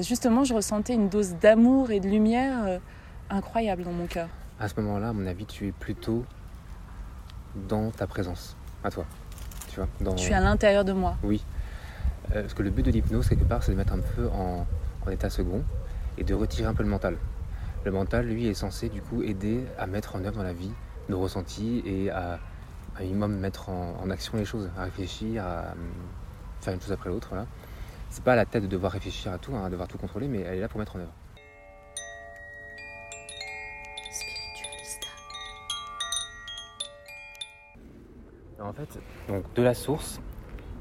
Justement, 0.00 0.44
je 0.44 0.54
ressentais 0.54 0.94
une 0.94 1.08
dose 1.08 1.34
d'amour 1.34 1.90
et 1.90 2.00
de 2.00 2.08
lumière 2.08 2.80
incroyable 3.28 3.82
dans 3.82 3.92
mon 3.92 4.06
cœur. 4.06 4.28
À 4.60 4.68
ce 4.68 4.80
moment-là, 4.80 5.08
à 5.08 5.12
mon 5.12 5.26
avis, 5.26 5.46
tu 5.46 5.72
plutôt 5.72 6.24
dans 7.68 7.90
ta 7.90 8.06
présence, 8.06 8.56
à 8.84 8.90
toi. 8.90 9.04
Tu 9.68 9.76
vois 9.76 9.88
dans... 10.00 10.16
Je 10.16 10.22
suis 10.22 10.34
à 10.34 10.40
l'intérieur 10.40 10.84
de 10.84 10.92
moi. 10.92 11.16
Oui. 11.22 11.44
Euh, 12.34 12.42
parce 12.42 12.54
que 12.54 12.62
le 12.62 12.70
but 12.70 12.84
de 12.84 12.90
l'hypnose, 12.90 13.28
quelque 13.28 13.44
part, 13.44 13.62
c'est 13.62 13.72
de 13.72 13.76
mettre 13.76 13.92
un 13.92 14.00
peu 14.00 14.28
en, 14.28 14.66
en 15.06 15.10
état 15.10 15.30
second 15.30 15.62
et 16.18 16.24
de 16.24 16.34
retirer 16.34 16.66
un 16.66 16.74
peu 16.74 16.82
le 16.82 16.88
mental. 16.88 17.16
Le 17.84 17.90
mental, 17.90 18.26
lui, 18.26 18.46
est 18.46 18.54
censé, 18.54 18.88
du 18.88 19.00
coup, 19.00 19.22
aider 19.22 19.64
à 19.78 19.86
mettre 19.86 20.16
en 20.16 20.24
œuvre 20.24 20.36
dans 20.36 20.42
la 20.42 20.52
vie 20.52 20.72
nos 21.08 21.20
ressentis 21.20 21.82
et 21.86 22.10
à, 22.10 22.40
à 22.96 23.02
minimum 23.02 23.36
mettre 23.36 23.68
en, 23.68 23.94
en 24.02 24.10
action 24.10 24.36
les 24.36 24.44
choses, 24.44 24.70
à 24.76 24.84
réfléchir, 24.84 25.44
à 25.44 25.72
hum, 25.72 25.78
faire 26.60 26.74
une 26.74 26.80
chose 26.80 26.92
après 26.92 27.10
l'autre. 27.10 27.28
Voilà. 27.30 27.46
C'est 28.10 28.24
pas 28.24 28.32
à 28.32 28.36
la 28.36 28.44
tête 28.44 28.62
de 28.62 28.68
devoir 28.68 28.92
réfléchir 28.92 29.32
à 29.32 29.38
tout, 29.38 29.54
hein, 29.54 29.66
de 29.66 29.70
devoir 29.70 29.88
tout 29.88 29.98
contrôler, 29.98 30.26
mais 30.26 30.40
elle 30.40 30.58
est 30.58 30.60
là 30.60 30.68
pour 30.68 30.80
mettre 30.80 30.96
en 30.96 31.00
œuvre. 31.00 31.12
Fait, 38.76 38.98
donc 39.28 39.44
de 39.54 39.62
la 39.62 39.74
source, 39.74 40.20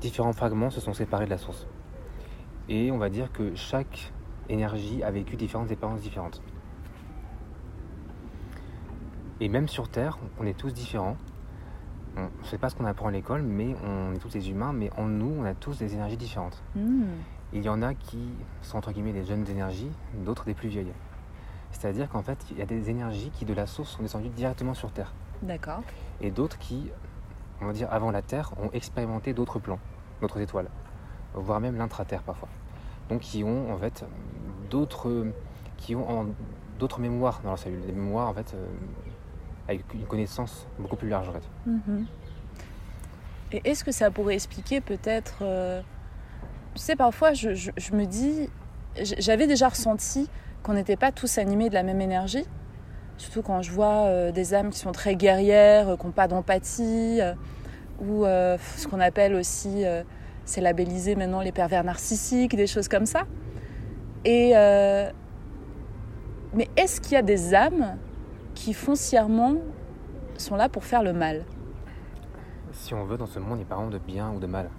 différents 0.01 0.33
fragments 0.33 0.69
se 0.69 0.79
sont 0.79 0.93
séparés 0.93 1.25
de 1.25 1.31
la 1.31 1.37
source. 1.37 1.67
Et 2.69 2.91
on 2.91 2.97
va 2.97 3.09
dire 3.09 3.31
que 3.31 3.55
chaque 3.55 4.11
énergie 4.49 5.03
a 5.03 5.11
vécu 5.11 5.35
différentes 5.35 5.71
expériences 5.71 6.01
différentes. 6.01 6.41
Et 9.39 9.49
même 9.49 9.67
sur 9.67 9.89
Terre, 9.89 10.17
on 10.39 10.45
est 10.45 10.57
tous 10.57 10.73
différents. 10.73 11.17
On 12.17 12.21
ne 12.21 12.45
sait 12.45 12.57
pas 12.57 12.69
ce 12.69 12.75
qu'on 12.75 12.85
apprend 12.85 13.07
à 13.07 13.11
l'école, 13.11 13.41
mais 13.41 13.75
on 13.83 14.13
est 14.13 14.19
tous 14.19 14.29
des 14.29 14.49
humains, 14.49 14.71
mais 14.71 14.89
en 14.97 15.05
nous, 15.05 15.35
on 15.39 15.43
a 15.43 15.53
tous 15.53 15.77
des 15.77 15.93
énergies 15.93 16.15
différentes. 16.15 16.63
Hmm. 16.75 17.03
Il 17.51 17.61
y 17.61 17.69
en 17.69 17.81
a 17.81 17.93
qui 17.93 18.29
sont 18.61 18.77
entre 18.77 18.91
guillemets 18.91 19.11
des 19.11 19.25
jeunes 19.25 19.47
énergies, 19.49 19.91
d'autres 20.23 20.45
des 20.45 20.53
plus 20.53 20.69
vieilles. 20.69 20.93
C'est-à-dire 21.71 22.09
qu'en 22.09 22.21
fait, 22.21 22.39
il 22.51 22.57
y 22.57 22.61
a 22.61 22.65
des 22.65 22.89
énergies 22.89 23.31
qui 23.31 23.43
de 23.43 23.53
la 23.53 23.67
source 23.67 23.91
sont 23.91 24.01
descendues 24.01 24.29
directement 24.29 24.73
sur 24.73 24.91
Terre 24.91 25.13
D'accord. 25.41 25.83
et 26.21 26.31
d'autres 26.31 26.57
qui, 26.57 26.89
on 27.61 27.65
va 27.67 27.73
dire 27.73 27.87
avant 27.91 28.11
la 28.11 28.21
Terre, 28.21 28.51
ont 28.61 28.69
expérimenté 28.71 29.33
d'autres 29.33 29.59
plans, 29.59 29.79
d'autres 30.21 30.39
étoiles, 30.39 30.67
voire 31.33 31.59
même 31.59 31.77
l'intra-Terre 31.77 32.23
parfois. 32.23 32.49
Donc 33.09 33.21
qui 33.21 33.43
ont 33.43 33.71
en 33.73 33.77
fait 33.77 34.03
d'autres, 34.69 35.27
qui 35.77 35.95
ont 35.95 36.33
d'autres 36.79 36.99
mémoires 36.99 37.41
dans 37.43 37.49
leur 37.49 37.59
cellule, 37.59 37.81
des 37.81 37.91
mémoires 37.91 38.29
en 38.29 38.33
fait 38.33 38.53
euh, 38.53 38.65
avec 39.67 39.93
une 39.93 40.05
connaissance 40.05 40.67
beaucoup 40.79 40.95
plus 40.95 41.09
large 41.09 41.29
en 41.29 41.33
fait. 41.33 41.47
Mhm. 41.65 42.05
Et 43.51 43.61
est-ce 43.63 43.83
que 43.83 43.91
ça 43.91 44.11
pourrait 44.11 44.33
expliquer 44.33 44.81
peut-être... 44.81 45.37
euh, 45.41 45.81
Tu 46.73 46.81
sais, 46.81 46.95
parfois, 46.95 47.33
je, 47.33 47.71
me 47.93 48.05
dis... 48.05 48.49
J'avais 49.01 49.47
déjà 49.47 49.69
ressenti 49.69 50.29
qu'on 50.63 50.73
n'était 50.73 50.97
pas 50.97 51.11
tous 51.11 51.37
animés 51.37 51.69
de 51.69 51.75
la 51.75 51.83
même 51.83 52.01
énergie. 52.01 52.45
Surtout 53.17 53.41
quand 53.41 53.61
je 53.61 53.71
vois 53.71 54.07
euh, 54.07 54.31
des 54.31 54.53
âmes 54.53 54.71
qui 54.71 54.79
sont 54.79 54.91
très 54.91 55.15
guerrières, 55.15 55.89
euh, 55.89 55.97
qui 55.97 56.05
n'ont 56.05 56.11
pas 56.11 56.27
d'empathie, 56.27 57.19
euh, 57.21 57.33
ou 58.01 58.25
ce 58.25 58.87
qu'on 58.89 58.99
appelle 58.99 59.35
aussi, 59.35 59.85
c'est 60.43 60.59
labellisé 60.59 61.15
maintenant 61.15 61.39
les 61.39 61.53
pervers 61.53 61.85
narcissiques, 61.85 62.53
des 62.53 62.67
choses 62.67 62.89
comme 62.89 63.05
ça. 63.05 63.21
Et 64.25 64.51
mais 66.53 66.69
est-ce 66.75 66.99
qu'il 66.99 67.13
y 67.13 67.15
a 67.15 67.21
des 67.21 67.55
âmes 67.55 67.97
qui 68.53 68.73
foncièrement 68.73 69.55
sont 70.37 70.57
là 70.57 70.67
pour 70.67 70.83
faire 70.83 71.03
le 71.03 71.13
mal? 71.13 71.45
Si 72.73 72.93
on 72.93 73.05
veut, 73.05 73.17
dans 73.17 73.27
ce 73.27 73.39
monde, 73.39 73.53
il 73.53 73.57
n'y 73.59 73.63
a 73.63 73.67
pas 73.67 73.75
vraiment 73.75 73.91
de 73.91 73.97
bien 73.97 74.29
ou 74.31 74.39
de 74.39 74.47
mal. 74.47 74.69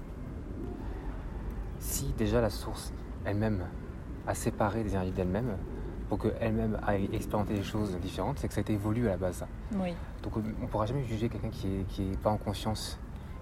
Si 1.79 2.13
déjà 2.19 2.43
la 2.43 2.51
source 2.51 2.93
elle-même 3.25 3.65
a 4.27 4.35
séparé 4.35 4.83
des 4.83 4.91
énergies 4.91 5.13
d'elle-même, 5.13 5.57
pour 6.09 6.19
qu'elle-même 6.19 6.79
aille 6.87 7.09
expérimenter 7.13 7.55
des 7.55 7.63
choses 7.65 7.97
différentes, 7.99 8.39
c'est 8.39 8.49
que 8.49 8.55
ça 8.55 8.61
a 8.61 8.63
été 8.63 8.77
voulu 8.77 9.07
à 9.09 9.13
la 9.13 9.17
base. 9.17 9.45
Oui. 9.75 9.95
Donc 10.23 10.37
on 10.37 10.41
ne 10.41 10.67
pourra 10.69 10.87
jamais 10.87 11.05
juger 11.05 11.29
quelqu'un 11.29 11.49
qui 11.51 11.67
est, 11.81 11.85
qui 11.89 12.13
est 12.13 12.17
pas 12.19 12.31
en 12.31 12.37
conscience 12.37 12.99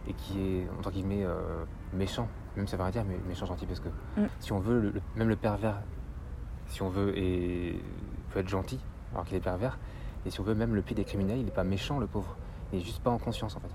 et 0.08 0.12
qui 0.14 0.40
est, 0.40 0.66
entre 0.78 0.90
guillemets, 0.90 1.24
euh, 1.24 1.64
méchant. 1.92 2.28
Même 2.56 2.66
ça 2.66 2.76
veut 2.76 2.82
rien 2.82 2.92
dire, 2.92 3.04
mais 3.06 3.18
méchant 3.28 3.46
gentil, 3.46 3.66
parce 3.66 3.80
que 3.80 3.88
Mm. 4.16 4.26
si 4.40 4.52
on 4.52 4.58
veut, 4.60 4.80
le- 4.80 4.90
le- 4.90 5.02
même 5.16 5.28
le 5.28 5.36
pervers, 5.36 5.80
si 6.68 6.82
on 6.82 6.88
veut, 6.88 7.16
et 7.18 7.80
peut 8.32 8.40
être 8.40 8.48
gentil, 8.48 8.80
alors 9.12 9.24
qu'il 9.24 9.36
est 9.36 9.40
pervers. 9.40 9.78
Et 10.26 10.30
si 10.30 10.40
on 10.40 10.44
veut, 10.44 10.54
même 10.54 10.74
le 10.74 10.80
pire 10.82 10.96
des 10.96 11.04
criminels, 11.04 11.38
il 11.38 11.44
n'est 11.44 11.50
pas 11.50 11.64
méchant, 11.64 11.98
le 11.98 12.06
pauvre. 12.06 12.36
Il 12.72 12.78
est 12.78 12.82
juste 12.82 13.02
pas 13.02 13.10
en 13.10 13.18
conscience, 13.18 13.56
en 13.56 13.60
fait. 13.60 13.68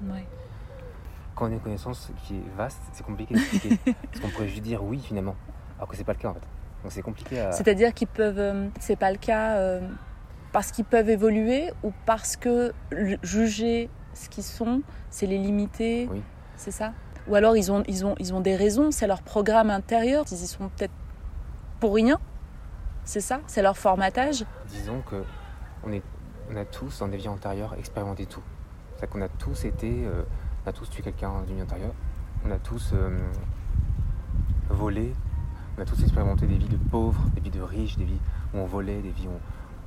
Quand 1.36 1.46
on 1.46 1.50
a 1.50 1.54
une 1.54 1.60
connaissance 1.60 2.12
qui 2.24 2.36
est 2.38 2.58
vaste, 2.58 2.82
c'est 2.92 3.06
compliqué 3.06 3.34
d'expliquer. 3.36 3.78
parce 3.86 4.20
qu'on 4.20 4.30
pourrait 4.30 4.48
juste 4.48 4.64
dire 4.64 4.84
oui, 4.84 5.00
finalement. 5.00 5.36
Alors 5.78 5.88
que 5.88 5.96
c'est 5.96 6.04
pas 6.04 6.14
le 6.14 6.20
cas, 6.20 6.30
en 6.30 6.34
fait. 6.34 6.48
Donc 6.84 6.92
c'est 6.92 7.02
compliqué 7.02 7.40
à... 7.40 7.52
C'est-à-dire 7.52 7.94
qu'ils 7.94 8.08
peuvent, 8.08 8.40
euh, 8.40 8.68
c'est 8.80 8.96
pas 8.96 9.12
le 9.12 9.18
cas 9.18 9.56
euh, 9.58 9.82
parce 10.52 10.72
qu'ils 10.72 10.86
peuvent 10.86 11.10
évoluer 11.10 11.72
ou 11.84 11.92
parce 12.06 12.36
que 12.38 12.74
juger 13.22 13.90
ce 14.14 14.30
qu'ils 14.30 14.44
sont, 14.44 14.82
c'est 15.10 15.26
les 15.26 15.38
limiter, 15.38 16.08
Oui. 16.12 16.22
c'est 16.56 16.72
ça? 16.72 16.94
Ou 17.28 17.36
alors 17.36 17.56
ils 17.58 17.72
ont, 17.72 17.84
ils 17.88 18.06
ont, 18.06 18.16
ils 18.18 18.34
ont 18.34 18.42
des 18.42 18.56
raisons, 18.56 18.92
c'est 18.92 19.08
leur 19.08 19.22
programme 19.22 19.70
intérieur, 19.70 20.26
ils 20.32 20.42
y 20.44 20.48
sont 20.48 20.70
peut-être 20.70 20.94
pour 21.80 21.94
rien, 21.94 22.20
c'est 23.04 23.22
ça? 23.22 23.42
C'est 23.48 23.62
leur 23.62 23.78
formatage? 23.78 24.46
Disons 24.70 25.02
que 25.02 25.24
on, 25.84 25.92
est, 25.92 26.02
on 26.52 26.56
a 26.56 26.66
tous, 26.66 27.00
dans 27.00 27.08
des 27.08 27.18
vies 27.18 27.28
antérieures, 27.28 27.76
expérimenté 27.78 28.26
tout. 28.26 28.42
C'est-à-dire 28.96 29.10
qu'on 29.10 29.22
a 29.22 29.30
tous 29.30 29.66
été, 29.66 30.06
euh, 30.06 30.24
on 30.66 30.70
a 30.70 30.74
tous 30.74 30.90
tué 30.90 31.04
quelqu'un 31.04 31.30
dans 31.30 31.46
une 31.46 31.56
vie 31.58 31.62
antérieure, 31.62 31.94
on 32.46 32.52
a 32.52 32.58
tous 32.58 32.92
euh, 32.94 33.18
volé, 34.70 35.14
on 35.80 35.82
a 35.82 35.86
tous 35.86 36.02
expérimenté 36.04 36.46
des 36.46 36.58
vies 36.58 36.68
de 36.68 36.76
pauvres, 36.76 37.22
des 37.36 37.40
vies 37.42 37.52
de 37.52 37.62
riches, 37.62 37.98
des 37.98 38.04
vies 38.04 38.20
où 38.54 38.58
on 38.58 38.66
volait, 38.66 39.02
des 39.02 39.12
vies 39.12 39.28
où 39.28 39.32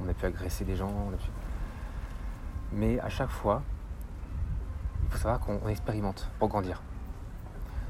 on, 0.02 0.06
on 0.06 0.08
a 0.08 0.14
pu 0.14 0.24
agresser 0.24 0.64
des 0.64 0.74
gens. 0.74 0.88
on 0.88 1.12
a 1.12 1.16
pu- 1.18 1.30
Mais 2.72 2.98
à 3.00 3.10
chaque 3.10 3.28
fois, 3.28 3.62
il 5.04 5.10
faut 5.10 5.18
savoir 5.18 5.38
qu'on 5.40 5.60
on 5.62 5.68
expérimente 5.68 6.30
pour 6.38 6.48
grandir. 6.48 6.80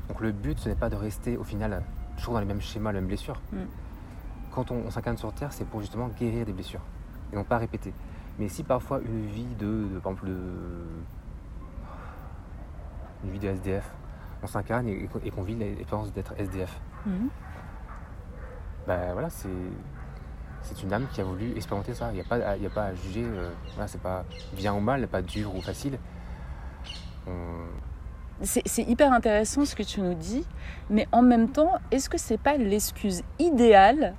Donc 0.08 0.20
le 0.20 0.32
but, 0.32 0.58
ce 0.58 0.68
n'est 0.68 0.74
pas 0.74 0.90
de 0.90 0.96
rester 0.96 1.36
au 1.36 1.44
final 1.44 1.84
toujours 2.16 2.34
dans 2.34 2.40
les 2.40 2.46
mêmes 2.46 2.60
schémas, 2.60 2.90
les 2.90 2.98
mêmes 2.98 3.06
blessures. 3.06 3.40
Mm. 3.52 3.58
Quand 4.50 4.72
on, 4.72 4.82
on 4.86 4.90
s'incarne 4.90 5.16
sur 5.16 5.32
Terre, 5.32 5.52
c'est 5.52 5.64
pour 5.64 5.80
justement 5.80 6.08
guérir 6.08 6.44
des 6.44 6.52
blessures 6.52 6.80
et 7.32 7.36
non 7.36 7.44
pas 7.44 7.58
répéter. 7.58 7.94
Mais 8.40 8.48
si 8.48 8.64
parfois 8.64 8.98
une 9.00 9.26
vie 9.26 9.46
de, 9.60 9.66
de- 9.94 9.98
par 10.00 10.10
exemple, 10.12 10.26
de, 10.26 10.36
une 13.24 13.30
vie 13.30 13.38
de 13.38 13.46
SDF 13.48 13.88
on 14.42 14.48
s'incarne 14.48 14.88
et, 14.88 15.08
et 15.24 15.30
qu'on 15.30 15.42
vit 15.44 15.54
l'expérience 15.54 16.12
d'être 16.12 16.34
SDF. 16.36 16.80
Mhm. 17.06 17.28
Ben 18.86 19.12
voilà, 19.12 19.30
c'est 19.30 19.48
c'est 20.62 20.80
une 20.82 20.92
âme 20.92 21.06
qui 21.12 21.20
a 21.20 21.24
voulu 21.24 21.52
expérimenter 21.56 21.92
ça. 21.94 22.10
Il 22.12 22.14
n'y 22.14 22.20
a, 22.20 22.24
pas 22.24 22.56
y 22.56 22.66
a 22.66 22.70
pas 22.70 22.84
à 22.84 22.94
juger, 22.94 23.24
euh, 23.24 23.50
voilà, 23.74 23.88
c'est 23.88 24.00
pas 24.00 24.24
bien 24.54 24.72
ou 24.74 24.80
mal, 24.80 25.06
pas 25.08 25.20
dur 25.22 25.54
ou 25.54 25.60
facile. 25.60 25.98
On- 27.26 27.66
C'est 28.42 28.62
c'est 28.66 28.82
hyper 28.82 29.12
intéressant 29.12 29.64
ce 29.64 29.74
que 29.76 29.82
tu 29.82 30.00
nous 30.00 30.14
dis, 30.14 30.44
mais 30.90 31.06
en 31.12 31.22
même 31.22 31.48
temps, 31.50 31.72
est-ce 31.90 32.08
que 32.08 32.18
c'est 32.18 32.38
pas 32.38 32.56
l'excuse 32.56 33.22
idéale 33.38 34.14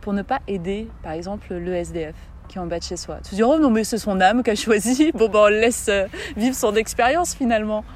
pour 0.00 0.12
ne 0.12 0.22
pas 0.22 0.40
aider, 0.46 0.88
par 1.02 1.12
exemple, 1.12 1.54
le 1.54 1.74
SDF 1.74 2.14
qui 2.48 2.58
est 2.58 2.60
en 2.60 2.66
bas 2.66 2.78
de 2.78 2.84
chez 2.84 2.96
soi? 2.96 3.18
Tu 3.28 3.34
dis, 3.36 3.42
oh 3.42 3.58
non, 3.58 3.70
mais 3.70 3.84
c'est 3.84 3.98
son 3.98 4.20
âme 4.20 4.42
qui 4.42 4.50
a 4.50 4.54
choisi, 4.54 5.10
bon, 5.14 5.28
ben 5.28 5.38
on 5.40 5.48
le 5.48 5.60
laisse 5.60 5.88
euh, 5.88 6.06
vivre 6.36 6.54
son 6.56 6.74
expérience 6.76 7.34
finalement. 7.34 7.84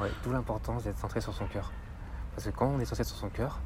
Ouais, 0.00 0.08
d'où 0.24 0.32
l'importance 0.32 0.84
d'être 0.84 0.96
centré 0.98 1.20
sur 1.20 1.34
son 1.34 1.44
cœur. 1.44 1.70
Parce 2.34 2.46
que 2.46 2.50
quand 2.56 2.68
on 2.68 2.80
est 2.80 2.86
centré 2.86 3.04
sur 3.04 3.16
son 3.16 3.28
cœur, 3.28 3.60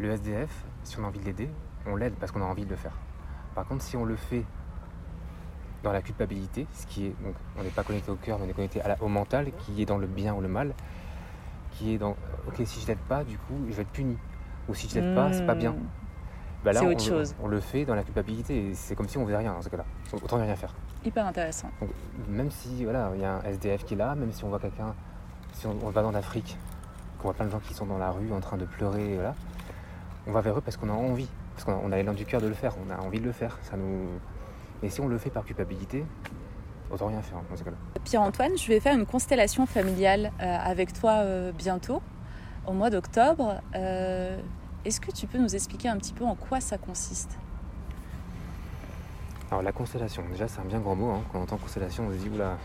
le 0.00 0.10
SDF, 0.10 0.50
si 0.84 0.98
on 0.98 1.04
a 1.04 1.06
envie 1.06 1.20
de 1.20 1.24
l'aider, 1.24 1.48
on 1.86 1.96
l'aide 1.96 2.14
parce 2.14 2.32
qu'on 2.32 2.42
a 2.42 2.44
envie 2.46 2.64
de 2.64 2.70
le 2.70 2.76
faire. 2.76 2.92
Par 3.54 3.66
contre, 3.66 3.82
si 3.82 3.96
on 3.96 4.04
le 4.04 4.16
fait 4.16 4.44
dans 5.82 5.92
la 5.92 6.02
culpabilité, 6.02 6.66
ce 6.74 6.86
qui 6.86 7.06
est 7.06 7.14
donc 7.22 7.34
on 7.58 7.62
n'est 7.62 7.70
pas 7.70 7.82
connecté 7.82 8.10
au 8.10 8.16
cœur, 8.16 8.38
mais 8.38 8.46
on 8.46 8.50
est 8.50 8.54
connecté 8.54 8.82
à 8.82 8.88
la- 8.88 9.02
au 9.02 9.08
mental, 9.08 9.50
qui 9.58 9.80
est 9.82 9.86
dans 9.86 9.98
le 9.98 10.06
bien 10.06 10.34
ou 10.34 10.40
le 10.40 10.48
mal, 10.48 10.74
qui 11.72 11.94
est 11.94 11.98
dans 11.98 12.16
ok 12.48 12.60
si 12.64 12.80
je 12.80 12.86
l'aide 12.88 12.98
pas, 13.08 13.24
du 13.24 13.38
coup 13.38 13.54
je 13.68 13.74
vais 13.74 13.82
être 13.82 13.88
puni, 13.90 14.16
ou 14.68 14.74
si 14.74 14.88
je 14.88 15.00
l'aide 15.00 15.14
pas, 15.14 15.32
c'est 15.32 15.46
pas 15.46 15.54
bien. 15.54 15.72
Hmm. 15.72 15.86
Bah 16.62 16.72
là, 16.74 16.80
C'est 16.80 16.86
on, 16.86 16.90
autre 16.90 17.02
chose. 17.02 17.34
on 17.42 17.48
le 17.48 17.58
fait 17.60 17.86
dans 17.86 17.94
la 17.94 18.02
culpabilité, 18.02 18.66
et 18.68 18.74
c'est 18.74 18.94
comme 18.94 19.08
si 19.08 19.16
on 19.16 19.24
faisait 19.24 19.38
rien 19.38 19.54
dans 19.54 19.62
ce 19.62 19.70
cas-là. 19.70 19.86
Autant 20.12 20.36
ne 20.36 20.42
rien 20.42 20.56
faire. 20.56 20.74
Hyper 21.02 21.26
intéressant. 21.26 21.70
Donc, 21.80 21.88
même 22.28 22.50
si 22.50 22.84
voilà, 22.84 23.10
il 23.14 23.22
y 23.22 23.24
a 23.24 23.36
un 23.36 23.42
SDF 23.44 23.84
qui 23.86 23.94
est 23.94 23.96
là, 23.96 24.14
même 24.14 24.30
si 24.30 24.44
on 24.44 24.50
voit 24.50 24.58
quelqu'un, 24.58 24.94
si 25.54 25.66
on, 25.66 25.74
on 25.82 25.88
va 25.88 26.02
dans 26.02 26.10
l'Afrique, 26.10 26.58
qu'on 27.18 27.28
voit 27.28 27.32
plein 27.34 27.46
de 27.46 27.50
gens 27.50 27.60
qui 27.60 27.72
sont 27.72 27.86
dans 27.86 27.96
la 27.96 28.10
rue 28.10 28.30
en 28.34 28.40
train 28.40 28.58
de 28.58 28.66
pleurer, 28.66 29.14
voilà, 29.14 29.34
on 30.26 30.32
va 30.32 30.40
vers 30.40 30.58
eux 30.58 30.60
parce 30.60 30.76
qu'on 30.76 30.88
a 30.88 30.92
envie, 30.92 31.28
parce 31.54 31.64
qu'on 31.64 31.72
a, 31.72 31.80
on 31.82 31.92
a 31.92 31.96
l'élan 31.96 32.12
du 32.12 32.24
cœur 32.24 32.40
de 32.40 32.48
le 32.48 32.54
faire, 32.54 32.74
on 32.86 32.90
a 32.90 32.98
envie 32.98 33.20
de 33.20 33.24
le 33.24 33.32
faire. 33.32 33.58
Ça 33.62 33.76
nous... 33.76 34.08
Et 34.82 34.88
si 34.90 35.00
on 35.00 35.08
le 35.08 35.18
fait 35.18 35.30
par 35.30 35.44
culpabilité, 35.44 36.04
autant 36.90 37.08
rien 37.08 37.22
faire 37.22 37.38
dans 37.48 37.56
ce 37.56 37.64
cas-là. 37.64 37.76
Pierre-Antoine, 38.04 38.56
je 38.56 38.66
vais 38.68 38.80
faire 38.80 38.94
une 38.94 39.06
constellation 39.06 39.66
familiale 39.66 40.32
euh, 40.40 40.56
avec 40.58 40.92
toi 40.92 41.12
euh, 41.18 41.52
bientôt, 41.52 42.02
au 42.66 42.72
mois 42.72 42.90
d'octobre. 42.90 43.60
Euh, 43.74 44.40
Est-ce 44.84 45.00
que 45.00 45.10
tu 45.10 45.26
peux 45.26 45.38
nous 45.38 45.54
expliquer 45.54 45.88
un 45.88 45.98
petit 45.98 46.12
peu 46.12 46.24
en 46.24 46.34
quoi 46.34 46.60
ça 46.60 46.78
consiste? 46.78 47.38
Alors 49.50 49.62
la 49.62 49.72
constellation, 49.72 50.22
déjà 50.30 50.46
c'est 50.46 50.60
un 50.60 50.64
bien 50.64 50.78
grand 50.78 50.94
mot, 50.94 51.10
hein. 51.10 51.22
quand 51.32 51.40
on 51.40 51.42
entend 51.42 51.56
constellation 51.56 52.06
on 52.06 52.12
se 52.12 52.18
dit 52.18 52.28
oula. 52.28 52.56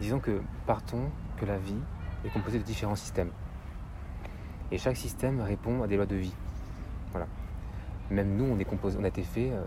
Disons 0.00 0.20
que 0.20 0.40
partons 0.66 1.10
que 1.36 1.44
la 1.44 1.58
vie 1.58 1.76
est 2.24 2.30
composée 2.30 2.58
de 2.58 2.64
différents 2.64 2.96
systèmes. 2.96 3.30
Et 4.72 4.78
chaque 4.78 4.96
système 4.96 5.40
répond 5.40 5.82
à 5.82 5.86
des 5.86 5.96
lois 5.96 6.06
de 6.06 6.16
vie. 6.16 6.34
Voilà. 7.12 7.26
Même 8.10 8.36
nous 8.36 8.44
on 8.44 8.58
est 8.58 8.64
composé, 8.64 8.98
on 9.00 9.04
a 9.04 9.08
été 9.08 9.22
fait 9.22 9.50
euh, 9.52 9.62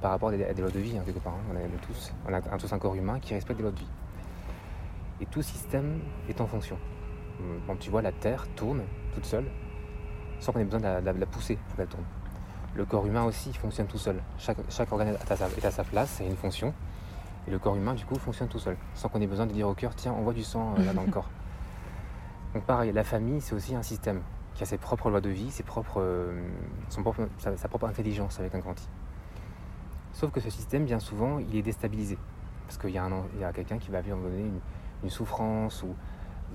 par 0.00 0.10
rapport 0.10 0.28
à 0.30 0.32
des, 0.32 0.44
à 0.44 0.52
des 0.52 0.62
lois 0.62 0.70
de 0.70 0.78
vie, 0.78 0.96
hein, 0.98 1.02
quelque 1.04 1.18
part. 1.20 1.34
hein. 1.34 1.52
On, 1.52 1.56
a 1.56 1.60
tous, 1.86 2.12
on 2.28 2.32
a 2.32 2.36
un- 2.38 2.58
tous 2.58 2.72
un 2.72 2.78
corps 2.78 2.94
humain 2.94 3.18
qui 3.20 3.34
respecte 3.34 3.56
des 3.58 3.62
lois 3.62 3.72
de 3.72 3.78
vie. 3.78 3.88
Et 5.20 5.26
tout 5.26 5.42
système 5.42 6.00
est 6.28 6.40
en 6.40 6.46
fonction. 6.46 6.76
Hum, 7.40 7.60
Quand 7.66 7.76
tu 7.78 7.90
vois 7.90 8.02
la 8.02 8.12
Terre 8.12 8.46
tourne 8.54 8.82
toute 9.14 9.24
seule, 9.24 9.46
sans 10.40 10.52
qu'on 10.52 10.60
ait 10.60 10.64
besoin 10.64 10.80
de 10.80 11.04
la, 11.04 11.12
de 11.12 11.24
pousser 11.24 11.56
pour 11.68 11.76
qu'elle 11.76 11.86
tourne. 11.86 12.04
Le 12.74 12.84
corps 12.84 13.06
humain 13.06 13.24
aussi 13.24 13.52
fonctionne 13.54 13.86
tout 13.86 13.96
seul. 13.98 14.16
Chaque, 14.38 14.58
chaque 14.68 14.92
organe 14.92 15.08
est 15.08 15.32
à, 15.32 15.36
sa, 15.36 15.46
est 15.48 15.64
à 15.64 15.70
sa 15.70 15.82
place, 15.84 16.20
et 16.20 16.26
une 16.26 16.36
fonction. 16.36 16.74
Et 17.48 17.50
le 17.50 17.58
corps 17.58 17.76
humain, 17.76 17.94
du 17.94 18.04
coup, 18.04 18.16
fonctionne 18.16 18.48
tout 18.48 18.58
seul, 18.58 18.76
sans 18.94 19.08
qu'on 19.08 19.20
ait 19.22 19.26
besoin 19.26 19.46
de 19.46 19.52
dire 19.52 19.66
au 19.68 19.72
cœur, 19.74 19.94
tiens, 19.94 20.12
envoie 20.12 20.34
du 20.34 20.42
sang 20.42 20.74
euh, 20.78 20.84
là 20.84 20.92
dans 20.92 21.04
le 21.04 21.10
corps. 21.10 21.30
Donc 22.52 22.64
pareil, 22.64 22.92
la 22.92 23.04
famille, 23.04 23.40
c'est 23.40 23.54
aussi 23.54 23.74
un 23.74 23.82
système 23.82 24.20
qui 24.56 24.62
a 24.62 24.66
ses 24.66 24.78
propres 24.78 25.10
lois 25.10 25.20
de 25.20 25.28
vie, 25.28 25.50
ses 25.50 25.62
propres, 25.62 26.00
euh, 26.00 26.32
son 26.88 27.02
propre- 27.02 27.28
sa, 27.38 27.56
sa 27.56 27.68
propre 27.68 27.86
intelligence 27.86 28.40
avec 28.40 28.54
un 28.54 28.58
grand 28.58 28.72
I. 28.80 28.88
Sauf 30.14 30.30
que 30.32 30.40
ce 30.40 30.48
système, 30.48 30.86
bien 30.86 30.98
souvent, 30.98 31.38
il 31.38 31.54
est 31.56 31.62
déstabilisé. 31.62 32.16
Parce 32.66 32.78
qu'il 32.78 32.90
y 32.90 32.98
a, 32.98 33.04
a 33.04 33.52
quelqu'un 33.52 33.76
qui 33.78 33.90
va 33.90 34.00
vivre 34.00 34.16
donné 34.16 34.40
une, 34.40 34.58
une 35.04 35.10
souffrance 35.10 35.82
ou 35.82 35.94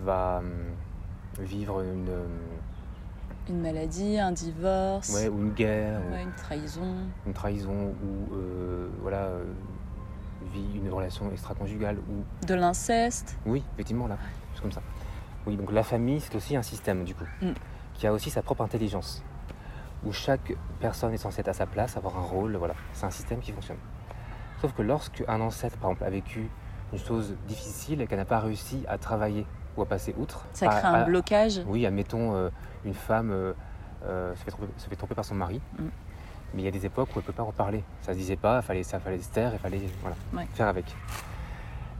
va 0.03 0.39
hum, 0.39 1.45
vivre 1.45 1.81
une, 1.81 2.09
hum, 2.09 2.39
Une 3.49 3.61
maladie, 3.61 4.17
un 4.19 4.31
divorce, 4.31 5.13
ouais, 5.13 5.29
ou 5.29 5.37
une 5.39 5.51
guerre. 5.53 6.01
ou- 6.05 6.11
ouais, 6.13 6.23
une 6.23 6.31
trahison. 6.33 6.95
une 7.27 7.33
trahison 7.33 7.93
ou 8.03 8.33
euh, 8.35 8.89
voilà 9.01 9.25
euh, 9.25 9.43
vit 10.51 10.65
une 10.83 10.89
relation 10.89 11.31
extra-conjugale 11.31 11.97
ou 11.99 12.45
De 12.47 12.55
l'inceste. 12.55 13.37
oui 13.45 13.63
effectivement 13.75 14.07
là 14.07 14.17
c'est 14.55 14.61
comme 14.61 14.71
ça 14.71 14.81
oui 15.45 15.55
donc 15.55 15.71
la 15.71 15.83
famille 15.83 16.19
c'est 16.19 16.35
aussi 16.35 16.55
un 16.57 16.61
système 16.63 17.03
du 17.03 17.13
coup 17.15 17.23
Mm. 17.41 17.51
Qui 18.01 18.07
a 18.07 18.13
aussi 18.13 18.31
sa 18.31 18.41
propre 18.41 18.63
intelligence 18.63 19.23
où 20.03 20.11
chaque 20.11 20.53
personne 20.79 21.13
est 21.13 21.17
censée 21.17 21.41
être 21.41 21.49
à 21.49 21.53
sa 21.53 21.67
place 21.67 21.95
avoir 21.97 22.17
un 22.17 22.21
rôle 22.23 22.55
voilà 22.55 22.73
c'est 22.93 23.05
un 23.05 23.11
système 23.11 23.39
qui 23.39 23.51
fonctionne 23.51 23.77
sauf 24.59 24.73
que 24.73 24.81
lorsque 24.81 25.23
un 25.27 25.39
ancêtre 25.39 25.77
par 25.77 25.91
exemple 25.91 26.05
a 26.05 26.09
vécu 26.09 26.49
une 26.93 26.97
chose 26.97 27.35
difficile 27.47 28.01
et 28.01 28.07
qu'elle 28.07 28.17
n'a 28.17 28.25
pas 28.25 28.39
réussi 28.39 28.83
à 28.87 28.97
travailler 28.97 29.45
ou 29.77 29.83
à 29.83 29.85
passer 29.85 30.15
outre 30.17 30.47
Ça 30.53 30.67
à- 30.67 30.79
crée 30.79 30.87
un 30.87 30.93
à- 30.95 31.03
blocage. 31.03 31.61
oui, 31.67 31.85
admettons, 31.85 32.33
euh, 32.33 32.49
une 32.85 32.95
femme 32.95 33.29
euh, 33.31 33.53
euh, 34.03 34.33
se, 34.35 34.43
fait 34.43 34.49
tromper, 34.51 34.73
se 34.77 34.89
fait 34.89 34.95
tromper 34.95 35.13
par 35.15 35.23
son 35.23 35.35
mari, 35.35 35.61
Mm. 35.77 35.83
mais 36.55 36.61
il 36.63 36.65
y 36.65 36.67
a 36.67 36.71
des 36.71 36.85
époques 36.87 37.09
où 37.09 37.19
elle 37.19 37.21
ne 37.21 37.27
peut 37.27 37.31
pas 37.33 37.43
en 37.43 37.51
parler. 37.53 37.83
Ça 38.01 38.11
se 38.13 38.17
disait 38.17 38.35
pas, 38.35 38.57
il 38.57 38.63
fallait, 38.63 38.83
ça 38.83 38.99
fallait 38.99 39.19
se 39.21 39.29
taire, 39.29 39.51
il 39.53 39.59
fallait 39.59 39.79
voilà, 40.01 40.15
Ouais. 40.33 40.45
faire 40.55 40.67
avec. 40.67 40.93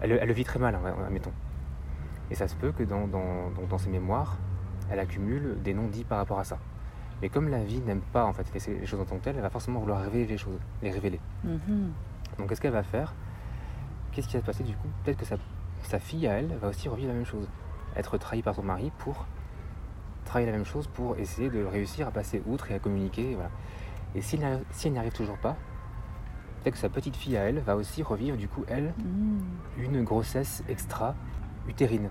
Elle, 0.02 0.12
elle 0.14 0.28
le 0.28 0.34
vit 0.34 0.44
très 0.44 0.60
mal, 0.60 0.76
hein, 0.76 0.82
admettons. 1.06 1.32
Et 2.32 2.36
ça 2.36 2.48
se 2.50 2.56
peut 2.56 2.72
que 2.74 2.84
dans, 2.84 3.08
dans, 3.08 3.50
dans- 3.56 3.68
dans 3.70 3.78
ses 3.78 3.90
mémoires, 3.90 4.36
elle 4.92 5.00
accumule 5.00 5.58
des 5.64 5.74
non-dits 5.74 6.04
par 6.04 6.18
rapport 6.20 6.40
à 6.40 6.44
ça. 6.44 6.58
Mais 7.22 7.30
comme 7.30 7.50
la 7.50 7.64
vie 7.64 7.80
n'aime 7.82 8.02
pas 8.02 8.26
en 8.26 8.34
fait 8.34 8.46
les 8.54 8.86
choses 8.86 9.00
en 9.00 9.06
tant 9.06 9.18
que 9.18 9.24
telles, 9.24 9.36
elle 9.36 9.42
va 9.44 9.50
forcément 9.50 9.80
vouloir 9.80 10.02
révéler 10.02 10.26
les 10.26 10.38
choses, 10.38 10.60
les 10.82 10.92
révéler. 10.92 11.20
Mhm. 11.44 11.92
Donc 12.40 12.50
qu'est-ce 12.50 12.62
qu'elle 12.62 12.72
va 12.74 12.84
faire? 12.84 13.14
Qu'est-ce 14.12 14.28
qui 14.28 14.34
va 14.36 14.42
se 14.42 14.46
passer 14.46 14.64
du 14.64 14.74
coup? 14.76 14.88
Peut-être 15.04 15.18
que 15.18 15.26
sa, 15.26 15.36
sa 15.84 16.00
fille 16.00 16.28
à 16.28 16.34
elle 16.34 16.56
va 16.62 16.68
aussi 16.68 16.90
revivre 16.90 17.10
la 17.10 17.14
même 17.16 17.26
chose. 17.26 17.48
Être 17.96 18.18
trahie 18.18 18.42
par 18.42 18.56
son 18.56 18.64
mari 18.64 18.92
pour 18.98 19.26
travailler 20.26 20.52
la 20.52 20.58
même 20.58 20.66
chose 20.66 20.88
pour 20.88 21.18
essayer 21.18 21.50
de 21.50 21.64
réussir 21.64 22.08
à 22.08 22.12
passer 22.12 22.42
outre 22.48 22.72
et 22.72 22.74
à 22.76 22.80
communiquer. 22.80 23.36
Voilà. 23.36 23.50
Et 24.16 24.22
si 24.22 24.38
elle 24.42 24.92
n'y 24.92 24.98
arrive 24.98 25.12
toujours 25.14 25.38
pas, 25.38 25.56
peut-être 26.64 26.74
que 26.74 26.80
sa 26.80 26.90
petite 26.90 27.16
fille 27.16 27.38
à 27.38 27.44
elle 27.44 27.60
va 27.60 27.76
aussi 27.76 28.02
revivre 28.04 28.36
du 28.38 28.48
coup 28.48 28.64
elle 28.68 28.94
Mhm. 28.98 29.42
une 29.78 30.04
grossesse 30.04 30.64
extra-utérine 30.70 32.10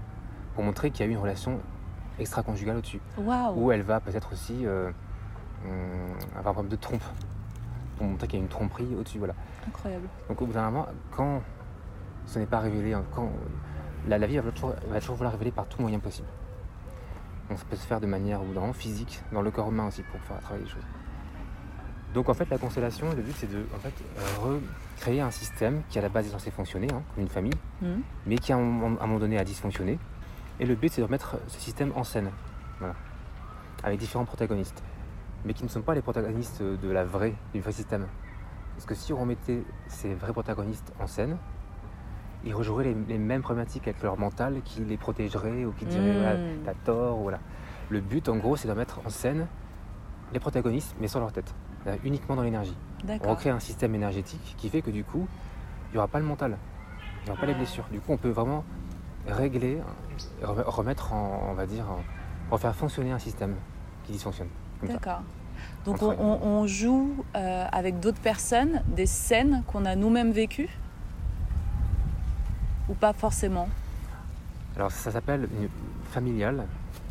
pour 0.54 0.64
montrer 0.64 0.90
qu'il 0.90 1.04
y 1.04 1.08
a 1.08 1.10
eu 1.10 1.14
une 1.14 1.20
relation 1.20 1.60
extra-conjugale 2.20 2.76
au-dessus. 2.78 3.00
Waouh. 3.18 3.54
Ou 3.58 3.72
elle 3.72 3.82
va 3.82 4.00
peut-être 4.00 4.32
aussi 4.32 4.66
euh, 4.66 4.90
hum, 5.66 5.70
avoir 6.36 6.50
un 6.50 6.52
problème 6.54 6.70
de 6.70 6.76
trompe 6.76 7.02
pour 7.96 8.06
montrer 8.06 8.28
qu'il 8.28 8.38
y 8.38 8.42
a 8.42 8.44
une 8.44 8.48
tromperie 8.50 8.94
au-dessus. 8.98 9.18
Voilà. 9.18 9.34
Incroyable. 9.66 10.06
Donc 10.28 10.40
au 10.42 10.46
bout 10.46 10.52
d'un 10.52 10.70
moment, 10.70 10.86
quand 11.10 11.42
ce 12.26 12.38
n'est 12.38 12.46
pas 12.46 12.60
révélé, 12.60 12.92
hein, 12.94 13.02
quand 13.14 13.30
la, 14.08 14.18
la 14.18 14.26
vie 14.26 14.38
va 14.38 14.50
toujours, 14.52 14.72
va 14.88 15.00
toujours 15.00 15.16
vouloir 15.16 15.32
révéler 15.32 15.50
par 15.50 15.66
tout 15.66 15.80
moyen 15.82 15.98
possible. 15.98 16.28
Donc 17.48 17.58
ça 17.58 17.64
peut 17.68 17.76
se 17.76 17.86
faire 17.86 18.00
de 18.00 18.06
manière 18.06 18.40
ou 18.42 18.46
vraiment 18.52 18.72
physique, 18.72 19.20
dans 19.32 19.42
le 19.42 19.50
corps 19.50 19.68
humain 19.70 19.88
aussi, 19.88 20.02
pour 20.04 20.20
faire 20.20 20.38
travailler 20.40 20.64
les 20.64 20.70
choses. 20.70 20.86
Donc 22.14 22.28
en 22.28 22.34
fait, 22.34 22.48
la 22.50 22.58
constellation, 22.58 23.06
le 23.14 23.22
but 23.22 23.34
c'est 23.36 23.50
de 23.50 23.64
en 23.74 23.78
fait, 23.78 23.92
euh, 24.18 24.58
recréer 24.98 25.20
un 25.20 25.30
système 25.30 25.82
qui 25.88 25.98
à 25.98 26.02
la 26.02 26.08
base 26.08 26.26
est 26.26 26.30
censé 26.30 26.50
fonctionner, 26.50 26.88
hein, 26.92 27.02
comme 27.14 27.22
une 27.22 27.28
famille, 27.28 27.52
Mhm. 27.82 28.02
mais 28.26 28.36
qui 28.38 28.52
à 28.52 28.56
un, 28.56 28.60
moment- 28.60 28.98
à 29.00 29.04
un 29.04 29.06
moment 29.06 29.18
donné 29.20 29.38
a 29.38 29.44
dysfonctionné. 29.44 29.98
Et 30.60 30.66
le 30.66 30.74
but 30.74 30.92
c'est 30.92 31.00
de 31.00 31.06
remettre 31.06 31.36
ce 31.48 31.58
système 31.58 31.92
en 31.96 32.04
scène, 32.04 32.30
voilà, 32.78 32.94
avec 33.82 33.98
différents 33.98 34.24
protagonistes, 34.26 34.82
mais 35.44 35.54
qui 35.54 35.64
ne 35.64 35.68
sont 35.68 35.80
pas 35.82 35.94
les 35.94 36.02
protagonistes 36.02 36.62
de 36.62 36.90
la 36.90 37.02
vraie, 37.04 37.34
du 37.54 37.60
vrai 37.60 37.72
système. 37.72 38.06
Parce 38.74 38.84
que 38.86 38.94
si 38.94 39.12
on 39.12 39.18
remettait 39.18 39.62
ces 39.88 40.14
vrais 40.14 40.32
protagonistes 40.32 40.92
en 41.00 41.06
scène, 41.06 41.36
ils 42.44 42.54
rejoueraient 42.54 42.84
les, 42.84 42.94
les 43.08 43.18
mêmes 43.18 43.42
problématiques 43.42 43.88
avec 43.88 44.02
leur 44.02 44.18
mental 44.18 44.60
qui 44.64 44.80
les 44.84 44.96
protégerait 44.96 45.64
ou 45.64 45.72
qui 45.72 45.84
dirait 45.86 46.12
Mm. 46.12 46.18
voilà, 46.22 46.36
t'as 46.64 46.74
tort. 46.84 47.18
ou 47.18 47.22
Voilà. 47.24 47.38
Le 47.90 48.00
but 48.00 48.28
en 48.28 48.36
gros 48.36 48.56
c'est 48.56 48.68
de 48.68 48.72
mettre 48.72 49.00
en 49.04 49.10
scène 49.10 49.46
les 50.32 50.38
protagonistes 50.40 50.94
mais 51.00 51.08
sans 51.08 51.20
leur 51.20 51.32
tête, 51.32 51.52
euh, 51.86 51.96
uniquement 52.04 52.36
dans 52.36 52.42
l'énergie. 52.42 52.76
On 53.24 53.30
recrée 53.30 53.50
un 53.50 53.58
système 53.60 53.94
énergétique 53.94 54.54
qui 54.58 54.68
fait 54.68 54.80
que 54.82 54.90
du 54.90 55.04
coup 55.04 55.26
il 55.88 55.92
n'y 55.92 55.98
aura 55.98 56.06
pas 56.08 56.18
le 56.20 56.24
mental, 56.26 56.56
il 57.22 57.24
n'y 57.24 57.30
aura 57.32 57.40
pas 57.40 57.46
les 57.46 57.54
blessures. 57.54 57.84
Du 57.90 58.00
coup 58.00 58.12
on 58.12 58.16
peut 58.16 58.28
vraiment 58.30 58.64
régler, 59.26 59.78
rem- 60.42 60.64
remettre 60.66 61.12
en, 61.12 61.48
on 61.50 61.54
va 61.54 61.66
dire, 61.66 61.84
en- 61.90 62.02
refaire 62.52 62.74
fonctionner 62.74 63.12
un 63.12 63.18
système 63.18 63.54
qui 64.04 64.12
dysfonctionne. 64.12 64.48
D'accord. 64.82 65.20
Donc 65.84 66.02
On 66.02 66.10
on, 66.10 66.20
on- 66.20 66.46
on 66.62 66.66
joue 66.66 67.24
euh, 67.36 67.66
avec 67.70 68.00
d'autres 68.00 68.20
personnes 68.20 68.82
des 68.88 69.06
scènes 69.06 69.62
qu'on 69.66 69.84
a 69.84 69.94
nous-mêmes 69.94 70.32
vécues? 70.32 70.70
Ou 72.88 72.94
pas 72.94 73.12
forcément? 73.12 73.68
Alors 74.76 74.90
ça 74.90 75.10
s'appelle 75.12 75.48
une 75.60 75.68
familiale 76.10 76.66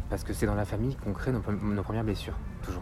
parce 0.09 0.23
que 0.23 0.33
c'est 0.33 0.45
dans 0.45 0.55
la 0.55 0.65
famille 0.65 0.95
qu'on 0.95 1.13
crée 1.13 1.31
nos, 1.31 1.41
nos 1.61 1.83
premières 1.83 2.03
blessures, 2.03 2.33
toujours. 2.63 2.81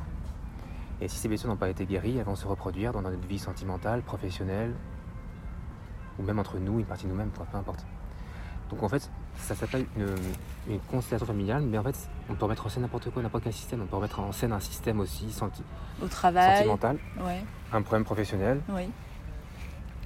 Et 1.01 1.07
si 1.07 1.17
ces 1.17 1.27
blessures 1.27 1.49
n'ont 1.49 1.57
pas 1.57 1.69
été 1.69 1.85
guéries, 1.85 2.17
elles 2.17 2.23
vont 2.25 2.35
se 2.35 2.47
reproduire 2.47 2.91
dans 2.93 3.01
notre 3.01 3.27
vie 3.27 3.37
sentimentale, 3.37 4.01
professionnelle, 4.01 4.73
ou 6.17 6.23
même 6.23 6.39
entre 6.39 6.57
nous, 6.57 6.79
une 6.79 6.85
partie 6.85 7.03
de 7.05 7.09
nous-mêmes, 7.11 7.29
peu 7.29 7.43
importe. 7.57 7.85
Donc 8.69 8.83
en 8.83 8.89
fait, 8.89 9.09
ça 9.37 9.55
s'appelle 9.55 9.85
une, 9.95 10.15
une 10.67 10.79
constellation 10.81 11.25
familiale, 11.25 11.61
mais 11.63 11.77
en 11.77 11.83
fait, 11.83 11.97
on 12.29 12.35
peut 12.35 12.43
remettre 12.45 12.65
en 12.65 12.69
scène 12.69 12.83
n'importe 12.83 13.09
quoi, 13.11 13.21
n'importe 13.23 13.45
quel 13.45 13.53
système. 13.53 13.81
On 13.81 13.85
peut 13.85 13.95
remettre 13.95 14.19
en 14.19 14.31
scène 14.33 14.51
un 14.51 14.59
système 14.59 14.99
aussi 14.99 15.31
senti- 15.31 15.63
Au 16.01 16.07
travail. 16.07 16.57
sentimental, 16.57 16.97
Ouais, 17.23 17.41
un 17.71 17.81
problème 17.81 18.03
professionnel, 18.03 18.61
oui. 18.69 18.89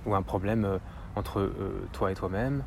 ou 0.05 0.13
un 0.13 0.21
problème 0.21 0.65
euh, 0.65 0.77
entre 1.15 1.39
euh, 1.39 1.87
toi 1.91 2.11
et 2.11 2.15
toi-même, 2.15 2.63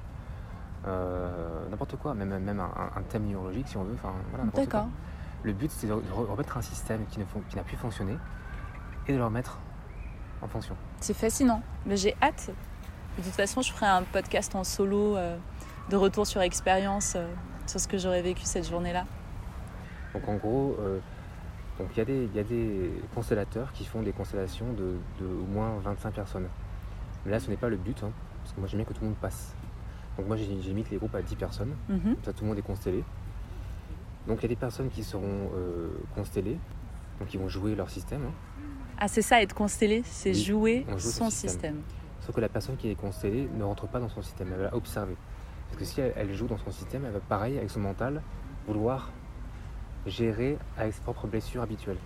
euh, 0.86 1.68
n'importe 1.70 1.96
quoi, 1.96 2.14
même, 2.14 2.36
même 2.38 2.60
un, 2.60 2.70
un 2.96 3.02
thème 3.02 3.26
neurologique 3.26 3.68
si 3.68 3.76
on 3.76 3.84
veut, 3.84 3.94
enfin 3.94 4.12
voilà. 4.30 4.44
D'accord. 4.52 4.86
Le 5.42 5.52
but 5.52 5.70
c'est 5.70 5.86
de 5.86 5.92
re- 5.92 6.26
remettre 6.28 6.56
un 6.56 6.62
système 6.62 7.06
qui 7.06 7.20
ne 7.20 7.24
fon- 7.24 7.42
qui 7.48 7.56
n'a 7.56 7.62
plus 7.62 7.76
fonctionné 7.76 8.16
et 9.06 9.12
de 9.12 9.18
le 9.18 9.24
remettre 9.24 9.58
en 10.42 10.48
fonction. 10.48 10.74
C'est 11.00 11.14
fascinant. 11.16 11.62
Mais 11.86 11.96
j'ai 11.96 12.16
hâte. 12.22 12.50
De 13.16 13.22
toute 13.22 13.32
façon, 13.32 13.62
je 13.62 13.70
ferai 13.72 13.86
un 13.86 14.02
podcast 14.02 14.54
en 14.56 14.64
solo 14.64 15.16
de 15.90 15.96
retour 15.96 16.26
sur 16.26 16.40
expérience 16.40 17.14
euh, 17.16 17.26
sur 17.66 17.80
ce 17.80 17.88
que 17.88 17.98
j'aurais 17.98 18.22
vécu 18.22 18.42
cette 18.44 18.68
journée-là. 18.68 19.04
Donc 20.14 20.28
en 20.28 20.36
gros, 20.36 20.76
euh, 20.80 20.98
il 21.80 21.96
y, 21.96 22.00
a 22.00 22.04
des- 22.04 22.24
il 22.24 22.34
y 22.36 22.38
a 22.38 22.44
des 22.44 22.90
constellateurs 23.14 23.72
qui 23.72 23.84
font 23.84 24.02
des 24.02 24.12
constellations 24.12 24.72
de, 24.72 24.96
de 25.20 25.26
au 25.26 25.46
moins 25.46 25.78
25 25.82 26.14
personnes. 26.14 26.48
Mais 27.24 27.32
là 27.32 27.40
ce 27.40 27.50
n'est 27.50 27.56
pas 27.56 27.68
le 27.68 27.76
but, 27.76 28.00
hein, 28.04 28.10
parce 28.42 28.52
que 28.54 28.60
moi 28.60 28.68
j'aime 28.68 28.78
bien 28.78 28.84
que 28.86 28.92
tout 28.92 29.00
le 29.00 29.08
monde 29.08 29.16
passe. 29.16 29.54
Donc 30.16 30.26
moi 30.28 30.36
j'ai 30.36 30.72
mis 30.72 30.84
les 30.90 30.96
groupes 30.96 31.14
à 31.14 31.22
10 31.22 31.34
personnes, 31.36 31.74
Mhm. 31.88 32.16
ça 32.22 32.32
tout 32.32 32.44
le 32.44 32.48
monde 32.50 32.58
est 32.58 32.62
constellé. 32.62 33.02
Donc 34.28 34.38
il 34.38 34.42
y 34.42 34.46
a 34.46 34.48
des 34.48 34.56
personnes 34.56 34.88
qui 34.88 35.02
seront 35.02 35.50
euh, 35.56 35.88
constellées, 36.14 36.58
donc 37.18 37.32
ils 37.34 37.40
vont 37.40 37.48
jouer 37.48 37.74
leur 37.74 37.90
système. 37.90 38.22
hein. 38.26 38.32
Ah, 38.96 39.08
c'est 39.08 39.22
ça, 39.22 39.42
être 39.42 39.54
constellé, 39.54 40.02
c'est 40.04 40.30
Oui, 40.30 40.34
jouer 40.44 40.86
on 40.88 40.92
joue 40.92 41.08
son 41.10 41.24
son 41.24 41.30
système. 41.30 41.50
système. 41.50 41.82
Sauf 42.20 42.34
que 42.36 42.40
la 42.40 42.48
personne 42.48 42.76
qui 42.76 42.88
est 42.90 42.94
constellée 42.94 43.48
ne 43.58 43.64
rentre 43.64 43.88
pas 43.88 43.98
dans 43.98 44.08
son 44.08 44.22
système, 44.22 44.48
elle 44.54 44.60
va 44.62 44.74
observer. 44.74 45.16
Parce 45.68 45.78
que 45.78 45.84
si 45.84 46.00
elle, 46.00 46.12
elle 46.16 46.34
joue 46.34 46.46
dans 46.46 46.58
son 46.58 46.70
système, 46.70 47.04
elle 47.04 47.12
va 47.12 47.20
pareil 47.20 47.56
avec 47.58 47.70
son 47.70 47.80
mental 47.80 48.22
vouloir 48.66 49.10
gérer 50.06 50.58
avec 50.76 50.92
ses 50.92 51.00
propres 51.00 51.26
blessures 51.26 51.62
habituelles. 51.62 51.96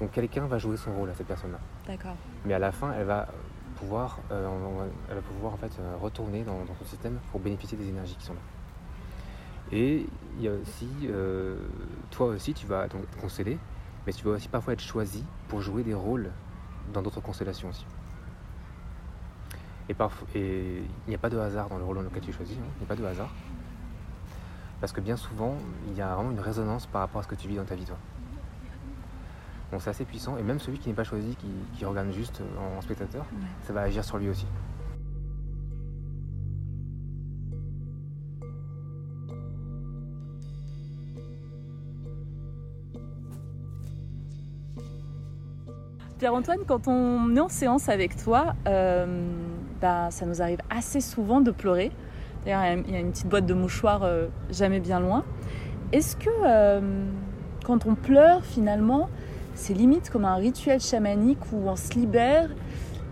Donc 0.00 0.10
quelqu'un 0.10 0.46
va 0.46 0.58
jouer 0.58 0.76
son 0.76 0.92
rôle 0.94 1.10
à 1.10 1.14
cette 1.14 1.26
personne-là. 1.26 1.58
d'accord. 1.86 2.16
Mais 2.44 2.54
à 2.54 2.58
la 2.58 2.72
fin, 2.72 2.92
elle 2.92 3.06
va 3.06 3.28
pouvoir, 3.76 4.18
euh, 4.32 4.48
elle 5.08 5.14
va 5.16 5.22
pouvoir 5.22 5.54
en 5.54 5.56
fait 5.56 5.70
euh, 5.78 5.96
retourner 6.00 6.42
dans, 6.42 6.64
dans 6.64 6.74
son 6.78 6.84
système 6.84 7.18
pour 7.30 7.40
bénéficier 7.40 7.78
des 7.78 7.88
énergies 7.88 8.16
qui 8.16 8.24
sont 8.26 8.34
là. 8.34 8.40
Et 9.70 10.06
il 10.36 10.42
y 10.42 10.48
a 10.48 10.52
aussi, 10.52 10.88
euh, 11.04 11.56
toi 12.10 12.26
aussi, 12.28 12.54
tu 12.54 12.66
vas 12.66 12.88
donc 12.88 13.02
être 13.02 13.20
constellé, 13.20 13.58
mais 14.06 14.12
tu 14.12 14.24
vas 14.24 14.32
aussi 14.32 14.48
parfois 14.48 14.72
être 14.72 14.80
choisi 14.80 15.24
pour 15.48 15.60
jouer 15.60 15.82
des 15.82 15.94
rôles 15.94 16.30
dans 16.92 17.02
d'autres 17.02 17.20
constellations 17.20 17.68
aussi. 17.68 17.86
Et, 19.88 19.94
parfois, 19.94 20.28
et 20.34 20.82
il 21.06 21.08
n'y 21.08 21.14
a 21.14 21.18
pas 21.18 21.30
de 21.30 21.38
hasard 21.38 21.68
dans 21.68 21.78
le 21.78 21.84
rôle 21.84 21.96
dans 21.96 22.02
lequel 22.02 22.22
tu 22.22 22.32
choisis, 22.32 22.56
hein, 22.58 22.68
il 22.76 22.78
n'y 22.80 22.84
a 22.84 22.88
pas 22.88 22.96
de 22.96 23.04
hasard. 23.06 23.30
Parce 24.80 24.92
que 24.92 25.00
bien 25.00 25.16
souvent, 25.16 25.56
il 25.88 25.96
y 25.96 26.02
a 26.02 26.14
vraiment 26.14 26.30
une 26.30 26.40
résonance 26.40 26.86
par 26.86 27.00
rapport 27.00 27.20
à 27.20 27.24
ce 27.24 27.28
que 27.28 27.34
tu 27.34 27.48
vis 27.48 27.56
dans 27.56 27.64
ta 27.64 27.74
vie, 27.74 27.84
toi. 27.84 27.96
Donc 29.72 29.82
c'est 29.82 29.90
assez 29.90 30.04
puissant, 30.04 30.36
et 30.38 30.42
même 30.42 30.58
celui 30.60 30.78
qui 30.78 30.88
n'est 30.88 30.94
pas 30.94 31.04
choisi, 31.04 31.36
qui, 31.36 31.48
qui 31.74 31.84
regarde 31.84 32.10
juste 32.12 32.42
en 32.58 32.80
spectateur, 32.80 33.22
Ouais. 33.32 33.46
ça 33.62 33.72
va 33.72 33.82
agir 33.82 34.04
sur 34.04 34.18
lui 34.18 34.28
aussi. 34.28 34.46
Pierre-Antoine, 46.18 46.60
quand 46.66 46.88
on 46.88 47.36
est 47.36 47.40
en 47.40 47.48
séance 47.48 47.88
avec 47.88 48.16
toi, 48.16 48.54
euh, 48.66 49.06
bah, 49.80 50.08
ça 50.10 50.26
nous 50.26 50.42
arrive 50.42 50.60
assez 50.70 51.00
souvent 51.00 51.40
de 51.40 51.50
pleurer. 51.50 51.92
D'ailleurs, 52.44 52.82
il 52.86 52.92
y 52.92 52.96
a 52.96 53.00
une 53.00 53.10
petite 53.10 53.28
boîte 53.28 53.46
de 53.46 53.54
mouchoirs 53.54 54.02
euh, 54.02 54.26
jamais 54.50 54.80
bien 54.80 55.00
loin. 55.00 55.24
Est-ce 55.92 56.16
que 56.16 56.30
euh, 56.44 56.80
quand 57.64 57.86
on 57.86 57.94
pleure, 57.94 58.44
finalement, 58.44 59.08
c'est 59.54 59.74
limite 59.74 60.10
comme 60.10 60.24
un 60.24 60.36
rituel 60.36 60.80
chamanique 60.80 61.40
où 61.52 61.68
on 61.68 61.76
se 61.76 61.92
libère 61.94 62.48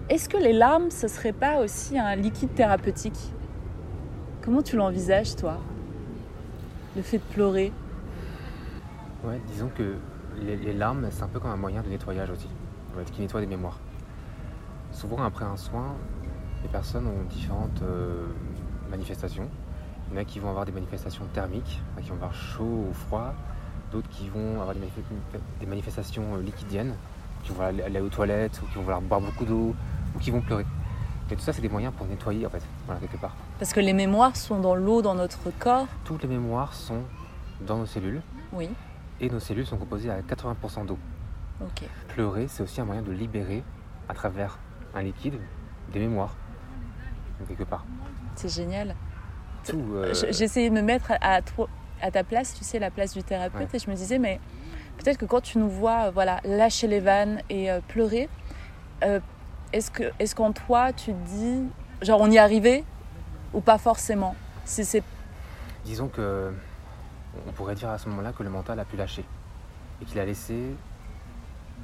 Est-ce 0.08 0.28
que 0.28 0.36
les 0.36 0.52
larmes, 0.52 0.90
ce 0.90 1.08
serait 1.08 1.32
pas 1.32 1.60
aussi 1.60 1.98
un 1.98 2.14
liquide 2.16 2.54
thérapeutique? 2.54 3.32
Comment 4.42 4.62
tu 4.62 4.76
l'envisages, 4.76 5.34
toi? 5.34 5.58
Le 6.94 7.02
fait 7.02 7.18
de 7.18 7.34
pleurer? 7.34 7.72
Ouais, 9.24 9.40
disons 9.48 9.70
que 9.76 9.96
les, 10.40 10.72
larmes, 10.72 11.08
c'est 11.10 11.22
un 11.22 11.28
peu 11.28 11.40
comme 11.40 11.50
un 11.50 11.56
moyen 11.56 11.82
de 11.82 11.88
nettoyage 11.88 12.30
aussi, 12.30 12.48
qui 13.12 13.22
nettoie 13.22 13.40
des 13.40 13.46
mémoires. 13.46 13.78
Souvent, 14.92 15.22
après 15.22 15.44
un 15.44 15.56
soin, 15.56 15.96
les 16.66 16.72
personnes 16.72 17.06
ont 17.06 17.22
différentes 17.30 17.80
euh, 17.82 18.26
manifestations. 18.90 19.48
Il 20.10 20.14
y 20.14 20.18
en 20.18 20.22
a 20.22 20.24
qui 20.24 20.40
vont 20.40 20.50
avoir 20.50 20.64
des 20.64 20.72
manifestations 20.72 21.24
thermiques, 21.32 21.80
il 21.80 21.92
y 21.92 21.94
en 21.94 21.98
a 21.98 22.02
qui 22.02 22.08
vont 22.10 22.16
avoir 22.16 22.34
chaud 22.34 22.86
ou 22.90 22.92
froid, 22.92 23.34
d'autres 23.92 24.08
qui 24.08 24.28
vont 24.28 24.60
avoir 24.60 24.74
des, 24.74 24.80
manif- 24.80 25.40
des 25.60 25.66
manifestations 25.66 26.24
euh, 26.34 26.42
liquidiennes, 26.42 26.94
qui 27.44 27.52
vont 27.52 27.62
aller, 27.62 28.00
aux 28.00 28.08
toilettes, 28.08 28.60
ou 28.62 28.66
qui 28.66 28.74
vont 28.74 28.82
vouloir 28.82 29.00
boire 29.00 29.20
beaucoup 29.20 29.44
d'eau, 29.44 29.76
ou 30.14 30.18
qui 30.18 30.32
vont 30.32 30.40
pleurer. 30.40 30.66
Et 31.30 31.36
tout 31.36 31.40
ça, 31.42 31.52
c'est 31.52 31.62
des 31.62 31.68
moyens 31.68 31.92
pour 31.96 32.06
nettoyer, 32.08 32.44
en 32.46 32.50
fait, 32.50 32.62
voilà, 32.86 33.00
quelque 33.00 33.16
part. 33.16 33.36
Parce 33.60 33.72
que 33.72 33.78
les 33.80 33.92
mémoires 33.92 34.34
sont 34.36 34.58
dans 34.58 34.74
l'eau, 34.74 35.02
dans 35.02 35.14
notre 35.14 35.50
corps. 35.60 35.86
Toutes 36.04 36.22
les 36.22 36.28
mémoires 36.28 36.74
sont 36.74 37.02
dans 37.60 37.76
nos 37.78 37.86
cellules, 37.86 38.22
Oui, 38.52 38.68
et 39.20 39.30
nos 39.30 39.38
cellules 39.40 39.66
sont 39.66 39.76
composées 39.76 40.10
à 40.10 40.20
80% 40.20 40.84
d'eau. 40.86 40.98
ok. 41.60 41.84
Pleurer, 42.08 42.46
c'est 42.48 42.64
aussi 42.64 42.80
un 42.80 42.84
moyen 42.84 43.02
de 43.02 43.12
libérer 43.12 43.62
à 44.08 44.14
travers 44.14 44.58
un 44.96 45.02
liquide 45.02 45.34
des 45.92 46.00
mémoires, 46.00 46.34
quelque 47.44 47.64
part. 47.64 47.84
C'est 48.36 48.48
génial. 48.48 48.94
Euh, 49.74 50.14
Je- 50.14 50.32
J'essayais 50.32 50.70
de 50.70 50.74
me 50.74 50.82
mettre 50.82 51.12
à, 51.20 51.34
à 51.34 51.42
toi- 51.42 51.68
à 52.00 52.10
ta 52.10 52.22
place, 52.24 52.54
tu 52.54 52.62
sais, 52.64 52.78
la 52.78 52.90
place 52.90 53.12
du 53.14 53.22
thérapeute, 53.22 53.62
Ouais. 53.72 53.76
et 53.76 53.78
je 53.78 53.90
me 53.90 53.96
disais, 53.96 54.18
mais 54.18 54.38
peut-être 54.98 55.18
que 55.18 55.24
quand 55.24 55.40
tu 55.40 55.58
nous 55.58 55.68
vois, 55.68 56.06
euh, 56.06 56.10
voilà, 56.10 56.40
lâcher 56.44 56.86
les 56.86 57.00
vannes 57.00 57.40
et 57.50 57.70
euh, 57.70 57.80
pleurer, 57.88 58.28
euh, 59.02 59.18
est-ce 59.72 59.90
que, 59.90 60.04
est-ce 60.18 60.34
qu'en 60.34 60.52
toi, 60.52 60.92
tu 60.92 61.12
te 61.12 61.28
dis, 61.28 61.62
genre, 62.02 62.20
on 62.20 62.30
y 62.30 62.36
est 62.36 62.38
arrivé 62.38 62.84
ou 63.52 63.60
pas 63.60 63.78
forcément? 63.78 64.36
Si 64.64 64.84
c'est 64.84 65.02
disons 65.84 66.08
que 66.08 66.52
on 67.46 67.52
pourrait 67.52 67.74
dire 67.74 67.90
à 67.90 67.98
ce 67.98 68.08
moment-là 68.08 68.32
que 68.32 68.42
le 68.42 68.50
mental 68.50 68.80
a 68.80 68.84
pu 68.84 68.96
lâcher 68.96 69.24
et 70.00 70.04
qu'il 70.04 70.18
a 70.18 70.24
laissé 70.24 70.74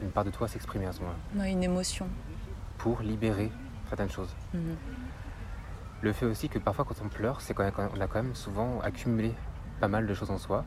une 0.01 0.11
part 0.11 0.25
de 0.25 0.31
toi 0.31 0.49
s'exprimer 0.49 0.87
à 0.87 0.93
ce 0.93 1.01
moment-là 1.01 1.49
une 1.49 1.63
émotion. 1.63 2.07
pour 2.79 3.01
libérer 3.01 3.51
certaines 3.89 4.11
choses. 4.11 4.35
Mhm. 4.55 4.77
Le 6.03 6.13
fait 6.13 6.27
aussi 6.27 6.49
que 6.49 6.59
parfois 6.59 6.85
quand 6.85 6.97
on 7.05 7.09
pleure, 7.09 7.41
c'est 7.41 7.55
qu'on 7.55 7.65
a 7.65 7.71
quand 7.71 8.15
même 8.23 8.35
souvent 8.35 8.81
accumulé 8.81 9.33
pas 9.81 9.89
mal 9.89 10.07
de 10.07 10.15
choses 10.15 10.31
en 10.31 10.39
soi, 10.39 10.65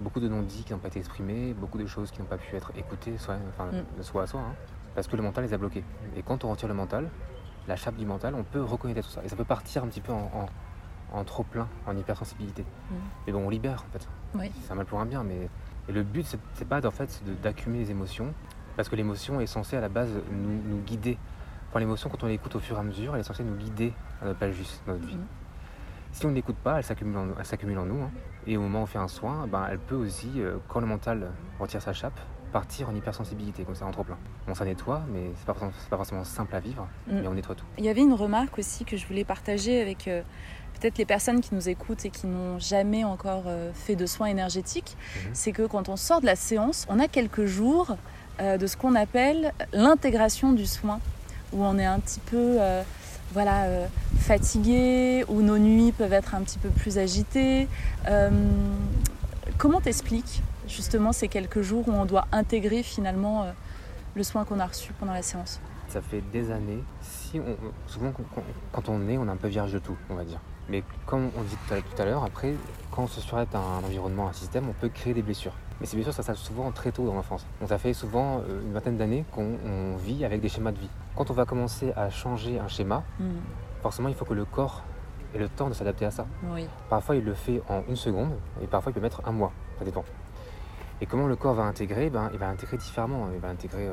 beaucoup 0.00 0.20
de 0.20 0.28
non-dits 0.28 0.64
qui 0.64 0.72
n'ont 0.72 0.78
pas 0.78 0.88
été 0.88 0.98
exprimés, 0.98 1.54
beaucoup 1.54 1.78
de 1.78 1.86
choses 1.86 2.10
qui 2.10 2.20
n'ont 2.20 2.26
pas 2.26 2.36
pu 2.36 2.54
être 2.56 2.72
écoutées, 2.76 3.16
soit, 3.18 3.36
enfin, 3.48 3.66
Mm. 3.70 3.98
de 3.98 4.02
soi 4.02 4.22
à 4.24 4.26
soi, 4.26 4.40
hein, 4.40 4.54
parce 4.94 5.06
que 5.06 5.16
le 5.16 5.22
mental 5.22 5.44
les 5.44 5.54
a 5.54 5.58
bloquées. 5.58 5.84
Et 6.16 6.22
quand 6.22 6.44
on 6.44 6.50
retire 6.50 6.68
le 6.68 6.74
mental, 6.74 7.08
la 7.66 7.76
chape 7.76 7.96
du 7.96 8.04
mental, 8.04 8.34
on 8.34 8.42
peut 8.44 8.62
reconnaître 8.62 9.06
tout 9.06 9.12
ça. 9.14 9.22
Et 9.24 9.28
ça 9.28 9.36
peut 9.36 9.44
partir 9.44 9.84
un 9.84 9.86
petit 9.88 10.00
peu 10.02 10.12
en, 10.12 10.30
en- 10.34 11.18
en 11.18 11.24
trop 11.24 11.44
plein, 11.44 11.68
en 11.86 11.96
hypersensibilité. 11.96 12.62
Mm. 12.62 12.94
Mais 13.26 13.32
bon, 13.32 13.46
on 13.46 13.48
libère 13.50 13.84
en 13.88 13.92
fait. 13.92 14.06
Oui. 14.34 14.50
C'est 14.62 14.72
un 14.72 14.74
mal 14.74 14.86
pour 14.86 15.00
un 15.00 15.06
bien, 15.06 15.22
mais 15.24 15.48
et 15.88 15.92
le 15.92 16.02
but 16.02 16.26
c'est 16.54 16.64
pas 16.68 16.84
en 16.86 16.90
fait 16.90 17.22
d'accumuler 17.42 17.84
les 17.84 17.90
émotions, 17.90 18.34
parce 18.76 18.88
que 18.88 18.96
l'émotion 18.96 19.40
est 19.40 19.46
censée 19.46 19.76
à 19.76 19.80
la 19.80 19.88
base 19.88 20.10
nous, 20.30 20.60
nous 20.68 20.80
guider. 20.82 21.16
Enfin, 21.70 21.78
l'émotion 21.80 22.08
quand 22.10 22.22
on 22.24 22.26
l'écoute 22.26 22.54
au 22.56 22.60
fur 22.60 22.76
et 22.76 22.80
à 22.80 22.82
mesure, 22.82 23.14
elle 23.14 23.20
est 23.20 23.24
censée 23.24 23.44
nous 23.44 23.54
guider 23.56 23.92
notre 24.24 24.38
page 24.38 24.54
juste 24.54 24.80
notre 24.86 25.04
vie. 25.06 25.14
Mhm. 25.16 25.26
Si 26.12 26.26
on 26.26 26.30
ne 26.30 26.34
l'écoute 26.34 26.56
pas, 26.56 26.78
elle 26.78 26.84
s'accumule 26.84 27.16
en, 27.16 27.26
elle 27.38 27.78
en 27.78 27.84
nous. 27.86 28.02
hein. 28.02 28.10
Et 28.46 28.56
au 28.56 28.60
moment 28.60 28.80
où 28.80 28.82
on 28.82 28.86
fait 28.86 28.98
un 28.98 29.08
soin, 29.08 29.46
ben, 29.48 29.66
elle 29.70 29.78
peut 29.78 29.96
aussi, 29.96 30.30
euh, 30.36 30.56
quand 30.68 30.78
le 30.80 30.86
mental 30.86 31.30
retire 31.58 31.82
sa 31.82 31.92
chape, 31.92 32.18
partir 32.52 32.88
en 32.88 32.94
hypersensibilité, 32.94 33.64
comme 33.64 33.74
ça 33.74 33.84
en 33.84 33.90
trop 33.90 34.04
plein. 34.04 34.16
Bon, 34.46 34.54
ça 34.54 34.64
nettoie, 34.64 35.02
mais 35.12 35.32
c'est 35.36 35.44
pas, 35.46 35.54
pas 35.54 35.96
forcément 35.96 36.22
simple 36.22 36.54
à 36.54 36.60
vivre, 36.60 36.86
Mm. 37.08 37.20
mais 37.20 37.26
on 37.26 37.34
nettoie 37.34 37.56
tout. 37.56 37.64
Il 37.78 37.84
y 37.84 37.88
avait 37.88 38.02
une 38.02 38.12
remarque 38.12 38.58
aussi 38.58 38.84
que 38.84 38.96
je 38.96 39.04
voulais 39.08 39.24
partager 39.24 39.80
avec 39.82 40.06
euh, 40.06 40.22
peut-être 40.80 40.98
les 40.98 41.04
personnes 41.04 41.40
qui 41.40 41.52
nous 41.52 41.68
écoutent 41.68 42.04
et 42.04 42.10
qui 42.10 42.28
n'ont 42.28 42.60
jamais 42.60 43.02
encore 43.02 43.44
euh, 43.46 43.72
fait 43.74 43.96
de 43.96 44.06
soins 44.06 44.28
énergétiques. 44.28 44.96
Mhm. 45.24 45.30
C'est 45.32 45.50
que 45.52 45.66
quand 45.66 45.88
on 45.88 45.96
sort 45.96 46.20
de 46.20 46.26
la 46.26 46.36
séance, 46.36 46.86
on 46.88 47.00
a 47.00 47.08
quelques 47.08 47.46
jours 47.46 47.96
de 48.40 48.66
ce 48.66 48.76
qu'on 48.76 48.96
appelle 48.96 49.52
l'intégration 49.72 50.52
du 50.52 50.66
soin, 50.66 50.98
où 51.52 51.62
on 51.64 51.78
est 51.78 51.84
un 51.84 52.00
petit 52.00 52.18
peu 52.18 52.56
voilà, 53.34 53.64
euh, 53.64 53.86
fatigué, 54.20 55.24
où 55.28 55.42
nos 55.42 55.58
nuits 55.58 55.92
peuvent 55.92 56.12
être 56.12 56.34
un 56.36 56.40
petit 56.42 56.58
peu 56.58 56.70
plus 56.70 56.96
agitées. 56.98 57.68
Euh, 58.08 58.30
comment 59.58 59.80
t'expliques 59.80 60.40
justement 60.68 61.12
ces 61.12 61.28
quelques 61.28 61.60
jours 61.60 61.86
où 61.88 61.92
on 61.92 62.06
doit 62.06 62.26
intégrer 62.32 62.82
finalement 62.82 63.42
euh, 63.42 63.50
le 64.14 64.22
soin 64.22 64.44
qu'on 64.44 64.60
a 64.60 64.66
reçu 64.66 64.92
pendant 64.98 65.12
la 65.12 65.22
séance? 65.22 65.60
Ça 65.88 66.00
fait 66.00 66.22
des 66.32 66.50
années. 66.50 66.82
Si 67.02 67.40
souvent, 67.88 68.12
quand- 68.12 68.42
on 68.88 69.06
est, 69.08 69.18
on 69.18 69.26
est 69.26 69.30
un 69.30 69.36
peu 69.36 69.48
vierge 69.48 69.72
de 69.72 69.78
tout, 69.80 69.96
on 70.08 70.14
va 70.14 70.24
dire. 70.24 70.40
Mais 70.68 70.82
comme 71.04 71.30
on 71.36 71.42
dit 71.42 71.56
tout 71.68 71.74
à- 71.74 71.80
l'heure, 72.04 72.24
après, 72.24 72.54
quand 72.90 73.02
on 73.02 73.06
se 73.08 73.20
un 73.58 73.84
environnement, 73.84 74.28
un 74.28 74.32
système, 74.32 74.68
on 74.68 74.72
peut 74.72 74.88
créer 74.88 75.12
des 75.12 75.22
blessures. 75.22 75.52
Mais 75.80 75.86
ces 75.86 75.96
blessures, 75.96 76.12
ça 76.12 76.22
s'installe 76.22 76.36
souvent 76.36 76.70
très 76.70 76.92
tôt 76.92 77.04
dans 77.06 77.14
l'enfance. 77.14 77.44
Donc 77.60 77.68
ça 77.68 77.78
fait 77.78 77.92
souvent 77.92 78.38
euh, 78.48 78.62
une 78.62 78.72
vingtaine 78.72 78.96
d'années 78.96 79.24
qu'on 79.32 79.56
on 79.66 79.96
vit 79.96 80.24
avec 80.24 80.40
des 80.40 80.48
schémas 80.48 80.72
de 80.72 80.78
vie. 80.78 80.88
Quand 81.16 81.30
on 81.30 81.34
va 81.34 81.44
commencer 81.44 81.92
à 81.96 82.10
changer 82.10 82.58
un 82.58 82.68
schéma, 82.68 83.02
Mhm. 83.18 83.40
forcément, 83.82 84.08
il 84.08 84.14
faut 84.14 84.24
que 84.24 84.34
le 84.34 84.44
corps 84.44 84.82
et 85.34 85.38
le 85.38 85.48
temps 85.48 85.68
de 85.68 85.74
s'adapter 85.74 86.04
à 86.06 86.10
ça. 86.12 86.26
Oui. 86.44 86.66
Parfois, 86.88 87.16
il 87.16 87.24
le 87.24 87.34
fait 87.34 87.60
en 87.68 87.82
une 87.88 87.96
seconde 87.96 88.30
et 88.62 88.66
parfois, 88.66 88.90
il 88.92 88.94
peut 88.94 89.00
mettre 89.00 89.20
un 89.26 89.32
mois. 89.32 89.52
Ça 89.78 89.84
dépend. 89.84 90.04
Et 91.00 91.06
comment 91.06 91.26
le 91.26 91.34
corps 91.36 91.54
va 91.54 91.64
intégrer? 91.64 92.08
Ben, 92.08 92.30
Il 92.32 92.38
va 92.38 92.48
intégrer 92.48 92.76
différemment. 92.76 93.26
Il 93.34 93.40
va 93.40 93.48
intégrer 93.48 93.88
euh, 93.88 93.92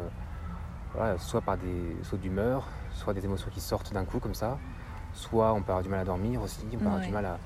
voilà, 0.94 1.18
soit 1.18 1.42
par 1.42 1.58
des 1.58 1.96
sauts 2.04 2.18
d'humeur, 2.18 2.68
soit 2.94 3.14
des 3.14 3.26
émotions 3.26 3.50
qui 3.52 3.60
sortent 3.60 3.92
d'un 3.92 4.06
coup 4.06 4.20
comme 4.20 4.36
ça, 4.36 4.58
soit 5.14 5.52
on 5.54 5.62
peut 5.64 5.72
avoir 5.72 5.82
du 5.84 5.90
mal 5.90 6.02
à 6.02 6.06
dormir 6.06 6.42
aussi, 6.44 6.60
on 6.74 6.78
peut 6.78 6.86
avoir 6.86 7.00
du 7.02 7.10
mal 7.12 7.26
à. 7.26 7.38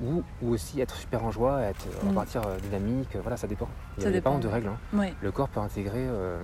Ou, 0.00 0.22
ou 0.42 0.50
aussi 0.50 0.80
être 0.80 0.94
super 0.94 1.24
en 1.24 1.30
joie, 1.32 1.60
être, 1.62 1.84
Mm. 2.04 2.08
repartir 2.10 2.42
euh, 2.46 2.56
dynamique, 2.58 3.16
euh, 3.16 3.20
voilà, 3.20 3.36
ça 3.36 3.48
dépend. 3.48 3.68
Il 3.98 4.06
a 4.06 4.10
dépend, 4.12 4.34
pas 4.34 4.38
de 4.38 4.46
règles. 4.48 4.68
hein. 4.68 4.76
Oui. 4.92 5.06
Le 5.20 5.32
corps 5.32 5.48
peut 5.48 5.58
intégrer. 5.60 6.06
euh, 6.06 6.40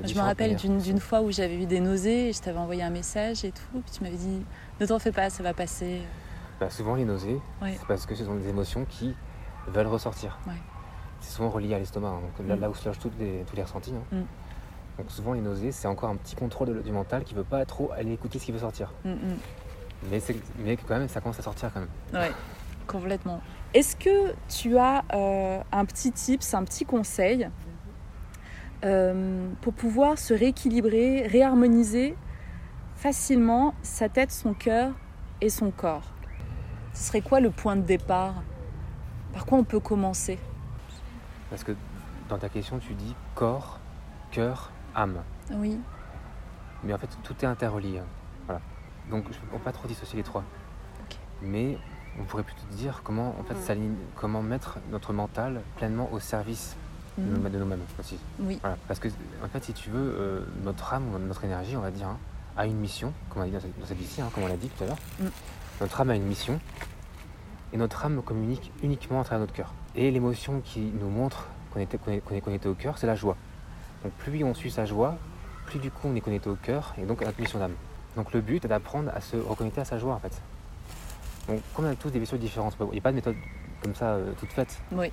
de 0.00 0.06
Je 0.06 0.14
me 0.14 0.20
rappelle 0.20 0.54
d'une 0.56 1.00
fois 1.00 1.20
où 1.20 1.32
j'avais 1.32 1.60
eu 1.60 1.66
des 1.66 1.80
nausées 1.80 2.28
et 2.28 2.32
je 2.32 2.40
t'avais 2.40 2.58
envoyé 2.58 2.82
un 2.84 2.90
message 2.90 3.44
et 3.44 3.50
tout, 3.50 3.80
puis 3.84 3.90
tu 3.98 4.02
m'avais 4.04 4.16
dit 4.16 4.44
ne 4.80 4.86
t'en 4.86 4.98
fais 5.00 5.10
pas, 5.12 5.30
ça 5.30 5.42
va 5.42 5.52
passer. 5.52 6.00
Bah, 6.60 6.70
souvent, 6.70 6.94
les 6.94 7.04
nausées, 7.04 7.40
c'est 7.62 7.86
parce 7.88 8.06
que 8.06 8.14
ce 8.14 8.24
sont 8.24 8.36
des 8.36 8.48
émotions 8.48 8.84
qui 8.84 9.14
veulent 9.66 9.86
ressortir. 9.88 10.38
C'est 11.20 11.32
souvent 11.32 11.50
relié 11.50 11.74
à 11.74 11.78
l'estomac, 11.78 12.08
hein, 12.08 12.20
donc 12.20 12.48
là, 12.48 12.56
Mm. 12.56 12.60
là 12.60 12.70
où 12.70 12.74
se 12.74 12.84
logent 12.88 12.98
les, 13.18 13.44
tous 13.48 13.54
les 13.56 13.62
ressentis. 13.62 13.92
hein. 13.94 14.16
Mm. 14.16 14.22
Donc 14.98 15.10
souvent, 15.10 15.32
les 15.32 15.40
nausées, 15.40 15.72
c'est 15.72 15.88
encore 15.88 16.10
un 16.10 16.16
petit 16.16 16.34
contrôle 16.36 16.68
de- 16.68 16.80
du 16.82 16.92
mental 16.92 17.24
qui 17.24 17.34
veut 17.34 17.44
pas 17.44 17.64
trop 17.64 17.90
aller 17.92 18.12
écouter 18.12 18.38
ce 18.38 18.44
qui 18.44 18.52
veut 18.52 18.58
sortir. 18.58 18.92
Mm. 19.04 19.14
Mais, 20.10 20.20
mais 20.58 20.76
quand 20.76 20.98
même, 20.98 21.08
ça 21.08 21.20
commence 21.20 21.38
à 21.38 21.42
sortir 21.42 21.70
quand 21.72 21.80
même. 21.80 21.88
Ouais, 22.12 22.30
complètement. 22.86 23.40
Est-ce 23.74 23.96
que 23.96 24.34
tu 24.48 24.76
as 24.78 25.04
euh, 25.14 25.60
un 25.72 25.84
petit 25.84 26.12
tips, 26.12 26.54
un 26.54 26.64
petit 26.64 26.84
conseil 26.84 27.48
euh, 28.84 29.48
pour 29.60 29.72
pouvoir 29.72 30.18
se 30.18 30.34
rééquilibrer, 30.34 31.26
réharmoniser 31.26 32.16
facilement 32.96 33.74
sa 33.82 34.08
tête, 34.08 34.30
son 34.30 34.54
cœur 34.54 34.92
et 35.40 35.48
son 35.48 35.70
corps? 35.70 36.12
Ce 36.92 37.04
serait 37.04 37.22
quoi 37.22 37.40
le 37.40 37.50
point 37.50 37.76
de 37.76 37.82
départ? 37.82 38.42
Par 39.32 39.46
quoi 39.46 39.58
on 39.58 39.64
peut 39.64 39.80
commencer? 39.80 40.38
Parce 41.48 41.64
que 41.64 41.72
dans 42.28 42.38
ta 42.38 42.48
question, 42.48 42.78
tu 42.78 42.92
dis 42.94 43.14
corps, 43.34 43.78
cœur, 44.30 44.70
âme. 44.94 45.22
Oui, 45.54 45.78
Mais 46.84 46.92
en 46.92 46.98
fait, 46.98 47.08
tout 47.22 47.34
est 47.42 47.46
interrelié. 47.46 48.00
Voilà. 48.46 48.60
Donc, 49.10 49.24
je 49.30 49.38
ne 49.38 49.50
peux 49.50 49.58
pas 49.58 49.72
trop 49.72 49.86
dissocier 49.88 50.16
les 50.16 50.22
trois. 50.22 50.44
Mais 51.40 51.78
on 52.20 52.24
pourrait 52.24 52.42
plutôt 52.42 52.62
dire 52.72 53.00
comment, 53.04 53.34
en 53.40 53.42
fait, 53.44 53.56
s'aligner- 53.56 53.96
comment 54.16 54.42
mettre 54.42 54.78
notre 54.90 55.12
mental 55.12 55.60
pleinement 55.76 56.08
au 56.12 56.20
service 56.20 56.76
de 57.18 57.24
de 57.48 57.58
nous-mêmes 57.58 57.80
aussi. 58.00 58.18
oui, 58.40 58.58
Voilà. 58.62 58.76
Parce 58.88 58.98
que, 58.98 59.08
en 59.08 59.48
fait, 59.52 59.62
si 59.64 59.72
tu 59.74 59.90
veux, 59.90 60.14
euh, 60.18 60.40
notre 60.64 60.94
âme 60.94 61.04
notre 61.26 61.44
énergie, 61.44 61.76
on 61.76 61.80
va 61.82 61.90
dire, 61.90 62.08
hein, 62.08 62.18
a 62.56 62.66
une 62.66 62.76
mission, 62.78 63.12
comme 63.28 63.42
on 63.42 63.44
a 63.44 63.46
dit 63.48 63.52
dans 63.52 63.60
cette, 63.60 63.78
dans 63.78 63.86
cette 63.86 63.98
vie-ci, 63.98 64.20
hein, 64.22 64.30
comme 64.34 64.44
on 64.44 64.48
l'a 64.48 64.56
dit 64.56 64.68
tout 64.68 64.84
à 64.84 64.86
l'heure. 64.86 64.96
Mm. 65.20 65.26
Notre 65.82 66.00
âme 66.00 66.10
a 66.10 66.16
une 66.16 66.24
mission 66.24 66.58
et 67.72 67.76
notre 67.76 68.04
âme 68.04 68.22
communique 68.22 68.72
uniquement 68.82 69.20
à 69.20 69.24
travers 69.24 69.40
notre 69.40 69.52
cœur. 69.52 69.72
Et 69.94 70.10
l'émotion 70.10 70.60
qui 70.62 70.80
nous 70.80 71.08
montre 71.08 71.48
qu'on 71.72 71.80
était, 71.80 71.98
qu'on 71.98 72.12
est 72.12 72.40
connecté 72.40 72.68
au 72.68 72.74
cœur, 72.74 72.98
c'est 72.98 73.06
la 73.06 73.14
joie. 73.14 73.36
Donc 74.04 74.12
plus 74.14 74.42
on 74.44 74.54
suit 74.54 74.70
sa 74.70 74.84
joie, 74.84 75.16
plus 75.66 75.78
du 75.78 75.90
coup 75.90 76.08
on 76.08 76.14
est 76.14 76.20
connecté 76.20 76.48
au 76.50 76.56
cœur 76.56 76.94
et 76.98 77.04
donc 77.04 77.22
à 77.22 77.26
notre 77.26 77.40
mission 77.40 77.58
d'âme. 77.58 77.74
Donc 78.16 78.32
le 78.32 78.40
but 78.40 78.64
est 78.64 78.68
d'apprendre 78.68 79.10
à 79.14 79.20
se 79.20 79.36
reconnecter 79.36 79.80
à 79.80 79.84
sa 79.84 79.98
joie 79.98 80.14
en 80.14 80.18
fait. 80.18 80.40
On 81.48 81.84
a 81.84 81.94
tous 81.96 82.10
des 82.10 82.18
blessures 82.18 82.38
différentes, 82.38 82.76
il 82.80 82.86
n'y 82.90 82.98
a 82.98 83.00
pas 83.00 83.10
de 83.10 83.16
méthode 83.16 83.36
comme 83.82 83.94
ça 83.94 84.10
euh, 84.14 84.32
toute 84.38 84.52
faite. 84.52 84.80
oui, 84.92 85.10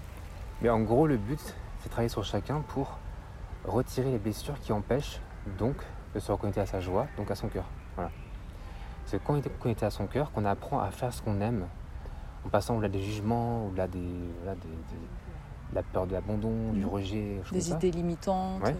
Mais 0.61 0.69
en 0.69 0.79
gros, 0.81 1.07
le 1.07 1.17
but, 1.17 1.39
c'est 1.79 1.85
de 1.85 1.89
travailler 1.89 2.09
sur 2.09 2.23
chacun 2.23 2.61
pour 2.61 2.99
retirer 3.65 4.11
les 4.11 4.19
blessures 4.19 4.59
qui 4.59 4.71
empêchent 4.71 5.19
donc 5.57 5.75
de 6.13 6.19
se 6.19 6.31
reconnecter 6.31 6.61
à 6.61 6.65
sa 6.65 6.79
joie, 6.79 7.07
donc 7.17 7.31
à 7.31 7.35
son 7.35 7.47
cœur. 7.47 7.65
Voilà. 7.95 8.11
C'est 9.05 9.21
quand 9.23 9.33
on 9.33 9.37
est 9.37 9.49
connecté 9.59 9.85
à 9.85 9.89
son 9.89 10.05
cœur 10.05 10.31
qu'on 10.31 10.45
apprend 10.45 10.79
à 10.79 10.91
faire 10.91 11.11
ce 11.13 11.21
qu'on 11.21 11.41
aime, 11.41 11.65
en 12.45 12.49
passant 12.49 12.75
au-delà 12.75 12.89
des 12.89 13.01
jugements, 13.01 13.65
au-delà 13.67 13.87
des, 13.87 13.99
voilà, 14.43 14.55
des- 14.55 14.67
des- 14.67 14.75
de 15.71 15.75
la 15.75 15.83
peur 15.83 16.05
de 16.07 16.13
l'abandon, 16.13 16.71
du 16.73 16.81
Mhm. 16.81 16.89
rejet, 16.89 17.41
des 17.51 17.61
ça. 17.61 17.75
idées 17.75 17.91
limitantes. 17.91 18.61
Ouais. 18.61 18.69
ouais. 18.69 18.75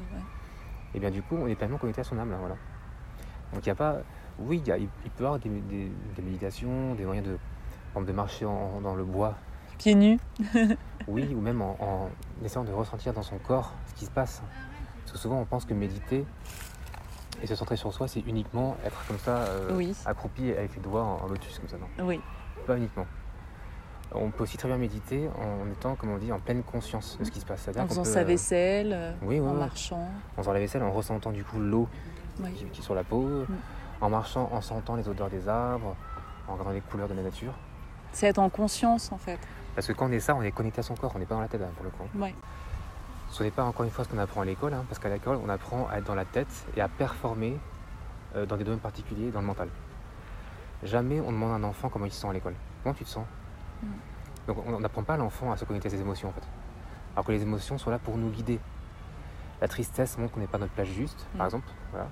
Et 0.93 0.99
bien 0.99 1.09
du 1.11 1.21
coup, 1.23 1.35
on 1.35 1.47
est 1.47 1.55
pleinement 1.55 1.77
connecté 1.77 2.01
à 2.01 2.03
son 2.03 2.17
âme 2.19 2.29
là, 2.31 2.37
voilà. 2.39 2.55
Donc 3.53 3.63
il 3.65 3.67
n'y 3.67 3.71
a 3.71 3.75
pas, 3.75 3.97
oui, 4.39 4.61
il, 4.63 4.67
y 4.67 4.71
a- 4.71 4.77
il 4.77 4.87
il 5.05 5.11
peut 5.11 5.23
y 5.23 5.25
avoir 5.27 5.39
des, 5.39 5.49
des- 5.49 5.91
des 6.15 6.21
méditations, 6.21 6.95
des 6.95 7.05
moyens 7.05 7.27
de, 7.27 8.01
de 8.03 8.11
marcher 8.11 8.45
en- 8.45 8.81
dans 8.81 8.95
le 8.95 9.03
bois 9.03 9.35
Pieds 9.77 9.95
nus. 9.95 10.19
Oui, 11.07 11.33
ou 11.35 11.39
même 11.41 11.61
en, 11.61 11.75
en 11.79 12.09
essayant 12.45 12.63
de 12.65 12.71
ressentir 12.71 13.13
dans 13.13 13.23
son 13.23 13.37
corps 13.39 13.73
ce 13.87 13.93
qui 13.95 14.05
se 14.05 14.11
passe. 14.11 14.41
Parce 15.01 15.13
que 15.13 15.17
souvent 15.17 15.39
on 15.39 15.45
pense 15.45 15.65
que 15.65 15.73
méditer 15.73 16.25
et 17.41 17.47
se 17.47 17.55
centrer 17.55 17.77
sur 17.77 17.91
soi, 17.93 18.07
c'est 18.07 18.19
uniquement 18.19 18.75
être 18.85 19.01
comme 19.07 19.17
ça, 19.17 19.37
euh, 19.37 19.75
Oui. 19.75 19.95
accroupi 20.05 20.51
avec 20.51 20.75
les 20.75 20.81
doigts 20.81 21.03
en, 21.03 21.23
en 21.23 21.27
lotus, 21.27 21.57
comme 21.59 21.69
ça. 21.69 21.77
Non, 21.77 22.05
Oui, 22.05 22.19
pas 22.67 22.75
uniquement. 22.77 23.07
On 24.11 24.29
peut 24.31 24.43
aussi 24.43 24.57
très 24.57 24.67
bien 24.67 24.77
méditer 24.77 25.29
en 25.39 25.69
étant, 25.71 25.95
comme 25.95 26.09
on 26.11 26.17
dit, 26.17 26.31
en 26.31 26.39
pleine 26.39 26.63
conscience 26.63 27.17
de 27.19 27.23
ce 27.23 27.31
qui 27.31 27.39
se 27.39 27.45
passe. 27.45 27.67
En 27.77 27.87
faisant 27.87 28.03
peut, 28.03 28.09
sa 28.09 28.19
euh, 28.19 28.23
vaisselle, 28.23 28.91
euh, 28.91 29.13
oui, 29.21 29.39
oui, 29.39 29.47
en 29.47 29.53
marchant. 29.53 30.09
en 30.35 30.41
faisant 30.41 30.53
la 30.53 30.59
vaisselle, 30.59 30.83
en 30.83 30.91
ressentant 30.91 31.31
du 31.31 31.43
coup 31.43 31.59
l'eau 31.59 31.87
qui, 32.55 32.65
qui 32.65 32.81
est 32.81 32.83
sur 32.83 32.95
la 32.95 33.03
peau, 33.03 33.45
en 34.01 34.09
marchant, 34.09 34.49
en 34.51 34.61
sentant 34.61 34.95
les 34.95 35.07
odeurs 35.07 35.29
des 35.29 35.47
arbres, 35.47 35.95
en 36.47 36.53
regardant 36.53 36.71
les 36.71 36.81
couleurs 36.81 37.07
de 37.07 37.13
la 37.13 37.21
nature. 37.23 37.53
C'est 38.11 38.27
être 38.27 38.39
en 38.39 38.49
conscience 38.49 39.11
en 39.11 39.17
fait. 39.17 39.39
Parce 39.75 39.87
que 39.87 39.93
quand 39.93 40.07
on 40.07 40.11
est 40.11 40.19
ça, 40.19 40.35
on 40.35 40.41
est 40.41 40.51
connecté 40.51 40.79
à 40.79 40.83
son 40.83 40.95
corps, 40.95 41.11
on 41.15 41.19
n'est 41.19 41.25
pas 41.25 41.35
dans 41.35 41.41
la 41.41 41.47
tête 41.47 41.61
hein, 41.61 41.69
pour 41.75 41.83
le 41.85 41.91
coup. 41.91 42.03
Ouais. 42.17 42.33
Ce 43.29 43.43
n'est 43.43 43.51
pas 43.51 43.63
encore 43.63 43.85
une 43.85 43.91
fois 43.91 44.03
ce 44.03 44.09
qu'on 44.09 44.17
apprend 44.17 44.41
à 44.41 44.45
l'école, 44.45 44.73
hein, 44.73 44.83
parce 44.89 44.97
qu'à 44.99 45.09
l'école, 45.09 45.37
on 45.45 45.49
apprend 45.49 45.87
à 45.91 45.97
être 45.99 46.05
dans 46.05 46.15
la 46.15 46.25
tête 46.25 46.47
et 46.75 46.81
à 46.81 46.87
performer 46.87 47.59
euh, 48.35 48.45
dans 48.47 48.57
des 48.57 48.63
domaines 48.63 48.79
particuliers, 48.79 49.29
dans 49.29 49.41
le 49.41 49.45
mental. 49.47 49.69
Jamais 50.83 51.19
on 51.19 51.31
demande 51.31 51.51
à 51.51 51.55
un 51.55 51.63
enfant 51.63 51.89
comment 51.89 52.05
il 52.05 52.11
se 52.11 52.21
sent 52.21 52.27
à 52.29 52.33
l'école. 52.33 52.55
Comment 52.83 52.95
tu 52.95 53.03
te 53.03 53.09
sens? 53.09 53.25
Mm. 53.83 53.87
Donc 54.47 54.57
on 54.65 54.79
n'apprend 54.79 55.03
pas 55.03 55.13
à 55.13 55.17
l'enfant 55.17 55.51
à 55.51 55.57
se 55.57 55.65
connecter 55.65 55.87
à 55.89 55.91
ses 55.91 56.01
émotions 56.01 56.29
en 56.29 56.31
fait. 56.31 56.47
Alors 57.15 57.25
que 57.25 57.31
les 57.31 57.43
émotions 57.43 57.77
sont 57.77 57.91
là 57.91 57.99
pour 57.99 58.17
nous 58.17 58.29
guider. 58.29 58.59
La 59.61 59.67
tristesse 59.67 60.17
montre 60.17 60.33
qu'on 60.33 60.39
n'est 60.39 60.47
pas 60.47 60.57
à 60.57 60.61
notre 60.61 60.73
place 60.73 60.87
juste, 60.87 61.27
par 61.37 61.43
Mm. 61.45 61.49
exemple. 61.49 61.67
Voilà. 61.91 62.07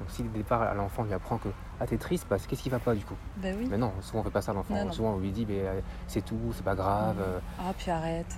Donc 0.00 0.10
si 0.10 0.22
le 0.22 0.28
départ 0.28 0.62
à 0.62 0.74
l'enfant 0.74 1.02
lui 1.04 1.12
apprend 1.12 1.38
que 1.38 1.48
ah 1.80 1.86
t'es 1.86 1.96
triste, 1.98 2.26
bah, 2.30 2.36
qu'est-ce 2.38 2.62
qui 2.62 2.68
va 2.70 2.78
pas 2.78 2.94
du 2.94 3.04
coup? 3.04 3.16
Ben 3.36 3.56
oui. 3.58 3.66
Mais 3.70 3.78
non, 3.78 3.92
souvent 4.00 4.20
on 4.20 4.22
fait 4.24 4.30
pas 4.30 4.42
ça 4.42 4.52
à 4.52 4.54
l'enfant. 4.54 4.92
Souvent 4.92 5.14
on 5.14 5.18
lui 5.18 5.30
dit 5.30 5.44
mais, 5.48 5.60
euh, 5.60 5.80
c'est 6.06 6.24
tout, 6.24 6.38
c'est 6.54 6.64
pas 6.64 6.74
grave. 6.74 7.16
Euh, 7.20 7.38
Ah, 7.58 7.72
puis 7.76 7.90
arrête. 7.90 8.36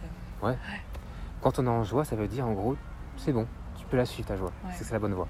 quand 1.43 1.59
on 1.59 1.67
est 1.67 1.69
en 1.69 1.85
joie, 1.85 2.05
ça 2.05 2.17
veut 2.17 2.29
dire 2.29 2.47
en 2.47 2.53
gros, 2.53 2.77
c'est 3.17 3.33
bon, 3.33 3.47
tu 3.77 3.85
peux 3.87 3.97
la 3.97 4.07
suivre 4.07 4.29
ta 4.29 4.37
joie. 4.37 4.53
Ouais. 4.65 4.73
C'est 4.75 4.91
la 4.93 4.99
bonne 4.99 5.15
voie. 5.15 5.29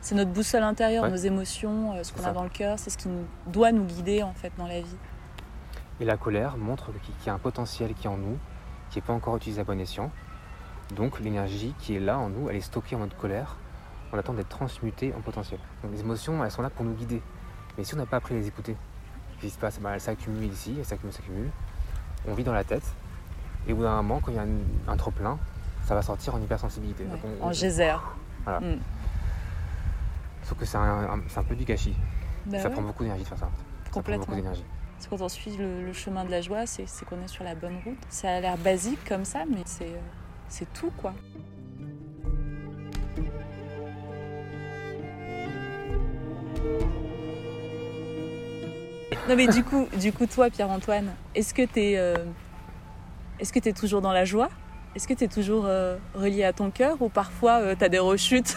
C'est 0.00 0.14
notre 0.14 0.30
boussole 0.30 0.62
intérieure, 0.62 1.04
Ouais. 1.04 1.10
nos 1.10 1.16
émotions, 1.16 1.94
euh, 1.94 2.04
ce 2.04 2.12
qu'on 2.12 2.24
a 2.24 2.32
dans 2.32 2.44
le 2.44 2.48
cœur, 2.48 2.78
c'est 2.78 2.90
ce 2.90 2.98
qui 2.98 3.08
nous, 3.08 3.24
doit 3.48 3.72
nous 3.72 3.84
guider 3.84 4.22
en 4.22 4.34
fait 4.34 4.52
dans 4.56 4.66
la 4.68 4.80
vie. 4.80 4.96
Et 5.98 6.04
la 6.04 6.16
colère 6.16 6.56
montre 6.58 6.92
qu'il 7.02 7.14
qu'il 7.16 7.26
y 7.26 7.30
a 7.30 7.34
un 7.34 7.38
potentiel 7.38 7.94
qui 7.94 8.06
est 8.06 8.10
en 8.10 8.18
nous, 8.18 8.38
qui 8.90 8.98
n'est 8.98 9.02
pas 9.02 9.12
encore 9.14 9.36
utilisé 9.36 9.60
à 9.60 9.64
bon 9.64 9.80
escient. 9.80 10.10
Donc 10.94 11.18
l'énergie 11.18 11.74
qui 11.80 11.96
est 11.96 12.00
là 12.00 12.18
en 12.18 12.28
nous, 12.28 12.48
elle 12.48 12.56
est 12.56 12.60
stockée 12.60 12.94
en 12.94 13.00
mode 13.00 13.16
colère, 13.16 13.56
on 14.12 14.18
attend 14.18 14.32
d'être 14.34 14.48
transmutée 14.48 15.12
en 15.16 15.20
potentiel. 15.20 15.60
Donc 15.82 15.92
les 15.92 16.00
émotions, 16.00 16.44
elles 16.44 16.50
sont 16.50 16.62
là 16.62 16.70
pour 16.70 16.84
nous 16.84 16.94
guider. 16.94 17.20
Mais 17.76 17.84
si 17.84 17.94
on 17.94 17.98
n'a 17.98 18.06
pas 18.06 18.16
appris 18.18 18.34
à 18.34 18.38
les 18.38 18.46
écouter, 18.48 18.76
ce 19.36 19.40
qui 19.40 19.50
se 19.50 19.58
passe, 19.58 19.78
bah, 19.80 19.90
elles 19.94 20.00
s'accumulent 20.00 20.44
ici, 20.50 20.74
elles 20.78 20.84
s'accumulent, 20.84 21.12
s'accumulent. 21.12 21.50
On 22.26 22.34
vit 22.34 22.44
dans 22.44 22.54
la 22.54 22.64
tête, 22.64 22.84
et 23.68 23.72
au 23.72 23.76
bout 23.76 23.82
d'un 23.82 23.96
moment, 24.02 24.20
quand 24.20 24.30
il 24.30 24.36
y 24.36 24.38
a 24.38 24.42
un, 24.42 24.48
un 24.92 24.96
trop-plein, 24.96 25.38
ça 25.84 25.94
va 25.94 26.02
sortir 26.02 26.34
en 26.34 26.40
hypersensibilité. 26.40 27.04
Ouais. 27.04 27.10
Donc, 27.10 27.20
on- 27.40 27.46
En 27.46 27.52
geyser. 27.52 27.94
Voilà. 28.44 28.60
Mm. 28.60 28.78
Sauf 30.44 30.58
que 30.58 30.64
c'est 30.64 30.76
un, 30.78 30.82
un- 30.82 31.20
c'est 31.28 31.38
un 31.38 31.44
peu 31.44 31.54
du 31.56 31.64
gâchis. 31.64 31.94
Bah 32.46 32.58
ça 32.60 32.68
ouais, 32.68 32.74
prend 32.74 32.82
beaucoup 32.82 33.02
d'énergie 33.02 33.24
de 33.24 33.28
faire 33.28 33.38
ça. 33.38 33.46
Ça 33.46 33.90
prend 33.90 34.00
Complètement. 34.00 34.24
beaucoup 34.24 34.36
d'énergie. 34.36 34.64
C'est 34.98 35.10
quand 35.10 35.20
on 35.20 35.28
suit 35.28 35.56
le, 35.56 35.84
le 35.84 35.92
chemin 35.92 36.24
de 36.24 36.30
la 36.30 36.40
joie, 36.40 36.64
c'est 36.66 36.86
qu'on 37.04 37.20
est 37.22 37.28
sur 37.28 37.44
la 37.44 37.54
bonne 37.54 37.76
route. 37.84 37.98
Ça 38.08 38.30
a 38.36 38.40
l'air 38.40 38.56
basique 38.56 39.04
comme 39.06 39.24
ça, 39.24 39.44
mais 39.50 39.62
c'est 39.66 39.84
euh, 39.88 39.98
c'est 40.48 40.72
tout 40.72 40.90
quoi. 40.96 41.12
Non 49.28 49.34
mais 49.36 49.48
du 49.48 49.64
coup, 49.64 49.88
du 49.98 50.12
coup 50.12 50.26
toi 50.26 50.50
Pierre-Antoine, 50.50 51.10
est-ce 51.34 51.52
que 51.54 51.62
tu 51.66 51.80
es 51.80 51.94
est-ce 53.38 53.52
que 53.52 53.58
tu 53.58 53.68
es 53.68 53.72
toujours 53.72 54.00
dans 54.00 54.12
la 54.12 54.24
joie? 54.24 54.48
Est-ce 54.94 55.06
que 55.06 55.12
tu 55.14 55.24
es 55.24 55.28
toujours 55.28 55.64
euh, 55.66 55.96
relié 56.14 56.44
à 56.44 56.52
ton 56.54 56.70
cœur 56.70 57.00
ou 57.02 57.08
parfois 57.08 57.74
tu 57.76 57.84
as 57.84 57.88
des 57.88 57.98
rechutes? 57.98 58.56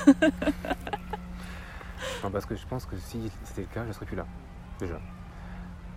Non, 2.24 2.32
parce 2.32 2.45
que 2.45 2.55
je 2.55 2.65
pense 2.67 2.86
que 2.86 2.95
si 2.97 3.32
c'était 3.43 3.61
le 3.61 3.67
cas, 3.74 3.84
je 3.88 3.91
serais 3.93 4.05
plus 4.05 4.15
là, 4.15 4.26
déjà. 4.80 4.99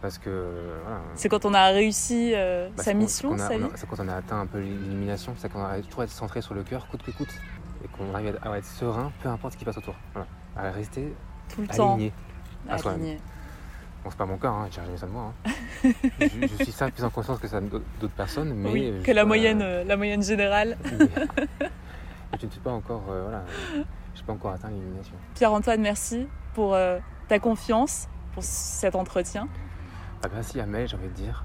Parce 0.00 0.18
que, 0.18 0.30
euh, 0.30 0.78
voilà. 0.84 1.00
C'est 1.14 1.28
quand 1.28 1.44
on 1.44 1.54
a 1.54 1.66
réussi 1.66 2.32
euh, 2.34 2.68
bah, 2.76 2.82
sa 2.82 2.92
mission, 2.94 3.32
a- 3.34 3.38
sa 3.38 3.56
vie 3.56 3.64
a- 3.64 3.68
C'est 3.76 3.88
quand 3.88 4.00
on 4.00 4.08
a 4.08 4.14
atteint 4.16 4.40
un 4.40 4.46
peu 4.46 4.58
l'illumination, 4.58 5.34
c'est 5.36 5.48
qu'on 5.52 5.62
arrive 5.62 5.84
toujours 5.84 6.00
à 6.00 6.04
être 6.04 6.10
centré 6.10 6.40
sur 6.42 6.54
le 6.54 6.64
cœur, 6.64 6.88
coûte 6.88 7.02
que 7.04 7.10
coûte. 7.12 7.32
Et 7.84 7.88
qu'on 7.88 8.12
arrive 8.14 8.36
à 8.42 8.50
à 8.52 8.58
être 8.58 8.64
serein, 8.66 9.12
peu 9.22 9.28
importe 9.28 9.52
ce 9.54 9.58
qui 9.58 9.64
passe 9.64 9.78
autour. 9.78 9.94
Voilà. 10.12 10.26
À 10.56 10.70
rester 10.72 11.14
tout 11.54 11.60
le 11.62 11.68
temps. 11.68 11.94
aligné. 11.94 12.12
à 12.68 12.78
soi-même. 12.78 13.00
Aligné. 13.00 13.18
Bon, 14.04 14.10
c'est 14.10 14.16
pas 14.18 14.26
mon 14.26 14.36
cas, 14.36 14.48
hein, 14.48 14.66
dirais 14.70 14.84
jamais 14.86 14.96
ça 14.98 15.06
de 15.06 15.12
moi. 15.12 15.32
hein. 15.46 15.50
je, 16.20 16.46
je 16.58 16.64
suis 16.64 16.72
ça 16.72 16.90
plus 16.90 17.04
en 17.04 17.10
conscience 17.10 17.38
que 17.38 17.46
ça 17.46 17.60
d'autres 17.60 18.08
personnes, 18.14 18.52
mais. 18.54 18.70
oui, 18.72 19.02
que 19.04 19.12
la 19.12 19.22
pas- 19.22 19.26
moyenne, 19.28 19.62
euh, 19.62 19.84
la 19.84 19.96
moyenne 19.96 20.22
générale. 20.22 20.76
mais- 20.84 20.98
mais 21.60 22.38
je 22.40 22.46
ne 22.46 22.50
suis 22.50 22.60
pas 22.60 22.72
encore. 22.72 23.04
euh, 23.10 23.22
voilà. 23.22 23.44
Je 24.14 24.20
n'ai 24.20 24.26
pas 24.26 24.32
encore 24.32 24.52
atteint 24.52 24.68
l'illumination. 24.70 25.14
Pierre-Antoine, 25.34 25.80
merci 25.80 26.26
pour 26.54 26.74
euh, 26.74 26.98
ta 27.28 27.38
confiance, 27.38 28.08
pour 28.34 28.42
cet 28.42 28.94
entretien. 28.96 29.48
Ah 30.24 30.28
bah 30.28 30.42
si, 30.42 30.60
Amel, 30.60 30.88
j'ai 30.88 30.96
envie 30.96 31.08
de 31.08 31.12
dire, 31.14 31.44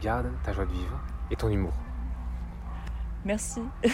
garde 0.00 0.26
ta 0.44 0.52
joie 0.52 0.64
de 0.66 0.72
vivre 0.72 0.98
et 1.30 1.36
ton 1.36 1.48
humour. 1.48 1.72
Merci. 3.24 3.60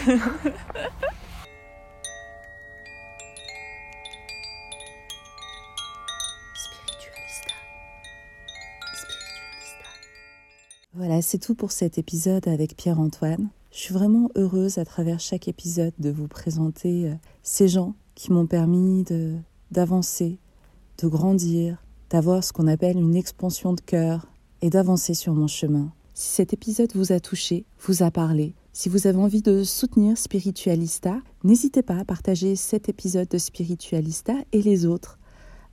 Voilà, 11.03 11.23
c'est 11.23 11.39
tout 11.39 11.55
pour 11.55 11.71
cet 11.71 11.97
épisode 11.97 12.47
avec 12.47 12.77
Pierre-Antoine. 12.77 13.49
Je 13.71 13.79
suis 13.79 13.91
vraiment 13.91 14.29
heureuse 14.35 14.77
à 14.77 14.85
travers 14.85 15.19
chaque 15.19 15.47
épisode 15.47 15.95
de 15.97 16.11
vous 16.11 16.27
présenter 16.27 17.07
euh, 17.07 17.15
ces 17.41 17.67
gens 17.67 17.95
qui 18.13 18.31
m'ont 18.31 18.45
permis 18.45 19.03
de 19.05 19.33
d'avancer, 19.71 20.37
de 21.01 21.07
grandir, 21.07 21.83
d'avoir 22.11 22.43
ce 22.43 22.53
qu'on 22.53 22.67
appelle 22.67 22.97
une 22.97 23.15
expansion 23.15 23.73
de 23.73 23.81
cœur 23.81 24.27
et 24.61 24.69
d'avancer 24.69 25.15
sur 25.15 25.33
mon 25.33 25.47
chemin. 25.47 25.91
Si 26.13 26.35
cet 26.35 26.53
épisode 26.53 26.91
vous 26.93 27.11
a 27.11 27.19
touché, 27.19 27.65
vous 27.79 28.03
a 28.03 28.11
parlé, 28.11 28.53
si 28.71 28.87
vous 28.87 29.07
avez 29.07 29.17
envie 29.17 29.41
de 29.41 29.63
soutenir 29.63 30.19
Spiritualista, 30.19 31.17
n'hésitez 31.43 31.81
pas 31.81 31.97
à 31.97 32.05
partager 32.05 32.55
cet 32.55 32.89
épisode 32.89 33.27
de 33.27 33.39
Spiritualista 33.39 34.35
et 34.51 34.61
les 34.61 34.85
autres 34.85 35.17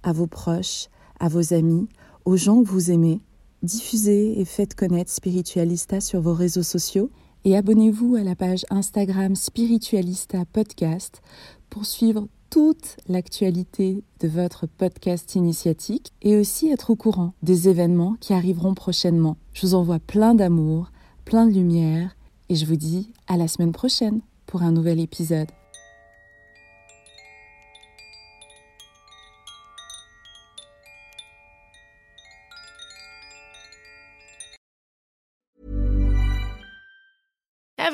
à 0.02 0.14
vos 0.14 0.26
proches, 0.26 0.88
à 1.20 1.28
vos 1.28 1.52
amis, 1.52 1.86
aux 2.24 2.38
gens 2.38 2.62
que 2.62 2.68
vous 2.70 2.90
aimez. 2.90 3.20
Diffusez 3.62 4.40
et 4.40 4.44
faites 4.44 4.76
connaître 4.76 5.10
Spiritualista 5.10 6.00
sur 6.00 6.20
vos 6.20 6.32
réseaux 6.32 6.62
sociaux 6.62 7.10
et 7.44 7.56
abonnez-vous 7.56 8.14
à 8.14 8.22
la 8.22 8.36
page 8.36 8.64
Instagram 8.70 9.34
Spiritualista 9.34 10.44
Podcast 10.52 11.22
pour 11.68 11.84
suivre 11.84 12.28
toute 12.50 12.96
l'actualité 13.08 14.04
de 14.20 14.28
votre 14.28 14.66
podcast 14.66 15.34
initiatique 15.34 16.12
et 16.22 16.36
aussi 16.36 16.70
être 16.70 16.90
au 16.90 16.96
courant 16.96 17.34
des 17.42 17.68
événements 17.68 18.16
qui 18.20 18.32
arriveront 18.32 18.74
prochainement. 18.74 19.36
Je 19.54 19.66
vous 19.66 19.74
envoie 19.74 19.98
plein 19.98 20.34
d'amour, 20.34 20.92
plein 21.24 21.46
de 21.46 21.52
lumière 21.52 22.16
et 22.48 22.54
je 22.54 22.64
vous 22.64 22.76
dis 22.76 23.12
à 23.26 23.36
la 23.36 23.48
semaine 23.48 23.72
prochaine 23.72 24.20
pour 24.46 24.62
un 24.62 24.70
nouvel 24.70 25.00
épisode. 25.00 25.48